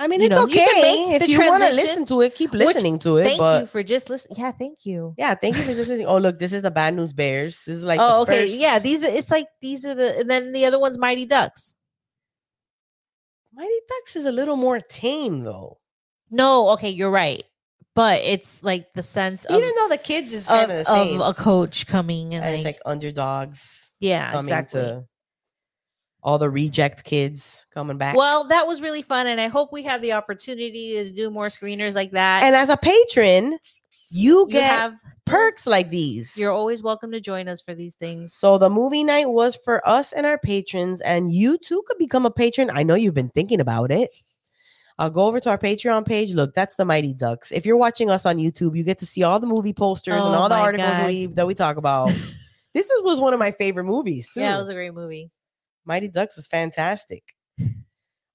I 0.01 0.07
mean, 0.07 0.21
you 0.21 0.27
it's 0.27 0.37
know, 0.37 0.45
okay 0.45 1.17
if 1.17 1.29
you 1.29 1.41
want 1.41 1.63
to 1.65 1.71
listen 1.71 2.05
to 2.07 2.21
it. 2.21 2.37
Keep 2.37 2.53
which- 2.53 2.61
listening 2.61 2.99
to 3.01 3.17
it. 3.17 3.25
Thank 3.25 3.39
but 3.39 3.61
you 3.63 3.67
for 3.67 3.83
just 3.83 4.09
listening. 4.11 4.39
Yeah, 4.39 4.53
thank 4.53 4.85
you. 4.85 5.15
yeah, 5.19 5.35
thank 5.35 5.57
you 5.57 5.63
for 5.63 5.75
just 5.75 5.89
listening. 5.91 6.07
Oh, 6.07 6.19
look, 6.19 6.39
this 6.39 6.53
is 6.53 6.63
the 6.63 6.71
Bad 6.71 6.95
News 6.95 7.13
Bears. 7.13 7.65
This 7.65 7.79
is 7.79 7.83
like 7.83 7.99
oh, 8.01 8.23
okay. 8.23 8.43
first- 8.43 8.55
Yeah, 8.55 8.79
these 8.79 9.03
are 9.03 9.09
it's 9.11 9.31
like 9.31 9.49
these 9.61 9.85
are 9.85 9.95
the 9.95 10.21
and 10.21 10.31
then 10.31 10.53
the 10.53 10.67
other 10.67 10.79
one's 10.79 10.99
Mighty 10.99 11.27
Ducks. 11.27 11.75
Mighty 13.53 13.81
Ducks 13.89 14.17
is 14.17 14.27
a 14.27 14.33
little 14.33 14.57
more 14.57 14.79
tame 14.81 15.45
though. 15.45 15.79
No, 16.31 16.71
okay, 16.71 16.91
you're 16.91 17.11
right. 17.11 17.45
But 17.95 18.21
it's 18.23 18.63
like 18.63 18.93
the 18.93 19.03
sense 19.03 19.45
of, 19.47 19.57
Even 19.57 19.71
though 19.77 19.89
the 19.89 19.99
kids 19.99 20.33
is 20.33 20.47
kind 20.47 20.71
of 20.71 20.87
the 20.87 20.93
of 20.93 21.21
a 21.21 21.35
coach 21.35 21.87
coming 21.87 22.35
and, 22.35 22.45
and 22.45 22.53
like, 22.53 22.59
it's 22.59 22.65
like 22.65 22.79
underdogs 22.87 23.93
yeah, 23.99 24.31
coming 24.31 24.47
exactly. 24.47 24.81
to 24.81 25.05
all 26.23 26.39
the 26.39 26.51
reject 26.51 27.05
kids 27.05 27.67
coming 27.73 27.99
back. 27.99 28.17
Well, 28.17 28.45
that 28.49 28.67
was 28.67 28.81
really 28.83 29.03
fun, 29.03 29.27
and 29.27 29.41
I 29.41 29.49
hope 29.49 29.73
we 29.73 29.83
have 29.85 30.03
the 30.03 30.13
opportunity 30.13 30.95
to 30.95 31.11
do 31.11 31.31
more 31.31 31.47
screeners 31.47 31.95
like 31.95 32.13
that. 32.13 32.43
and 32.43 32.55
as 32.55 32.69
a 32.69 32.77
patron, 32.77 33.59
you 34.11 34.47
you 34.49 34.61
have 34.61 35.01
perks 35.27 35.67
like 35.67 35.91
these. 35.91 36.37
You're 36.37 36.53
always 36.53 36.83
welcome 36.83 37.13
to 37.13 37.21
join 37.21 37.49
us 37.49 37.61
for 37.61 37.75
these 37.75 37.95
things. 37.95 38.35
So 38.35 38.59
the 38.59 38.71
movie 38.71 39.05
night 39.05 39.29
was 39.29 39.57
for 39.57 39.87
us 39.87 40.13
and 40.13 40.27
our 40.27 40.39
patrons, 40.39 41.01
and 41.01 41.33
you 41.33 41.59
too 41.59 41.83
could 41.87 41.99
become 41.99 42.27
a 42.27 42.31
patron. 42.31 42.71
I 42.73 42.83
know 42.83 42.95
you've 42.95 43.15
been 43.15 43.31
thinking 43.31 43.61
about 43.61 43.91
it. 43.91 44.11
I'll 44.99 45.11
go 45.11 45.27
over 45.27 45.39
to 45.39 45.51
our 45.51 45.59
Patreon 45.59 46.07
page. 46.07 46.33
Look, 46.33 46.55
that's 46.55 46.75
the 46.75 46.85
Mighty 46.85 47.15
Ducks. 47.15 47.53
If 47.53 47.65
you're 47.65 47.77
watching 47.77 48.11
us 48.11 48.27
on 48.27 48.39
YouTube, 48.39 48.77
you 48.77 48.83
get 48.83 48.99
to 48.99 49.07
see 49.07 49.23
all 49.23 49.39
the 49.39 49.47
movie 49.47 49.73
posters 49.73 50.25
and 50.25 50.35
Oh 50.35 50.39
all 50.39 50.49
the 50.49 50.57
articles 50.57 50.97
God. 50.97 51.07
we 51.07 51.27
that 51.27 51.47
we 51.47 51.55
talk 51.55 51.77
about. 51.77 52.09
this 52.75 52.91
is, 52.91 53.03
was 53.05 53.21
one 53.21 53.33
of 53.33 53.39
my 53.39 53.53
favorite 53.53 53.85
movies 53.85 54.29
too. 54.31 54.41
Yeah, 54.41 54.57
it 54.57 54.59
was 54.59 54.69
a 54.69 54.75
great 54.75 54.95
movie. 54.95 55.31
Mighty 55.85 56.09
Ducks 56.09 56.37
was 56.37 56.49
fantastic. 56.49 57.23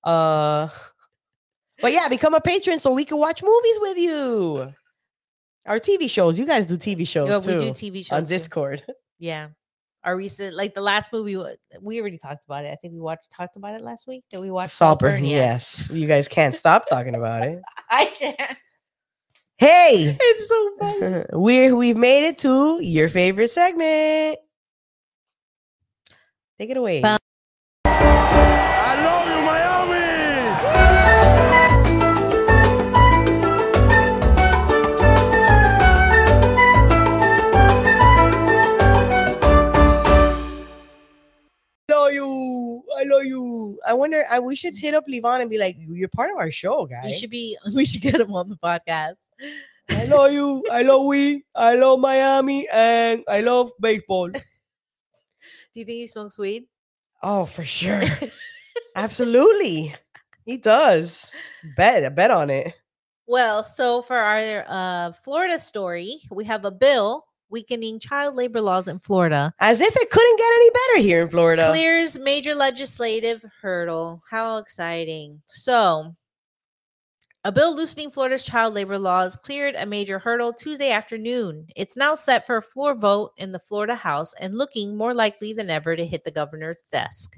Uh, 0.03 0.69
but 1.81 1.91
yeah, 1.91 2.07
become 2.07 2.33
a 2.33 2.41
patron 2.41 2.79
so 2.79 2.93
we 2.93 3.03
can 3.03 3.17
watch 3.17 3.43
movies 3.43 3.77
with 3.81 3.97
you. 3.97 4.73
Our 5.65 5.79
TV 5.79 6.09
shows. 6.09 6.37
You 6.37 6.45
guys 6.45 6.67
do 6.67 6.77
TV 6.77 7.07
shows 7.07 7.29
Yeah, 7.29 7.39
too 7.39 7.59
we 7.59 7.65
do 7.65 7.71
TV 7.71 8.05
shows 8.05 8.11
on 8.11 8.23
too. 8.23 8.29
Discord. 8.29 8.83
Yeah, 9.19 9.49
our 10.03 10.17
recent 10.17 10.53
like 10.53 10.73
the 10.75 10.81
last 10.81 11.13
movie 11.13 11.37
we 11.81 12.01
already 12.01 12.17
talked 12.17 12.43
about 12.43 12.65
it. 12.65 12.71
I 12.73 12.75
think 12.75 12.93
we 12.93 12.99
watched 12.99 13.31
talked 13.31 13.55
about 13.55 13.73
it 13.75 13.81
last 13.81 14.05
week. 14.05 14.25
That 14.31 14.41
we 14.41 14.51
watched 14.51 14.71
Saltburn, 14.73 15.21
Saltburn, 15.21 15.29
yes. 15.29 15.89
You 15.93 16.07
guys 16.07 16.27
can't 16.27 16.57
stop 16.57 16.85
talking 16.87 17.15
about 17.15 17.45
it. 17.45 17.61
I 17.89 18.05
can't. 18.05 18.57
Hey, 19.57 20.17
It's 20.21 20.49
so 20.49 20.71
funny. 20.77 21.23
we're 21.31 21.73
we've 21.75 21.95
made 21.95 22.27
it 22.27 22.37
to 22.39 22.83
your 22.83 23.07
favorite 23.07 23.51
segment. 23.51 24.39
Take 26.59 26.71
it 26.71 26.77
away. 26.77 27.01
Bum. 27.01 27.19
I 43.13 43.17
love 43.17 43.25
you. 43.25 43.79
I 43.85 43.93
wonder. 43.93 44.25
I 44.29 44.39
we 44.39 44.55
should 44.55 44.77
hit 44.77 44.93
up 44.93 45.05
Levon 45.07 45.41
and 45.41 45.49
be 45.49 45.57
like, 45.57 45.75
"You're 45.77 46.07
part 46.09 46.31
of 46.31 46.37
our 46.37 46.51
show, 46.51 46.85
guys." 46.85 47.05
You 47.05 47.13
should 47.15 47.29
be. 47.29 47.57
We 47.73 47.85
should 47.85 48.01
get 48.01 48.19
him 48.19 48.33
on 48.33 48.49
the 48.49 48.55
podcast. 48.55 49.17
I 49.89 50.05
love 50.05 50.31
you. 50.31 50.63
I 50.71 50.81
love 50.89 51.05
we. 51.05 51.45
I 51.55 51.75
love 51.75 51.99
Miami, 51.99 52.67
and 52.69 53.23
I 53.27 53.41
love 53.41 53.71
baseball. 53.79 54.29
Do 54.29 54.39
you 55.73 55.85
think 55.85 55.97
he 55.97 56.07
smokes 56.07 56.37
weed? 56.37 56.65
Oh, 57.21 57.45
for 57.45 57.63
sure. 57.63 58.01
Absolutely, 58.95 59.93
he 60.45 60.57
does. 60.57 61.31
Bet. 61.77 62.15
Bet 62.15 62.31
on 62.31 62.49
it. 62.49 62.73
Well, 63.25 63.63
so 63.63 64.01
for 64.01 64.17
our 64.17 64.65
uh, 64.67 65.13
Florida 65.13 65.57
story, 65.57 66.19
we 66.29 66.45
have 66.45 66.65
a 66.65 66.71
bill 66.71 67.25
weakening 67.53 67.99
child 67.99 68.35
labor 68.35 68.59
laws 68.59 68.89
in 68.89 68.99
Florida. 68.99 69.53
As 69.59 69.79
if 69.79 69.95
it 69.95 70.09
couldn't 70.09 70.37
get 70.37 70.53
any 70.55 70.69
better 70.69 71.07
here 71.07 71.21
in 71.21 71.29
Florida. 71.29 71.69
Clears 71.69 72.19
major 72.19 72.53
legislative 72.55 73.45
hurdle. 73.61 74.21
How 74.29 74.57
exciting. 74.57 75.41
So, 75.47 76.13
a 77.45 77.51
bill 77.51 77.75
loosening 77.75 78.09
Florida's 78.09 78.43
child 78.43 78.73
labor 78.73 78.97
laws 78.97 79.35
cleared 79.35 79.75
a 79.75 79.85
major 79.85 80.17
hurdle 80.17 80.51
Tuesday 80.51 80.91
afternoon. 80.91 81.67
It's 81.75 81.95
now 81.95 82.15
set 82.15 82.47
for 82.47 82.57
a 82.57 82.61
floor 82.61 82.95
vote 82.95 83.33
in 83.37 83.51
the 83.51 83.59
Florida 83.59 83.95
House 83.95 84.33
and 84.39 84.57
looking 84.57 84.97
more 84.97 85.13
likely 85.13 85.53
than 85.53 85.69
ever 85.69 85.95
to 85.95 86.05
hit 86.05 86.23
the 86.23 86.31
governor's 86.31 86.81
desk. 86.91 87.35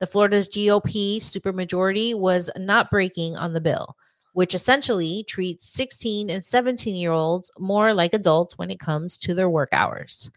The 0.00 0.06
Florida's 0.06 0.48
GOP 0.48 1.16
supermajority 1.16 2.14
was 2.14 2.50
not 2.56 2.90
breaking 2.90 3.36
on 3.36 3.52
the 3.52 3.60
bill, 3.60 3.96
which 4.32 4.54
essentially 4.54 5.24
treats 5.28 5.68
16 5.72 6.30
and 6.30 6.44
17 6.44 6.94
year 6.94 7.12
olds 7.12 7.50
more 7.58 7.92
like 7.92 8.14
adults 8.14 8.56
when 8.58 8.70
it 8.70 8.80
comes 8.80 9.18
to 9.18 9.34
their 9.34 9.50
work 9.50 9.68
hours. 9.72 10.30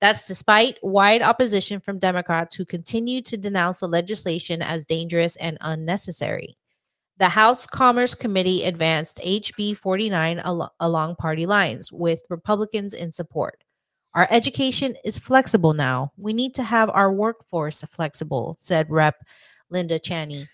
That's 0.00 0.26
despite 0.28 0.78
wide 0.82 1.22
opposition 1.22 1.80
from 1.80 1.98
Democrats 1.98 2.54
who 2.54 2.64
continue 2.64 3.20
to 3.22 3.36
denounce 3.36 3.80
the 3.80 3.88
legislation 3.88 4.62
as 4.62 4.86
dangerous 4.86 5.36
and 5.36 5.58
unnecessary. 5.60 6.56
The 7.18 7.28
House 7.28 7.66
Commerce 7.66 8.14
Committee 8.14 8.64
advanced 8.64 9.18
HB 9.24 9.76
49 9.76 10.38
al- 10.38 10.72
along 10.78 11.16
party 11.16 11.46
lines, 11.46 11.90
with 11.90 12.22
Republicans 12.30 12.94
in 12.94 13.10
support. 13.10 13.64
Our 14.14 14.28
education 14.30 14.94
is 15.04 15.18
flexible 15.18 15.74
now. 15.74 16.12
We 16.16 16.32
need 16.32 16.54
to 16.54 16.62
have 16.62 16.90
our 16.90 17.12
workforce 17.12 17.82
flexible, 17.82 18.56
said 18.60 18.88
Rep. 18.88 19.16
Linda 19.70 19.98
Chaney 19.98 20.48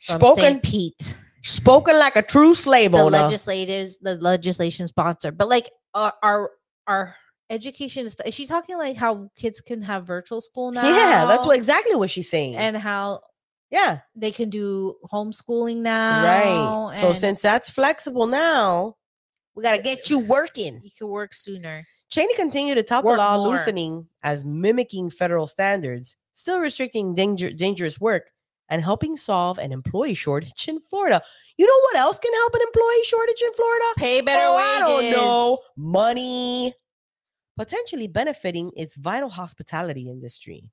from 0.00 0.20
Spoken, 0.20 0.44
St. 0.44 0.62
Pete 0.62 1.16
spoken 1.44 1.98
like 1.98 2.16
a 2.16 2.22
true 2.22 2.54
slave 2.54 2.92
the 2.92 2.98
owner. 2.98 3.18
legislatives 3.18 3.94
the 4.00 4.14
legislation 4.16 4.88
sponsor 4.88 5.30
but 5.30 5.48
like 5.48 5.70
our 5.94 6.12
our, 6.22 6.50
our 6.86 7.16
education 7.50 8.06
is 8.06 8.16
is 8.24 8.34
she 8.34 8.46
talking 8.46 8.78
like 8.78 8.96
how 8.96 9.28
kids 9.36 9.60
can 9.60 9.82
have 9.82 10.06
virtual 10.06 10.40
school 10.40 10.72
now 10.72 10.88
yeah, 10.88 11.26
that's 11.26 11.44
what 11.46 11.56
exactly 11.56 11.94
what 11.94 12.10
she's 12.10 12.30
saying. 12.30 12.56
and 12.56 12.76
how 12.76 13.20
yeah, 13.70 14.00
they 14.14 14.30
can 14.30 14.50
do 14.50 14.94
homeschooling 15.12 15.78
now 15.78 16.22
right. 16.22 17.00
So 17.00 17.12
since 17.12 17.42
that's 17.42 17.70
flexible 17.70 18.26
now, 18.26 18.96
we 19.56 19.64
gotta 19.64 19.82
get 19.82 20.08
you 20.10 20.20
working. 20.20 20.80
you 20.82 20.90
can 20.96 21.08
work 21.08 21.34
sooner 21.34 21.84
Chaney 22.08 22.34
continued 22.36 22.76
to 22.76 22.82
tout 22.84 23.02
the 23.02 23.08
Work 23.08 23.18
law 23.18 23.36
more. 23.36 23.48
loosening 23.48 24.06
as 24.22 24.44
mimicking 24.44 25.10
federal 25.10 25.46
standards, 25.46 26.16
still 26.34 26.60
restricting 26.60 27.14
danger, 27.14 27.50
dangerous 27.50 28.00
work 28.00 28.30
and 28.68 28.82
helping 28.82 29.16
solve 29.16 29.58
an 29.58 29.72
employee 29.72 30.14
shortage 30.14 30.68
in 30.68 30.80
Florida. 30.80 31.22
You 31.58 31.66
know 31.66 31.80
what 31.80 31.96
else 31.96 32.18
can 32.18 32.32
help 32.32 32.54
an 32.54 32.62
employee 32.62 33.04
shortage 33.04 33.42
in 33.42 33.52
Florida? 33.54 33.84
pay 33.96 34.20
better 34.20 34.46
oh, 34.46 34.56
wages 34.56 34.76
I 34.76 34.80
don't 34.80 35.10
know. 35.12 35.58
Money. 35.76 36.74
Potentially 37.56 38.08
benefiting 38.08 38.72
its 38.76 38.94
vital 38.96 39.28
hospitality 39.28 40.10
industry. 40.10 40.64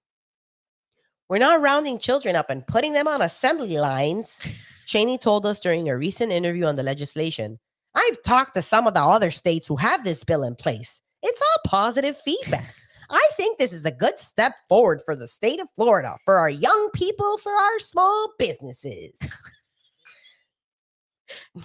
We're 1.29 1.37
not 1.37 1.61
rounding 1.61 1.99
children 1.99 2.35
up 2.35 2.49
and 2.49 2.65
putting 2.67 2.93
them 2.93 3.07
on 3.07 3.21
assembly 3.21 3.77
lines, 3.77 4.41
Chaney 4.85 5.17
told 5.17 5.45
us 5.45 5.61
during 5.61 5.87
a 5.87 5.95
recent 5.95 6.31
interview 6.31 6.65
on 6.65 6.75
the 6.75 6.83
legislation. 6.83 7.59
I've 7.95 8.21
talked 8.23 8.55
to 8.55 8.61
some 8.61 8.87
of 8.87 8.93
the 8.93 9.01
other 9.01 9.31
states 9.31 9.67
who 9.67 9.77
have 9.77 10.03
this 10.03 10.23
bill 10.23 10.43
in 10.43 10.55
place. 10.55 11.01
It's 11.23 11.41
all 11.41 11.69
positive 11.69 12.17
feedback. 12.17 12.73
I 13.11 13.29
think 13.35 13.57
this 13.57 13.73
is 13.73 13.85
a 13.85 13.91
good 13.91 14.17
step 14.17 14.53
forward 14.69 15.01
for 15.05 15.15
the 15.15 15.27
state 15.27 15.59
of 15.59 15.67
Florida, 15.75 16.17
for 16.25 16.37
our 16.37 16.49
young 16.49 16.89
people, 16.93 17.37
for 17.37 17.51
our 17.51 17.79
small 17.79 18.33
businesses. 18.39 19.13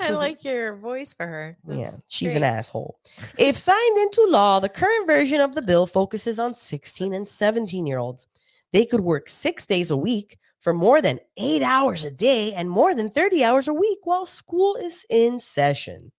i 0.00 0.10
like 0.10 0.44
your 0.44 0.76
voice 0.76 1.12
for 1.12 1.26
her 1.26 1.54
Yeah, 1.68 1.84
That's 1.84 2.02
she's 2.08 2.34
an 2.34 2.42
asshole. 2.42 2.98
If 3.38 3.56
signed 3.56 3.98
into 3.98 4.26
law, 4.28 4.60
the 4.60 4.68
current 4.68 5.06
version 5.06 5.40
of 5.40 5.54
the 5.54 5.62
bill 5.62 5.86
focuses 5.86 6.38
on 6.38 6.54
16 6.54 7.12
and 7.14 7.26
17 7.26 7.86
year 7.86 7.98
olds. 7.98 8.26
They 8.72 8.84
could 8.84 9.00
work 9.00 9.28
six 9.28 9.66
days 9.66 9.90
a 9.90 9.96
week 9.96 10.38
for 10.60 10.74
more 10.74 11.00
than 11.00 11.20
eight 11.36 11.62
hours 11.62 12.04
a 12.04 12.10
day 12.10 12.52
and 12.52 12.68
more 12.68 12.94
than 12.94 13.08
30 13.08 13.44
hours 13.44 13.68
a 13.68 13.74
week 13.74 14.00
while 14.04 14.26
school 14.26 14.76
is 14.76 15.06
in 15.08 15.38
session. 15.38 16.10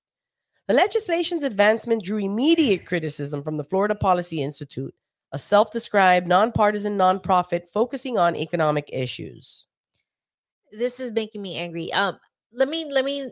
The 0.67 0.73
legislation's 0.73 1.43
advancement 1.43 2.03
drew 2.03 2.17
immediate 2.17 2.85
criticism 2.85 3.43
from 3.43 3.57
the 3.57 3.63
Florida 3.63 3.95
Policy 3.95 4.41
Institute, 4.41 4.93
a 5.31 5.37
self 5.37 5.71
described 5.71 6.27
nonpartisan 6.27 6.97
nonprofit 6.97 7.67
focusing 7.73 8.17
on 8.17 8.35
economic 8.35 8.89
issues. 8.93 9.67
this 10.71 10.99
is 10.99 11.11
making 11.11 11.41
me 11.41 11.55
angry 11.57 11.91
um 11.93 12.17
let 12.53 12.67
me 12.69 12.91
let 12.91 13.05
me 13.05 13.29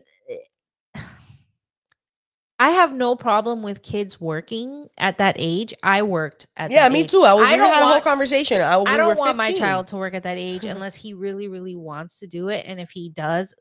I 2.60 2.70
have 2.70 2.94
no 2.94 3.16
problem 3.18 3.64
with 3.64 3.84
kids 3.84 4.22
working 4.22 4.88
at 4.98 5.18
that 5.18 5.36
age. 5.38 5.74
I 5.84 6.04
worked 6.04 6.48
at 6.56 6.72
Yeah, 6.72 6.84
that 6.88 6.94
me 6.94 7.02
age. 7.02 7.12
too. 7.12 7.24
I, 7.24 7.34
was, 7.34 7.46
I 7.46 7.58
don't 7.58 7.74
had 7.74 7.84
a 7.84 7.86
whole 7.86 8.00
conversation. 8.00 8.62
I, 8.62 8.80
I 8.80 8.96
don't 8.96 9.18
want 9.18 9.36
my 9.36 9.52
child 9.52 9.88
to 9.88 9.98
work 9.98 10.14
at 10.14 10.24
that 10.24 10.38
age 10.38 10.64
unless 10.74 10.96
he 10.96 11.14
really, 11.14 11.50
really 11.50 11.76
wants 11.76 12.20
to 12.20 12.28
do 12.28 12.48
it. 12.48 12.64
And 12.66 12.80
if 12.80 12.92
he 12.92 13.10
does, 13.10 13.54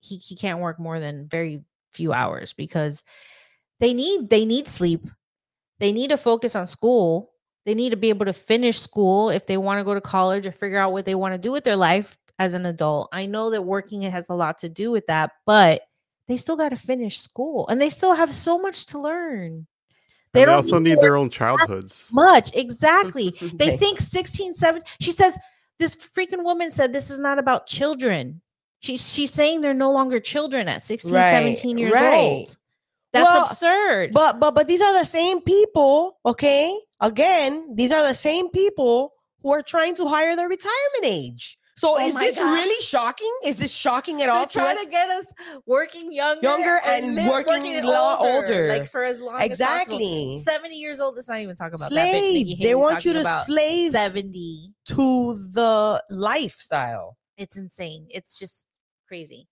he, 0.00 0.18
he 0.18 0.36
can't 0.36 0.60
work 0.60 0.78
more 0.78 1.00
than 1.00 1.26
very 1.28 1.62
few 1.90 2.12
hours 2.12 2.52
because 2.52 3.02
they 3.80 3.92
need 3.92 4.30
they 4.30 4.44
need 4.44 4.68
sleep. 4.68 5.08
They 5.80 5.90
need 5.90 6.10
to 6.10 6.16
focus 6.16 6.54
on 6.54 6.68
school. 6.68 7.32
They 7.68 7.74
need 7.74 7.90
to 7.90 7.96
be 7.96 8.08
able 8.08 8.24
to 8.24 8.32
finish 8.32 8.80
school 8.80 9.28
if 9.28 9.44
they 9.44 9.58
want 9.58 9.78
to 9.78 9.84
go 9.84 9.92
to 9.92 10.00
college 10.00 10.46
or 10.46 10.52
figure 10.52 10.78
out 10.78 10.92
what 10.92 11.04
they 11.04 11.14
want 11.14 11.34
to 11.34 11.38
do 11.38 11.52
with 11.52 11.64
their 11.64 11.76
life 11.76 12.16
as 12.38 12.54
an 12.54 12.64
adult. 12.64 13.10
I 13.12 13.26
know 13.26 13.50
that 13.50 13.60
working 13.60 14.04
it 14.04 14.10
has 14.10 14.30
a 14.30 14.34
lot 14.34 14.56
to 14.60 14.70
do 14.70 14.90
with 14.90 15.06
that, 15.08 15.32
but 15.44 15.82
they 16.28 16.38
still 16.38 16.56
got 16.56 16.70
to 16.70 16.76
finish 16.76 17.20
school 17.20 17.68
and 17.68 17.78
they 17.78 17.90
still 17.90 18.14
have 18.14 18.32
so 18.32 18.58
much 18.58 18.86
to 18.86 18.98
learn. 18.98 19.66
They, 20.32 20.46
don't 20.46 20.54
also 20.54 20.78
need 20.78 20.94
need 20.94 21.00
their 21.02 21.18
own 21.18 21.28
childhoods. 21.28 22.08
much 22.10 22.56
exactly 22.56 23.34
they 23.56 23.68
They- 23.68 23.76
think 23.76 24.00
16 24.00 24.54
17 24.54 24.82
she 24.98 25.10
says 25.10 25.38
this 25.78 25.94
freaking 25.94 26.44
woman 26.44 26.70
said 26.70 26.90
this 26.94 27.10
is 27.10 27.18
not 27.20 27.38
about 27.38 27.66
children 27.66 28.40
she's 28.80 29.06
she's 29.12 29.30
saying 29.30 29.60
they're 29.60 29.74
no 29.74 29.92
longer 29.92 30.20
children 30.20 30.68
at 30.68 30.80
16 30.80 31.12
Right, 31.12 31.30
17 31.32 31.76
years 31.76 31.92
right. 31.92 32.14
old 32.14 32.56
that's 33.12 33.28
Well, 33.28 33.42
absurd 33.44 34.12
But 34.14 34.40
but 34.40 34.54
but 34.54 34.66
these 34.68 34.80
are 34.80 34.98
the 34.98 35.04
same 35.04 35.42
people, 35.42 36.18
okay? 36.24 36.78
Again, 37.00 37.74
these 37.74 37.92
are 37.92 38.02
the 38.06 38.14
same 38.14 38.50
people 38.50 39.12
who 39.42 39.52
are 39.52 39.62
trying 39.62 39.94
to 39.96 40.06
hire 40.06 40.34
their 40.36 40.48
retirement 40.48 41.04
age. 41.04 41.56
So 41.76 41.94
Oh 41.96 42.04
is 42.08 42.12
this 42.12 42.34
God. 42.36 42.52
really 42.54 42.82
shocking? 42.82 43.32
Is 43.44 43.58
this 43.58 43.72
shocking 43.72 44.20
at 44.20 44.28
all? 44.28 44.38
they're 44.38 44.46
to 44.46 44.58
trying 44.58 44.78
us? 44.78 44.84
to 44.84 44.90
get 44.90 45.10
us 45.10 45.32
working 45.64 46.12
younger, 46.12 46.42
Younger 46.42 46.78
and 46.84 47.14
live- 47.14 47.28
working 47.30 47.66
it 47.66 47.84
lo- 47.84 48.16
older. 48.18 48.66
like 48.66 48.90
for 48.90 49.04
as 49.04 49.20
long 49.20 49.40
as 49.40 49.56
possible. 49.60 49.96
Exactly. 49.98 50.38
70 50.44 50.74
years 50.74 51.00
old 51.00 51.14
let's 51.14 51.28
not 51.28 51.38
even 51.38 51.54
talk 51.54 51.72
about 51.72 51.90
that 51.90 52.14
bitch. 52.14 52.20
Nikki 52.32 52.58
They 52.60 52.74
want 52.74 53.04
you 53.04 53.12
to 53.12 53.42
slave 53.46 53.92
70 53.92 54.72
to 54.86 55.34
the 55.52 56.02
lifestyle. 56.10 57.16
It's 57.36 57.56
insane. 57.56 58.08
It's 58.10 58.40
just 58.40 58.66
crazy. 59.06 59.46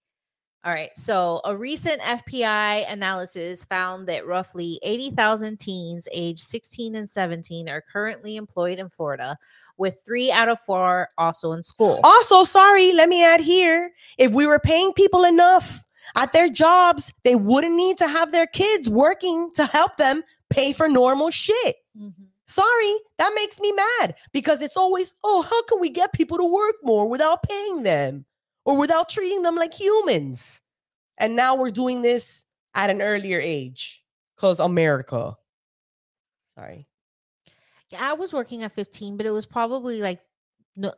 All 0.67 0.73
right. 0.73 0.91
So, 0.97 1.41
a 1.45 1.57
recent 1.57 2.01
FPI 2.01 2.91
analysis 2.93 3.65
found 3.65 4.09
that 4.09 4.27
roughly 4.27 4.81
80,000 4.83 5.61
teens 5.61 6.09
aged 6.11 6.41
16 6.41 6.97
and 6.97 7.09
17 7.09 7.69
are 7.69 7.81
currently 7.81 8.35
employed 8.35 8.81
in 8.81 8.89
Florida, 8.89 9.39
with 9.77 10.03
three 10.05 10.33
out 10.33 10.49
of 10.49 10.59
four 10.59 11.11
also 11.19 11.53
in 11.53 11.63
school. 11.63 12.01
Also, 12.03 12.43
sorry, 12.43 12.93
let 12.93 13.09
me 13.09 13.25
add 13.25 13.41
here 13.41 13.93
if 14.19 14.33
we 14.33 14.45
were 14.45 14.59
paying 14.59 14.93
people 14.95 15.23
enough 15.25 15.85
at 16.17 16.33
their 16.33 16.49
jobs, 16.49 17.13
they 17.23 17.37
wouldn't 17.37 17.77
need 17.77 17.97
to 17.99 18.09
have 18.09 18.33
their 18.33 18.49
kids 18.49 18.89
working 18.89 19.53
to 19.55 19.67
help 19.67 19.95
them 19.97 20.25
pay 20.51 20.73
for 20.73 20.89
normal 20.89 21.31
shit. 21.31 21.77
Mhm. 21.97 22.13
Sorry, 22.49 22.95
that 23.19 23.31
makes 23.37 23.61
me 23.61 23.73
mad 23.73 24.17
because 24.33 24.63
it's 24.63 24.77
always, 24.77 25.13
oh, 25.23 25.43
how 25.43 25.63
can 25.65 25.79
we 25.79 25.91
get 25.91 26.13
people 26.13 26.39
to 26.39 26.45
work 26.45 26.75
more 26.83 27.09
without 27.09 27.45
paying 27.45 27.85
them 27.85 28.25
or 28.67 28.77
without 28.77 29.09
treating 29.09 29.43
them 29.43 29.57
like 29.57 29.73
humans? 29.73 30.61
And 31.17 31.35
now 31.35 31.55
we're 31.55 31.71
doing 31.71 32.03
this 32.03 32.45
at 32.75 32.91
an 32.91 33.01
earlier 33.01 33.41
age 33.41 34.05
because 34.37 34.61
America. 34.61 35.37
Sorry. 36.55 36.87
Yeah, 37.91 38.11
I 38.11 38.13
was 38.15 38.35
working 38.35 38.63
at 38.65 38.73
15, 38.73 39.17
but 39.17 39.25
it 39.27 39.31
was 39.31 39.47
probably 39.47 40.01
like 40.01 40.21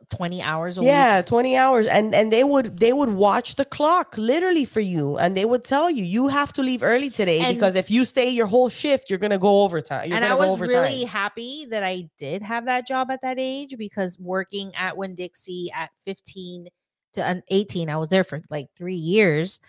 20 0.09 0.41
hours 0.41 0.77
a 0.77 0.81
week. 0.81 0.87
Yeah, 0.87 1.21
20 1.21 1.55
hours. 1.55 1.85
And 1.87 2.13
and 2.13 2.33
they 2.33 2.43
would 2.43 2.77
they 2.79 2.91
would 2.91 3.13
watch 3.13 3.55
the 3.55 3.63
clock 3.63 4.17
literally 4.17 4.65
for 4.65 4.81
you 4.81 5.17
and 5.17 5.37
they 5.37 5.45
would 5.45 5.63
tell 5.63 5.89
you 5.89 6.03
you 6.03 6.27
have 6.27 6.51
to 6.53 6.63
leave 6.63 6.83
early 6.83 7.09
today 7.09 7.39
And- 7.39 7.55
because 7.55 7.75
if 7.75 7.89
you 7.89 8.03
stay 8.05 8.29
your 8.29 8.47
whole 8.47 8.67
shift, 8.69 9.09
you're 9.09 9.19
gonna 9.19 9.37
go 9.37 9.63
overtime. 9.63 10.09
You're 10.09 10.17
and 10.17 10.25
I 10.25 10.33
was 10.33 10.59
really 10.59 11.05
happy 11.05 11.65
that 11.69 11.83
I 11.83 12.09
did 12.17 12.41
have 12.41 12.65
that 12.65 12.87
job 12.87 13.09
at 13.09 13.21
that 13.21 13.37
age 13.39 13.75
because 13.77 14.19
working 14.19 14.75
at 14.75 14.97
Winn 14.97 15.15
Dixie 15.15 15.71
at 15.73 15.91
15 16.03 16.67
to 17.13 17.27
uh, 17.27 17.35
18, 17.49 17.89
I 17.89 17.97
was 17.97 18.09
there 18.09 18.23
for 18.23 18.41
like 18.49 18.67
three 18.77 18.95
years, 18.95 19.59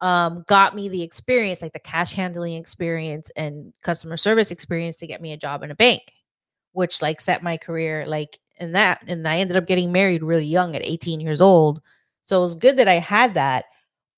um, 0.00 0.44
got 0.46 0.74
me 0.74 0.88
the 0.88 1.02
experience, 1.02 1.62
like 1.62 1.72
the 1.72 1.78
cash 1.78 2.12
handling 2.12 2.54
experience 2.54 3.30
and 3.36 3.72
customer 3.82 4.16
service 4.16 4.50
experience 4.50 4.96
to 4.96 5.06
get 5.06 5.22
me 5.22 5.32
a 5.32 5.36
job 5.36 5.62
in 5.62 5.70
a 5.70 5.76
bank, 5.76 6.12
which 6.72 7.02
like 7.02 7.20
set 7.20 7.42
my 7.42 7.56
career 7.56 8.04
like 8.06 8.38
in 8.58 8.72
that. 8.72 9.00
And 9.06 9.26
I 9.26 9.38
ended 9.38 9.56
up 9.56 9.66
getting 9.66 9.92
married 9.92 10.22
really 10.22 10.44
young 10.44 10.76
at 10.76 10.84
18 10.84 11.20
years 11.20 11.40
old. 11.40 11.80
So 12.22 12.38
it 12.38 12.42
was 12.42 12.56
good 12.56 12.76
that 12.76 12.88
I 12.88 12.98
had 12.98 13.34
that, 13.34 13.66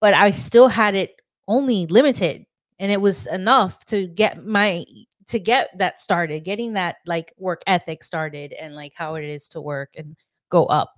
but 0.00 0.14
I 0.14 0.30
still 0.30 0.68
had 0.68 0.94
it 0.94 1.16
only 1.46 1.86
limited 1.86 2.44
and 2.78 2.92
it 2.92 3.00
was 3.00 3.26
enough 3.26 3.84
to 3.86 4.06
get 4.06 4.44
my 4.44 4.84
to 5.26 5.38
get 5.38 5.76
that 5.76 6.00
started 6.00 6.44
getting 6.44 6.72
that 6.72 6.96
like 7.06 7.32
work 7.36 7.62
ethic 7.66 8.02
started 8.02 8.52
and 8.54 8.74
like 8.74 8.92
how 8.94 9.14
it 9.14 9.24
is 9.24 9.48
to 9.48 9.60
work 9.60 9.90
and 9.96 10.16
go 10.50 10.64
up 10.66 10.97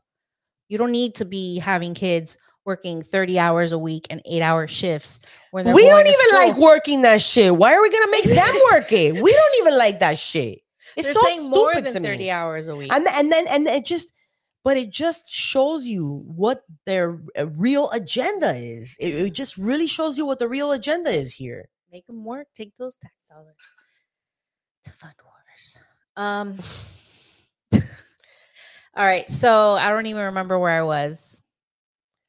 you 0.70 0.78
don't 0.78 0.92
need 0.92 1.14
to 1.16 1.26
be 1.26 1.58
having 1.58 1.92
kids 1.92 2.38
working 2.64 3.02
30 3.02 3.38
hours 3.38 3.72
a 3.72 3.78
week 3.78 4.06
and 4.08 4.22
eight 4.24 4.40
hour 4.42 4.66
shifts 4.68 5.20
We 5.52 5.62
don't 5.64 5.74
to 5.74 6.10
even 6.10 6.26
like 6.34 6.56
working 6.56 7.02
that 7.02 7.20
shit. 7.20 7.54
Why 7.56 7.74
are 7.74 7.82
we 7.82 7.90
gonna 7.90 8.10
make 8.10 8.24
them 8.24 8.54
work 8.72 8.92
it? 8.92 9.12
We 9.14 9.32
don't 9.32 9.54
even 9.60 9.76
like 9.76 9.98
that 9.98 10.16
shit. 10.18 10.60
It's 10.96 11.06
they're 11.06 11.14
so 11.14 11.22
saying 11.24 11.50
more 11.50 11.74
than 11.74 11.92
to 11.92 12.00
30 12.00 12.18
me. 12.18 12.30
hours 12.30 12.68
a 12.68 12.76
week 12.76 12.92
And 12.92 13.06
and 13.08 13.30
then 13.32 13.46
and 13.48 13.66
it 13.66 13.84
just 13.84 14.12
but 14.62 14.76
it 14.76 14.90
just 14.90 15.32
shows 15.32 15.86
you 15.86 16.22
what 16.26 16.64
their 16.86 17.18
real 17.56 17.90
agenda 17.90 18.50
is. 18.54 18.96
It, 19.00 19.08
it 19.14 19.32
just 19.32 19.56
really 19.56 19.86
shows 19.86 20.18
you 20.18 20.26
what 20.26 20.38
the 20.38 20.48
real 20.48 20.72
agenda 20.72 21.10
is 21.10 21.32
here. 21.32 21.68
make 21.90 22.06
them 22.06 22.24
work 22.24 22.46
take 22.54 22.76
those 22.76 22.96
tax 22.96 23.14
dollars 23.28 23.56
to 24.84 24.92
fund 24.92 25.14
wars 25.24 25.78
um 26.16 26.58
all 28.96 29.06
right 29.06 29.30
so 29.30 29.74
i 29.74 29.88
don't 29.88 30.06
even 30.06 30.24
remember 30.24 30.58
where 30.58 30.72
i 30.78 30.82
was. 30.82 31.42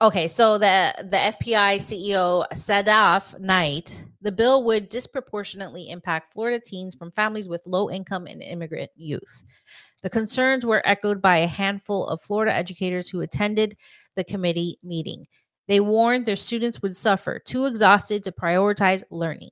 Okay 0.02 0.28
so 0.28 0.58
the 0.58 0.94
the 0.98 1.18
fpi 1.18 1.76
ceo 1.78 2.46
Sadaf 2.54 3.40
Knight 3.40 4.04
the 4.22 4.32
bill 4.32 4.64
would 4.64 4.90
disproportionately 4.90 5.90
impact 5.90 6.34
florida 6.34 6.60
teens 6.64 6.96
from 6.96 7.12
families 7.12 7.48
with 7.48 7.62
low 7.66 7.90
income 7.90 8.28
and 8.28 8.42
immigrant 8.42 8.92
youth. 8.96 9.44
The 10.02 10.10
concerns 10.10 10.66
were 10.66 10.82
echoed 10.86 11.22
by 11.22 11.38
a 11.38 11.48
handful 11.48 12.08
of 12.08 12.22
florida 12.22 12.54
educators 12.54 13.10
who 13.10 13.22
attended 13.22 13.76
the 14.16 14.24
committee 14.24 14.80
meeting. 14.84 15.26
They 15.68 15.80
warned 15.80 16.26
their 16.26 16.36
students 16.36 16.82
would 16.82 16.96
suffer 16.96 17.40
too 17.40 17.66
exhausted 17.66 18.24
to 18.24 18.32
prioritize 18.32 19.04
learning. 19.12 19.52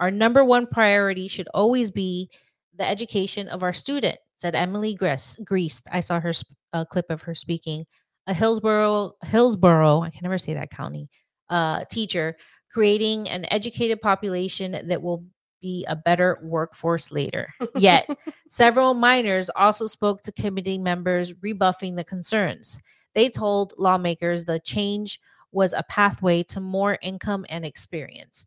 Our 0.00 0.10
number 0.10 0.44
one 0.44 0.66
priority 0.66 1.28
should 1.28 1.48
always 1.54 1.90
be 1.90 2.30
the 2.76 2.88
education 2.88 3.48
of 3.48 3.62
our 3.62 3.72
student, 3.72 4.18
said 4.36 4.54
Emily 4.54 4.94
Grist. 4.94 5.44
Greast. 5.44 5.86
I 5.92 6.00
saw 6.00 6.20
her 6.20 6.32
sp- 6.32 6.54
uh, 6.72 6.84
clip 6.84 7.10
of 7.10 7.22
her 7.22 7.34
speaking. 7.34 7.86
A 8.26 8.34
Hillsborough, 8.34 9.12
Hillsborough, 9.22 10.02
I 10.02 10.10
can 10.10 10.20
never 10.22 10.38
say 10.38 10.54
that 10.54 10.70
county, 10.70 11.08
uh, 11.50 11.84
teacher, 11.90 12.36
creating 12.70 13.28
an 13.28 13.46
educated 13.50 14.00
population 14.00 14.72
that 14.84 15.02
will 15.02 15.24
be 15.60 15.84
a 15.88 15.96
better 15.96 16.38
workforce 16.42 17.10
later. 17.10 17.52
Yet, 17.76 18.08
several 18.48 18.94
minors 18.94 19.50
also 19.56 19.86
spoke 19.86 20.22
to 20.22 20.32
committee 20.32 20.78
members, 20.78 21.34
rebuffing 21.42 21.96
the 21.96 22.04
concerns. 22.04 22.78
They 23.14 23.28
told 23.28 23.74
lawmakers 23.78 24.44
the 24.44 24.58
change 24.60 25.20
was 25.52 25.72
a 25.72 25.82
pathway 25.84 26.42
to 26.44 26.60
more 26.60 26.98
income 27.02 27.44
and 27.48 27.64
experience. 27.64 28.46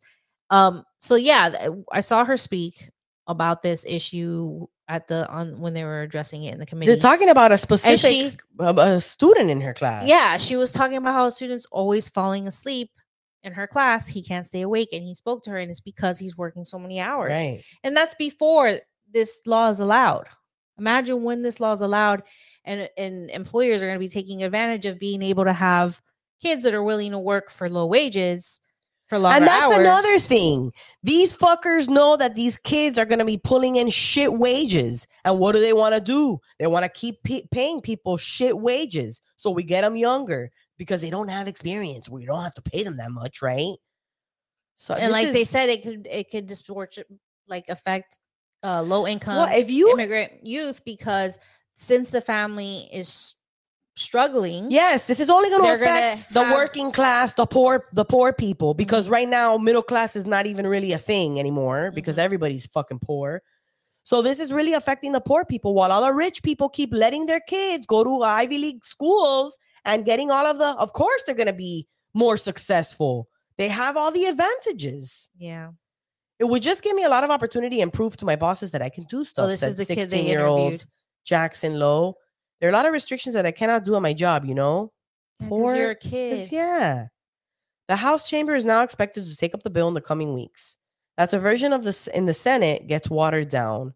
Um, 0.50 0.84
so 0.98 1.16
yeah, 1.16 1.68
I 1.92 2.00
saw 2.00 2.24
her 2.24 2.36
speak 2.36 2.90
about 3.26 3.62
this 3.62 3.84
issue 3.86 4.66
at 4.88 5.08
the 5.08 5.28
on 5.28 5.58
when 5.58 5.74
they 5.74 5.84
were 5.84 6.02
addressing 6.02 6.44
it 6.44 6.54
in 6.54 6.60
the 6.60 6.66
committee. 6.66 6.90
They're 6.90 7.00
talking 7.00 7.28
about 7.28 7.52
a 7.52 7.58
specific 7.58 7.98
she, 7.98 8.32
a 8.60 9.00
student 9.00 9.50
in 9.50 9.60
her 9.60 9.74
class. 9.74 10.06
yeah, 10.06 10.38
she 10.38 10.56
was 10.56 10.72
talking 10.72 10.96
about 10.96 11.14
how 11.14 11.28
students 11.30 11.66
always 11.70 12.08
falling 12.08 12.46
asleep 12.46 12.90
in 13.42 13.52
her 13.52 13.66
class. 13.66 14.06
He 14.06 14.22
can't 14.22 14.46
stay 14.46 14.62
awake, 14.62 14.90
and 14.92 15.02
he 15.02 15.14
spoke 15.14 15.42
to 15.44 15.50
her, 15.50 15.58
and 15.58 15.70
it's 15.70 15.80
because 15.80 16.18
he's 16.18 16.36
working 16.36 16.64
so 16.64 16.78
many 16.78 17.00
hours. 17.00 17.32
right. 17.32 17.64
And 17.82 17.96
that's 17.96 18.14
before 18.14 18.80
this 19.12 19.40
law 19.46 19.68
is 19.68 19.80
allowed. 19.80 20.26
Imagine 20.78 21.22
when 21.22 21.42
this 21.42 21.58
law 21.58 21.72
is 21.72 21.80
allowed, 21.80 22.22
and 22.64 22.88
and 22.96 23.30
employers 23.30 23.82
are 23.82 23.86
going 23.86 23.98
to 23.98 24.00
be 24.00 24.08
taking 24.08 24.44
advantage 24.44 24.86
of 24.86 24.98
being 24.98 25.22
able 25.22 25.44
to 25.44 25.52
have 25.52 26.00
kids 26.40 26.62
that 26.64 26.74
are 26.74 26.82
willing 26.82 27.12
to 27.12 27.18
work 27.18 27.50
for 27.50 27.68
low 27.68 27.86
wages 27.86 28.60
for 29.06 29.18
longer 29.18 29.36
And 29.36 29.46
that's 29.46 29.74
another 29.74 30.18
thing. 30.18 30.72
These 31.02 31.32
fuckers 31.32 31.88
know 31.88 32.16
that 32.16 32.34
these 32.34 32.56
kids 32.56 32.98
are 32.98 33.04
going 33.04 33.20
to 33.20 33.24
be 33.24 33.38
pulling 33.38 33.76
in 33.76 33.88
shit 33.88 34.32
wages. 34.32 35.06
And 35.24 35.38
what 35.38 35.52
do 35.52 35.60
they 35.60 35.72
want 35.72 35.94
to 35.94 36.00
do? 36.00 36.38
They 36.58 36.66
want 36.66 36.84
to 36.84 36.88
keep 36.88 37.22
p- 37.22 37.48
paying 37.52 37.80
people 37.80 38.16
shit 38.16 38.58
wages. 38.58 39.20
So 39.36 39.50
we 39.50 39.62
get 39.62 39.82
them 39.82 39.96
younger 39.96 40.50
because 40.76 41.00
they 41.00 41.10
don't 41.10 41.28
have 41.28 41.46
experience. 41.46 42.08
We 42.08 42.26
don't 42.26 42.42
have 42.42 42.54
to 42.54 42.62
pay 42.62 42.82
them 42.82 42.96
that 42.96 43.12
much, 43.12 43.42
right? 43.42 43.76
So 44.74 44.94
and 44.94 45.12
like 45.12 45.32
they 45.32 45.44
said, 45.44 45.68
it 45.68 45.82
could 45.82 46.06
it 46.10 46.30
could 46.30 46.46
distort 46.46 46.98
like 47.46 47.68
affect 47.68 48.18
uh, 48.62 48.82
low 48.82 49.06
income 49.06 49.36
well, 49.36 49.58
if 49.58 49.70
you 49.70 49.90
immigrant 49.92 50.32
youth 50.44 50.84
because 50.84 51.38
since 51.74 52.10
the 52.10 52.20
family 52.20 52.88
is 52.92 53.35
struggling. 53.96 54.70
Yes, 54.70 55.06
this 55.06 55.20
is 55.20 55.28
only 55.30 55.48
going 55.50 55.62
to 55.62 55.72
affect 55.74 56.32
the 56.32 56.44
have- 56.44 56.54
working 56.54 56.92
class, 56.92 57.34
the 57.34 57.46
poor, 57.46 57.86
the 57.92 58.04
poor 58.04 58.32
people, 58.32 58.74
because 58.74 59.08
Mhm. 59.08 59.12
right 59.12 59.28
now 59.28 59.56
middle 59.58 59.82
class 59.82 60.14
is 60.16 60.26
not 60.26 60.46
even 60.46 60.66
really 60.66 60.92
a 60.92 60.98
thing 60.98 61.40
anymore 61.40 61.90
because 61.94 62.16
Mhm. 62.16 62.22
everybody's 62.24 62.66
fucking 62.66 63.00
poor. 63.00 63.42
So 64.04 64.22
this 64.22 64.38
is 64.38 64.52
really 64.52 64.72
affecting 64.74 65.12
the 65.12 65.20
poor 65.20 65.44
people, 65.44 65.74
while 65.74 65.90
all 65.90 66.02
the 66.02 66.12
rich 66.12 66.42
people 66.42 66.68
keep 66.68 66.90
letting 66.92 67.26
their 67.26 67.40
kids 67.40 67.86
go 67.86 68.04
to 68.04 68.22
Ivy 68.22 68.58
League 68.58 68.84
schools 68.84 69.58
and 69.84 70.04
getting 70.04 70.30
all 70.30 70.46
of 70.46 70.58
the. 70.58 70.68
Of 70.78 70.92
course, 70.92 71.22
they're 71.24 71.34
going 71.34 71.46
to 71.48 71.52
be 71.52 71.88
more 72.14 72.36
successful. 72.36 73.28
They 73.58 73.68
have 73.68 73.96
all 73.96 74.10
the 74.12 74.26
advantages. 74.26 75.30
Yeah. 75.36 75.70
It 76.38 76.44
would 76.44 76.62
just 76.62 76.82
give 76.82 76.94
me 76.94 77.02
a 77.04 77.08
lot 77.08 77.24
of 77.24 77.30
opportunity 77.30 77.80
and 77.80 77.92
proof 77.92 78.16
to 78.18 78.26
my 78.26 78.36
bosses 78.36 78.70
that 78.72 78.82
I 78.82 78.90
can 78.90 79.04
do 79.04 79.24
stuff. 79.24 79.48
This 79.48 79.62
is 79.62 79.76
the 79.76 79.86
kid 79.86 80.10
they 80.10 80.18
16-year-old 80.18 80.58
interviewed. 80.60 80.84
Jackson 81.24 81.78
Lowe. 81.78 82.14
There 82.60 82.68
are 82.68 82.72
a 82.72 82.74
lot 82.74 82.86
of 82.86 82.92
restrictions 82.92 83.34
that 83.34 83.46
I 83.46 83.50
cannot 83.50 83.84
do 83.84 83.94
on 83.94 84.02
my 84.02 84.12
job. 84.12 84.44
You 84.44 84.54
know. 84.54 84.92
Yeah, 85.40 85.48
Poor- 85.48 85.76
you're 85.76 85.90
a 85.90 85.94
kid. 85.96 86.50
Yeah. 86.50 87.06
The 87.88 87.96
House 87.96 88.28
chamber 88.28 88.54
is 88.56 88.64
now 88.64 88.82
expected 88.82 89.26
to 89.28 89.36
take 89.36 89.54
up 89.54 89.62
the 89.62 89.70
bill 89.70 89.86
in 89.88 89.94
the 89.94 90.00
coming 90.00 90.34
weeks. 90.34 90.76
That's 91.16 91.32
a 91.32 91.38
version 91.38 91.72
of 91.72 91.84
this 91.84 92.06
in 92.08 92.26
the 92.26 92.34
Senate 92.34 92.86
gets 92.88 93.08
watered 93.08 93.48
down. 93.48 93.94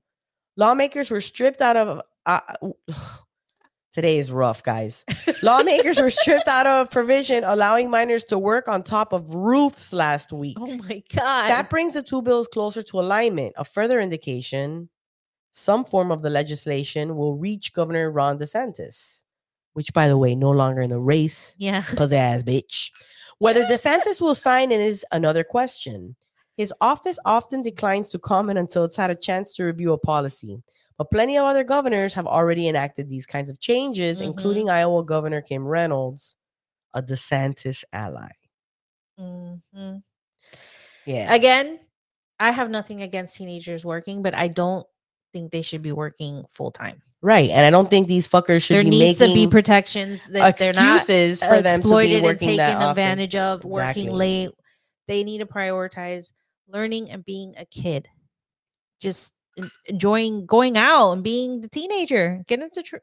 Lawmakers 0.56 1.10
were 1.10 1.20
stripped 1.20 1.60
out 1.60 1.76
of. 1.76 2.00
Uh, 2.26 2.40
today 3.92 4.18
is 4.18 4.30
rough, 4.30 4.62
guys. 4.62 5.04
Lawmakers 5.42 6.00
were 6.00 6.10
stripped 6.10 6.46
out 6.48 6.66
of 6.66 6.90
provision 6.90 7.42
allowing 7.44 7.90
minors 7.90 8.24
to 8.24 8.38
work 8.38 8.68
on 8.68 8.82
top 8.82 9.12
of 9.12 9.34
roofs 9.34 9.92
last 9.92 10.32
week. 10.34 10.56
Oh 10.60 10.66
my 10.76 11.02
god. 11.14 11.48
That 11.50 11.70
brings 11.70 11.94
the 11.94 12.02
two 12.02 12.22
bills 12.22 12.46
closer 12.48 12.82
to 12.82 13.00
alignment. 13.00 13.54
A 13.56 13.64
further 13.64 14.00
indication 14.00 14.88
some 15.52 15.84
form 15.84 16.10
of 16.10 16.22
the 16.22 16.30
legislation 16.30 17.16
will 17.16 17.36
reach 17.36 17.72
Governor 17.72 18.10
Ron 18.10 18.38
DeSantis, 18.38 19.24
which, 19.74 19.92
by 19.92 20.08
the 20.08 20.18
way, 20.18 20.34
no 20.34 20.50
longer 20.50 20.82
in 20.82 20.90
the 20.90 21.00
race 21.00 21.54
yeah. 21.58 21.82
pizzazz 21.82 22.42
bitch. 22.42 22.90
Whether 23.38 23.64
DeSantis 23.64 24.20
will 24.20 24.34
sign 24.34 24.70
it 24.70 24.80
is 24.80 25.04
another 25.12 25.44
question. 25.44 26.14
His 26.56 26.74
office 26.80 27.18
often 27.24 27.62
declines 27.62 28.10
to 28.10 28.18
comment 28.18 28.58
until 28.58 28.84
it's 28.84 28.96
had 28.96 29.10
a 29.10 29.14
chance 29.14 29.54
to 29.54 29.64
review 29.64 29.92
a 29.92 29.98
policy. 29.98 30.62
But 30.98 31.10
plenty 31.10 31.38
of 31.38 31.44
other 31.44 31.64
governors 31.64 32.12
have 32.12 32.26
already 32.26 32.68
enacted 32.68 33.08
these 33.08 33.24
kinds 33.24 33.48
of 33.48 33.58
changes, 33.58 34.20
Mhm. 34.20 34.26
including 34.26 34.68
Iowa 34.68 35.02
Governor 35.02 35.40
Kim 35.40 35.66
Reynolds, 35.66 36.36
a 36.92 37.02
DeSantis 37.02 37.84
ally. 37.94 38.28
Mhm. 39.18 40.02
Yeah. 41.06 41.32
Again, 41.32 41.80
I 42.38 42.50
have 42.50 42.68
nothing 42.68 43.00
against 43.02 43.36
teenagers 43.36 43.84
working, 43.84 44.20
but 44.20 44.34
I 44.34 44.48
don't 44.48 44.86
think 45.32 45.50
they 45.52 45.62
should 45.62 45.82
be 45.82 45.92
working 45.92 46.44
full 46.50 46.70
time. 46.70 47.02
right. 47.22 47.50
And 47.50 47.64
I 47.66 47.70
don't 47.70 47.88
think 47.90 48.08
these 48.08 48.26
fuckers 48.28 48.62
should 48.64 48.84
be 48.84 48.90
making 48.90 48.90
There 48.90 48.98
be 49.00 49.06
needs 49.06 49.18
to 49.18 49.34
be 49.34 49.46
protections 49.48 50.26
that 50.28 50.58
they're 50.58 50.72
not 50.72 50.96
excuses 50.96 51.42
for 51.42 51.60
them 51.62 51.64
to 51.64 51.68
be 51.70 51.74
exploited 51.80 52.24
and 52.24 52.38
taken 52.40 52.56
that 52.58 52.76
often. 52.76 52.90
advantage 52.90 53.34
of, 53.36 53.64
working 53.64 54.04
Exactly. 54.04 54.10
late. 54.10 54.50
They 55.08 55.24
need 55.24 55.38
to 55.38 55.46
prioritize 55.46 56.32
learning 56.68 57.10
and 57.10 57.24
being 57.24 57.54
a 57.58 57.64
kid. 57.66 58.08
Just 59.00 59.34
enjoying 59.88 60.46
going 60.46 60.76
out 60.78 61.12
and 61.12 61.22
being 61.22 61.60
the 61.60 61.68
teenager. 61.68 62.42
Get 62.46 62.60
into 62.60 62.82
tr- 62.82 62.96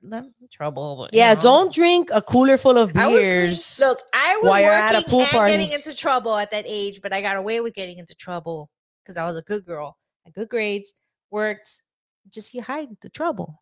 trouble. 0.51 1.07
Yeah, 1.11 1.34
know. 1.34 1.41
don't 1.41 1.73
drink 1.73 2.09
a 2.13 2.21
cooler 2.21 2.57
full 2.57 2.78
of 2.78 2.95
I 2.95 3.07
was 3.07 3.19
beers. 3.19 3.80
look, 3.80 3.99
I 4.13 4.39
was 4.41 4.49
while 4.49 4.61
you're 4.61 4.71
at 4.71 4.93
a 4.93 4.97
working 4.97 5.09
pool 5.09 5.19
and 5.21 5.30
party. 5.30 5.51
getting 5.53 5.71
into 5.73 5.93
trouble 5.93 6.36
at 6.36 6.49
that 6.51 6.63
age, 6.67 7.01
but 7.01 7.11
I 7.13 7.21
got 7.21 7.36
away 7.36 7.59
with 7.59 7.73
getting 7.75 7.97
into 7.97 8.15
trouble 8.15 8.69
because 9.03 9.17
I 9.17 9.25
was 9.25 9.36
a 9.36 9.41
good 9.41 9.65
girl. 9.65 9.97
Had 10.25 10.34
good 10.34 10.49
grades, 10.49 10.93
worked. 11.30 11.84
Just 12.30 12.53
you 12.53 12.61
hide 12.61 12.89
the 13.01 13.09
trouble. 13.09 13.61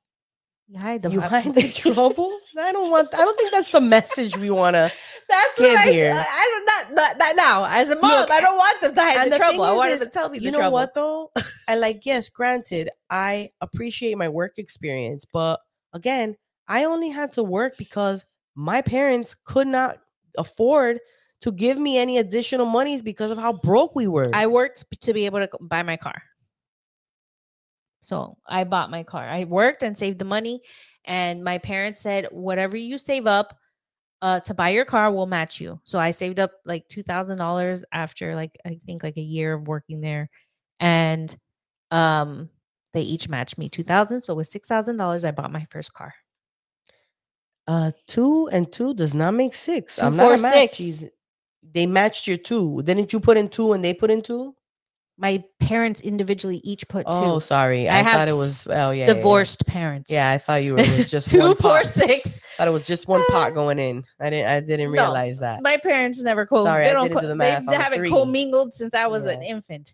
You 0.67 0.79
hide 0.79 1.03
the 1.03 1.11
you 1.11 1.21
hide 1.21 1.53
the 1.53 1.69
trouble. 1.75 2.39
I 2.57 2.71
don't 2.71 2.89
want. 2.89 3.13
I 3.13 3.19
don't 3.19 3.37
think 3.37 3.51
that's 3.51 3.71
the 3.71 3.81
message 3.81 4.35
we 4.37 4.49
want 4.49 4.73
to. 4.73 4.91
That's 5.27 5.59
what 5.59 5.75
I, 5.75 5.91
here. 5.91 6.11
I, 6.13 6.63
don't 6.87 6.95
not, 6.95 7.01
not 7.01 7.17
not 7.17 7.35
now. 7.35 7.65
As 7.65 7.89
a 7.89 7.95
mom, 7.99 8.11
Look, 8.11 8.29
I 8.29 8.41
don't 8.41 8.57
want 8.57 8.81
them 8.81 8.93
to 8.93 9.01
hide 9.01 9.25
the 9.25 9.31
the 9.31 9.37
trouble. 9.37 9.63
I 9.63 9.87
is- 9.87 9.93
is, 9.93 9.99
them 9.99 10.07
to 10.07 10.13
tell 10.13 10.29
me 10.29 10.37
the 10.37 10.45
You 10.45 10.51
know 10.51 10.59
trouble. 10.59 10.73
what 10.73 10.93
though? 10.93 11.31
I 11.67 11.75
like. 11.75 12.05
Yes, 12.05 12.29
granted, 12.29 12.89
I 13.09 13.49
appreciate 13.59 14.17
my 14.19 14.29
work 14.29 14.59
experience, 14.59 15.25
but 15.25 15.61
again, 15.93 16.35
I 16.67 16.85
only 16.85 17.09
had 17.09 17.31
to 17.33 17.43
work 17.43 17.73
because 17.77 18.23
my 18.53 18.81
parents 18.81 19.35
could 19.45 19.67
not 19.67 19.97
afford 20.37 20.99
to 21.41 21.51
give 21.51 21.77
me 21.77 21.97
any 21.97 22.17
additional 22.17 22.65
monies 22.65 23.01
because 23.01 23.31
of 23.31 23.37
how 23.37 23.53
broke 23.53 23.95
we 23.95 24.07
were. 24.07 24.29
I 24.33 24.47
worked 24.47 24.85
to 25.01 25.13
be 25.13 25.25
able 25.25 25.45
to 25.45 25.49
buy 25.61 25.83
my 25.83 25.97
car. 25.97 26.21
So 28.05 28.37
I 28.47 28.63
bought 28.63 28.91
my 28.91 29.03
car. 29.03 29.27
I 29.27 29.45
worked 29.45 29.83
and 29.83 29.97
saved 29.97 30.19
the 30.19 30.25
money. 30.25 30.61
And 31.05 31.43
my 31.43 31.57
parents 31.57 31.99
said, 31.99 32.27
whatever 32.31 32.77
you 32.77 32.97
save 32.97 33.27
up 33.27 33.55
uh, 34.21 34.39
to 34.41 34.53
buy 34.53 34.69
your 34.69 34.85
car, 34.85 35.11
we'll 35.11 35.25
match 35.25 35.59
you. 35.61 35.79
So 35.83 35.99
I 35.99 36.11
saved 36.11 36.39
up 36.39 36.51
like 36.65 36.87
$2,000 36.89 37.83
after 37.91 38.35
like, 38.35 38.57
I 38.65 38.79
think 38.85 39.03
like 39.03 39.17
a 39.17 39.21
year 39.21 39.53
of 39.53 39.67
working 39.67 40.01
there. 40.01 40.29
And 40.79 41.35
um, 41.91 42.49
they 42.93 43.01
each 43.01 43.29
matched 43.29 43.57
me 43.57 43.69
2000 43.69 44.21
So 44.21 44.35
with 44.35 44.51
$6,000, 44.51 45.25
I 45.27 45.31
bought 45.31 45.51
my 45.51 45.65
first 45.69 45.93
car. 45.93 46.13
uh, 47.67 47.91
two 48.07 48.47
and 48.51 48.71
two 48.71 48.93
does 48.93 49.13
not 49.13 49.33
make 49.33 49.53
six. 49.55 49.97
Two, 49.99 50.07
I'm 50.07 50.15
four, 50.17 50.31
not 50.31 50.39
a 50.39 50.41
match. 50.41 50.77
six. 50.77 51.03
They 51.73 51.85
matched 51.87 52.27
your 52.27 52.37
two. 52.37 52.81
Didn't 52.83 53.11
you 53.13 53.19
put 53.19 53.37
in 53.37 53.49
two 53.49 53.73
and 53.73 53.83
they 53.83 53.93
put 53.93 54.11
in 54.11 54.21
two? 54.21 54.55
My 55.17 55.41
parents 55.61 56.01
individually 56.01 56.59
each 56.65 56.85
put 56.89 57.05
Oh, 57.07 57.35
two. 57.35 57.39
sorry. 57.39 57.87
I 57.87 57.99
I, 57.99 58.01
have 58.01 58.13
thought 58.13 58.27
it 58.29 58.33
was. 58.35 58.67
Oh, 58.67 58.73
yeah. 58.73 58.91
yeah, 58.91 58.91
yeah. 58.91 59.05
Divorced 59.13 59.65
parents. 59.65 60.11
Yeah, 60.11 60.29
I 60.29 60.37
thought 60.37 60.61
you 60.63 60.73
were 60.73 60.79
it 60.79 60.97
was 60.97 61.09
just 61.09 61.29
two, 61.31 61.39
one 61.39 61.55
four, 61.55 61.71
pot. 61.83 61.85
six. 61.85 62.37
thought 62.57 62.67
it 62.67 62.71
was 62.71 62.83
just 62.83 63.07
one 63.07 63.23
pot 63.29 63.53
going 63.53 63.79
in. 63.79 64.03
I 64.19 64.29
didn't. 64.29 64.47
I 64.49 64.59
didn't 64.59 64.87
No, 64.87 64.91
realize 65.03 65.39
that. 65.39 65.61
My 65.63 65.77
parents 65.77 66.21
never 66.21 66.45
co. 66.45 66.65
Sorry, 66.65 66.83
they 66.83 66.89
I 66.89 66.93
don't 66.93 67.03
didn't 67.07 67.17
do 67.17 67.21
co- 67.21 67.27
the 67.29 67.35
math. 67.35 67.65
They 67.65 67.75
I'm 67.75 67.81
haven't 67.81 67.99
three. 67.99 68.09
commingled 68.09 68.73
since 68.73 68.93
I 68.93 69.07
was 69.07 69.23
an 69.23 69.41
infant. 69.41 69.93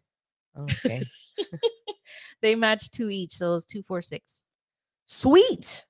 Okay, 0.57 1.03
They 2.41 2.55
matched 2.55 2.93
two 2.93 3.09
each, 3.11 3.33
so 3.33 3.51
it 3.51 3.53
was 3.53 3.65
two, 3.67 3.83
four, 3.83 4.01
six. 4.01 4.45
sweet. 5.05 5.85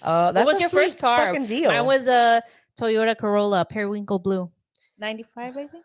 Uh, 0.00 0.32
that's 0.32 0.46
was 0.46 0.56
a 0.56 0.60
your 0.60 0.68
first 0.70 0.98
car? 0.98 1.26
Fucking 1.34 1.46
deal. 1.46 1.70
Mine 1.70 1.84
was 1.84 2.06
a 2.08 2.40
Toyota 2.80 3.16
Corolla, 3.18 3.64
periwinkle 3.66 4.20
blue, 4.20 4.50
ninety-five, 4.98 5.56
I 5.56 5.66
think. 5.66 5.84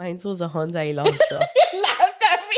Mine 0.00 0.18
was 0.24 0.40
a 0.40 0.48
Hyundai 0.48 0.94
Elantra. 0.94 1.44
you 1.72 1.82
laughed 1.82 2.22
at 2.32 2.40
me 2.48 2.56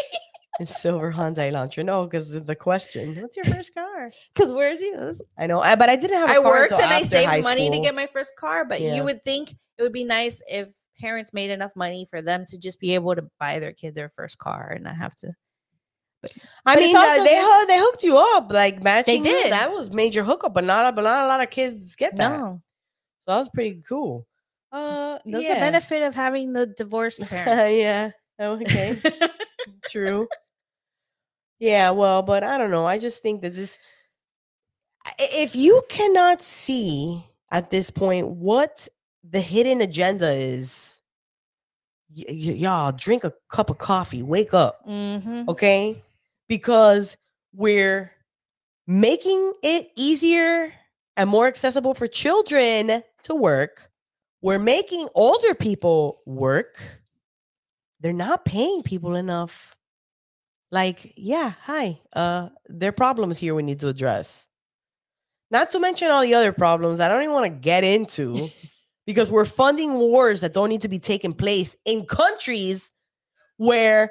it's 0.60 0.80
silver 0.80 1.12
Hyundai 1.12 1.50
Elantra. 1.52 1.84
No, 1.84 2.04
because 2.04 2.32
of 2.34 2.46
the 2.46 2.54
question. 2.54 3.20
What's 3.20 3.36
your 3.36 3.46
first 3.46 3.74
car? 3.74 4.12
because 4.34 4.52
where'd 4.52 4.80
you? 4.80 5.12
I 5.36 5.48
know, 5.48 5.58
I, 5.60 5.74
but 5.74 5.88
I 5.90 5.96
didn't 5.96 6.18
have. 6.18 6.28
a 6.30 6.32
I 6.34 6.36
car 6.36 6.46
I 6.46 6.48
worked 6.60 6.72
and 6.74 6.82
I 6.92 7.02
saved 7.02 7.42
money 7.42 7.68
to 7.68 7.80
get 7.80 7.96
my 7.96 8.06
first 8.06 8.36
car, 8.38 8.64
but 8.64 8.80
Yeah. 8.80 8.94
you 8.94 9.02
would 9.02 9.24
think 9.24 9.50
it 9.50 9.82
would 9.82 9.92
be 9.92 10.04
nice 10.04 10.40
if 10.46 10.68
parents 11.00 11.32
made 11.32 11.50
enough 11.50 11.72
money 11.74 12.06
for 12.08 12.22
them 12.22 12.44
to 12.46 12.58
just 12.58 12.78
be 12.78 12.94
able 12.94 13.16
to 13.16 13.24
buy 13.40 13.58
their 13.58 13.72
kid 13.72 13.96
their 13.96 14.08
first 14.08 14.38
car 14.38 14.70
and 14.72 14.84
not 14.84 14.94
have 14.96 15.16
to. 15.16 15.32
I 16.24 16.28
But 16.64 16.76
mean, 16.78 16.96
uh, 16.96 17.16
they 17.24 17.24
they 17.66 17.78
hooked 17.80 18.04
you 18.04 18.18
up 18.18 18.52
like 18.52 18.80
matching. 18.84 19.24
you, 19.24 19.32
did. 19.32 19.52
That 19.52 19.72
was 19.72 19.90
major 19.90 20.22
hookup, 20.22 20.54
but 20.54 20.62
not 20.62 20.94
but 20.94 21.02
not 21.02 21.24
a 21.24 21.26
lot 21.26 21.42
of 21.42 21.50
kids 21.50 21.96
get 21.96 22.14
that. 22.16 22.38
No, 22.38 22.62
So 23.26 23.32
that 23.32 23.38
was 23.38 23.48
pretty 23.48 23.82
cool. 23.88 24.28
Uh, 24.72 25.18
that's 25.26 25.44
yeah. 25.44 25.54
the 25.54 25.60
benefit 25.60 26.02
of 26.02 26.14
having 26.14 26.52
the 26.54 26.66
divorced 26.66 27.20
parents. 27.28 27.72
yeah. 27.74 28.10
Okay. 28.40 28.96
True. 29.88 30.26
Yeah, 31.58 31.90
well, 31.90 32.22
but 32.22 32.42
I 32.42 32.58
don't 32.58 32.72
know. 32.72 32.86
I 32.86 32.98
just 32.98 33.22
think 33.22 33.42
that 33.42 33.54
this, 33.54 33.78
if 35.20 35.54
you 35.54 35.80
cannot 35.88 36.42
see 36.42 37.24
at 37.52 37.70
this 37.70 37.88
point 37.88 38.26
what 38.26 38.88
the 39.22 39.40
hidden 39.40 39.80
agenda 39.80 40.32
is, 40.32 40.98
y- 42.16 42.24
y- 42.28 42.34
y'all 42.34 42.90
drink 42.90 43.22
a 43.22 43.32
cup 43.48 43.70
of 43.70 43.78
coffee, 43.78 44.24
wake 44.24 44.52
up, 44.52 44.84
Mhm. 44.88 45.46
okay? 45.50 45.96
Because 46.48 47.16
we're 47.54 48.10
making 48.88 49.52
it 49.62 49.88
easier 49.96 50.74
and 51.16 51.30
more 51.30 51.46
accessible 51.46 51.94
for 51.94 52.08
children 52.08 53.04
to 53.22 53.34
work. 53.36 53.88
We're 54.42 54.58
making 54.58 55.08
older 55.14 55.54
people 55.54 56.20
work. 56.26 56.82
They're 58.00 58.12
not 58.12 58.44
paying 58.44 58.82
people 58.82 59.14
enough. 59.14 59.76
Like, 60.70 61.12
yeah, 61.16 61.52
hi. 61.60 62.00
Uh 62.12 62.48
there 62.68 62.88
are 62.88 62.92
problems 62.92 63.38
here 63.38 63.54
we 63.54 63.62
need 63.62 63.80
to 63.80 63.88
address. 63.88 64.48
Not 65.50 65.70
to 65.72 65.80
mention 65.80 66.10
all 66.10 66.22
the 66.22 66.34
other 66.34 66.52
problems 66.52 66.98
I 66.98 67.08
don't 67.08 67.22
even 67.22 67.34
want 67.34 67.44
to 67.46 67.60
get 67.60 67.84
into 67.84 68.48
because 69.06 69.30
we're 69.30 69.44
funding 69.44 69.94
wars 69.94 70.40
that 70.40 70.54
don't 70.54 70.70
need 70.70 70.82
to 70.82 70.88
be 70.88 70.98
taking 70.98 71.34
place 71.34 71.76
in 71.84 72.06
countries 72.06 72.90
where 73.58 74.10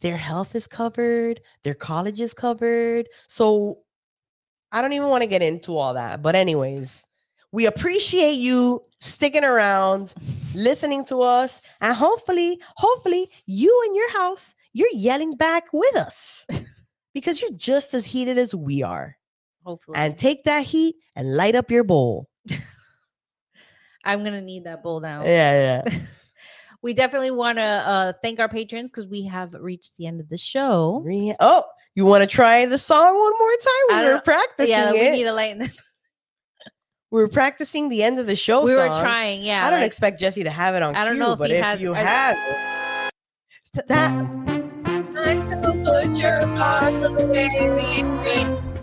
their 0.00 0.16
health 0.16 0.54
is 0.54 0.66
covered, 0.66 1.40
their 1.64 1.74
college 1.74 2.20
is 2.20 2.34
covered. 2.34 3.08
So 3.28 3.78
I 4.70 4.80
don't 4.82 4.92
even 4.94 5.08
want 5.08 5.22
to 5.22 5.26
get 5.28 5.42
into 5.42 5.76
all 5.76 5.94
that. 5.94 6.22
But, 6.22 6.34
anyways, 6.34 7.04
we 7.52 7.66
appreciate 7.66 8.34
you 8.34 8.82
sticking 9.00 9.44
around, 9.44 10.14
listening 10.54 11.04
to 11.06 11.20
us, 11.20 11.60
and 11.80 11.94
hopefully, 11.94 12.58
hopefully, 12.76 13.28
you 13.46 13.82
in 13.86 13.94
your 13.94 14.10
house, 14.12 14.54
you're 14.72 14.88
yelling 14.94 15.36
back 15.36 15.64
with 15.72 15.94
us 15.96 16.46
because 17.14 17.40
you're 17.40 17.50
just 17.52 17.92
as 17.94 18.06
heated 18.06 18.38
as 18.38 18.54
we 18.54 18.82
are. 18.82 19.16
Hopefully. 19.64 19.96
and 19.96 20.16
take 20.16 20.42
that 20.44 20.64
heat 20.64 20.96
and 21.14 21.36
light 21.36 21.54
up 21.54 21.70
your 21.70 21.84
bowl. 21.84 22.28
I'm 24.04 24.24
gonna 24.24 24.40
need 24.40 24.64
that 24.64 24.82
bowl 24.82 24.98
now. 25.00 25.24
Yeah, 25.24 25.82
yeah. 25.86 25.98
we 26.82 26.92
definitely 26.94 27.30
want 27.30 27.58
to 27.58 27.62
uh, 27.62 28.12
thank 28.22 28.40
our 28.40 28.48
patrons 28.48 28.90
because 28.90 29.06
we 29.06 29.24
have 29.26 29.54
reached 29.54 29.96
the 29.96 30.06
end 30.06 30.20
of 30.20 30.28
the 30.28 30.38
show. 30.38 31.00
Re- 31.04 31.36
Oh, 31.38 31.64
you 31.94 32.04
want 32.04 32.22
to 32.22 32.26
try 32.26 32.66
the 32.66 32.78
song 32.78 33.16
one 33.16 33.32
more 33.38 33.50
time? 34.00 34.04
We 34.06 34.12
were 34.12 34.20
practicing 34.22 34.70
Yeah, 34.70 34.92
we 34.92 35.10
need 35.10 35.24
to 35.24 35.32
lighten. 35.32 35.58
The- 35.60 35.78
we 37.12 37.20
were 37.20 37.28
practicing 37.28 37.88
the 37.90 38.02
end 38.02 38.18
of 38.18 38.26
the 38.26 38.34
show. 38.34 38.64
we 38.64 38.74
were 38.74 38.88
trying. 38.88 39.42
Yeah, 39.42 39.66
I 39.66 39.70
don't 39.70 39.80
like, 39.80 39.86
expect 39.86 40.18
Jesse 40.18 40.42
to 40.44 40.50
have 40.50 40.74
it 40.74 40.82
on 40.82 40.96
I 40.96 41.04
don't 41.04 41.14
cue, 41.14 41.20
know 41.22 41.32
if 41.34 41.38
but 41.38 41.50
he 41.50 41.56
if 41.56 41.62
has- 41.64 41.80
you 41.80 41.94
I- 41.94 41.98
have 42.00 42.36
it, 42.36 43.86
that 43.86 44.12
Time 45.14 45.44
to 45.44 45.56
put 45.84 46.18
your 46.18 46.40
paws 46.56 47.04
away. 47.04 47.48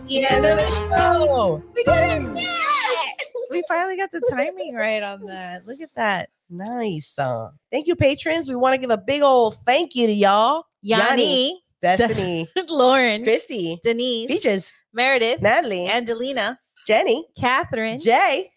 The 0.07 0.25
end 0.25 0.45
of 0.45 0.57
the 0.57 0.69
show. 0.71 1.63
We 1.75 1.83
did 1.83 2.27
it! 2.27 2.37
Yes! 2.37 3.17
We 3.51 3.63
finally 3.67 3.97
got 3.97 4.11
the 4.11 4.21
timing 4.31 4.73
right 4.75 5.01
on 5.03 5.25
that. 5.25 5.65
Look 5.67 5.81
at 5.81 5.89
that. 5.95 6.29
nice. 6.49 7.13
Uh, 7.17 7.49
thank 7.71 7.87
you, 7.87 7.95
patrons. 7.95 8.47
We 8.49 8.55
want 8.55 8.73
to 8.73 8.77
give 8.79 8.89
a 8.91 8.97
big 8.97 9.21
old 9.21 9.55
thank 9.65 9.95
you 9.95 10.07
to 10.07 10.13
y'all, 10.13 10.65
Yanni, 10.81 11.63
Destiny, 11.81 12.47
Lauren, 12.67 13.23
Christy, 13.23 13.79
Denise, 13.83 14.27
Peaches, 14.27 14.71
Meredith, 14.93 15.41
Natalie, 15.41 15.87
Angelina, 15.87 16.59
Jenny, 16.89 17.23
Catherine, 17.37 17.99
Jay, 17.99 18.51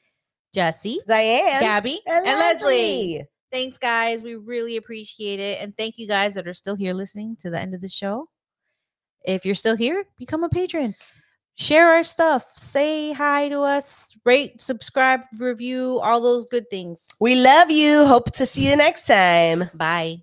Jesse, 0.54 1.00
Diane, 1.06 1.60
Gabby, 1.60 2.00
and, 2.06 2.26
and 2.26 2.38
Leslie. 2.38 2.66
Leslie. 2.66 3.24
Thanks, 3.52 3.76
guys. 3.76 4.22
We 4.22 4.36
really 4.36 4.78
appreciate 4.78 5.38
it. 5.38 5.60
And 5.60 5.76
thank 5.76 5.98
you 5.98 6.08
guys 6.08 6.32
that 6.32 6.48
are 6.48 6.54
still 6.54 6.74
here 6.74 6.94
listening 6.94 7.36
to 7.40 7.50
the 7.50 7.60
end 7.60 7.74
of 7.74 7.82
the 7.82 7.90
show. 7.90 8.30
If 9.26 9.44
you're 9.44 9.54
still 9.54 9.76
here, 9.76 10.06
become 10.16 10.44
a 10.44 10.48
patron. 10.48 10.94
Share 11.56 11.90
our 11.90 12.02
stuff. 12.02 12.50
Say 12.56 13.12
hi 13.12 13.50
to 13.50 13.60
us. 13.60 14.16
Rate, 14.24 14.62
subscribe, 14.62 15.20
review, 15.38 16.00
all 16.00 16.22
those 16.22 16.46
good 16.46 16.70
things. 16.70 17.08
We 17.20 17.34
love 17.34 17.70
you. 17.70 18.06
Hope 18.06 18.32
to 18.32 18.46
see 18.46 18.66
you 18.66 18.76
next 18.76 19.06
time. 19.06 19.68
Bye. 19.74 20.22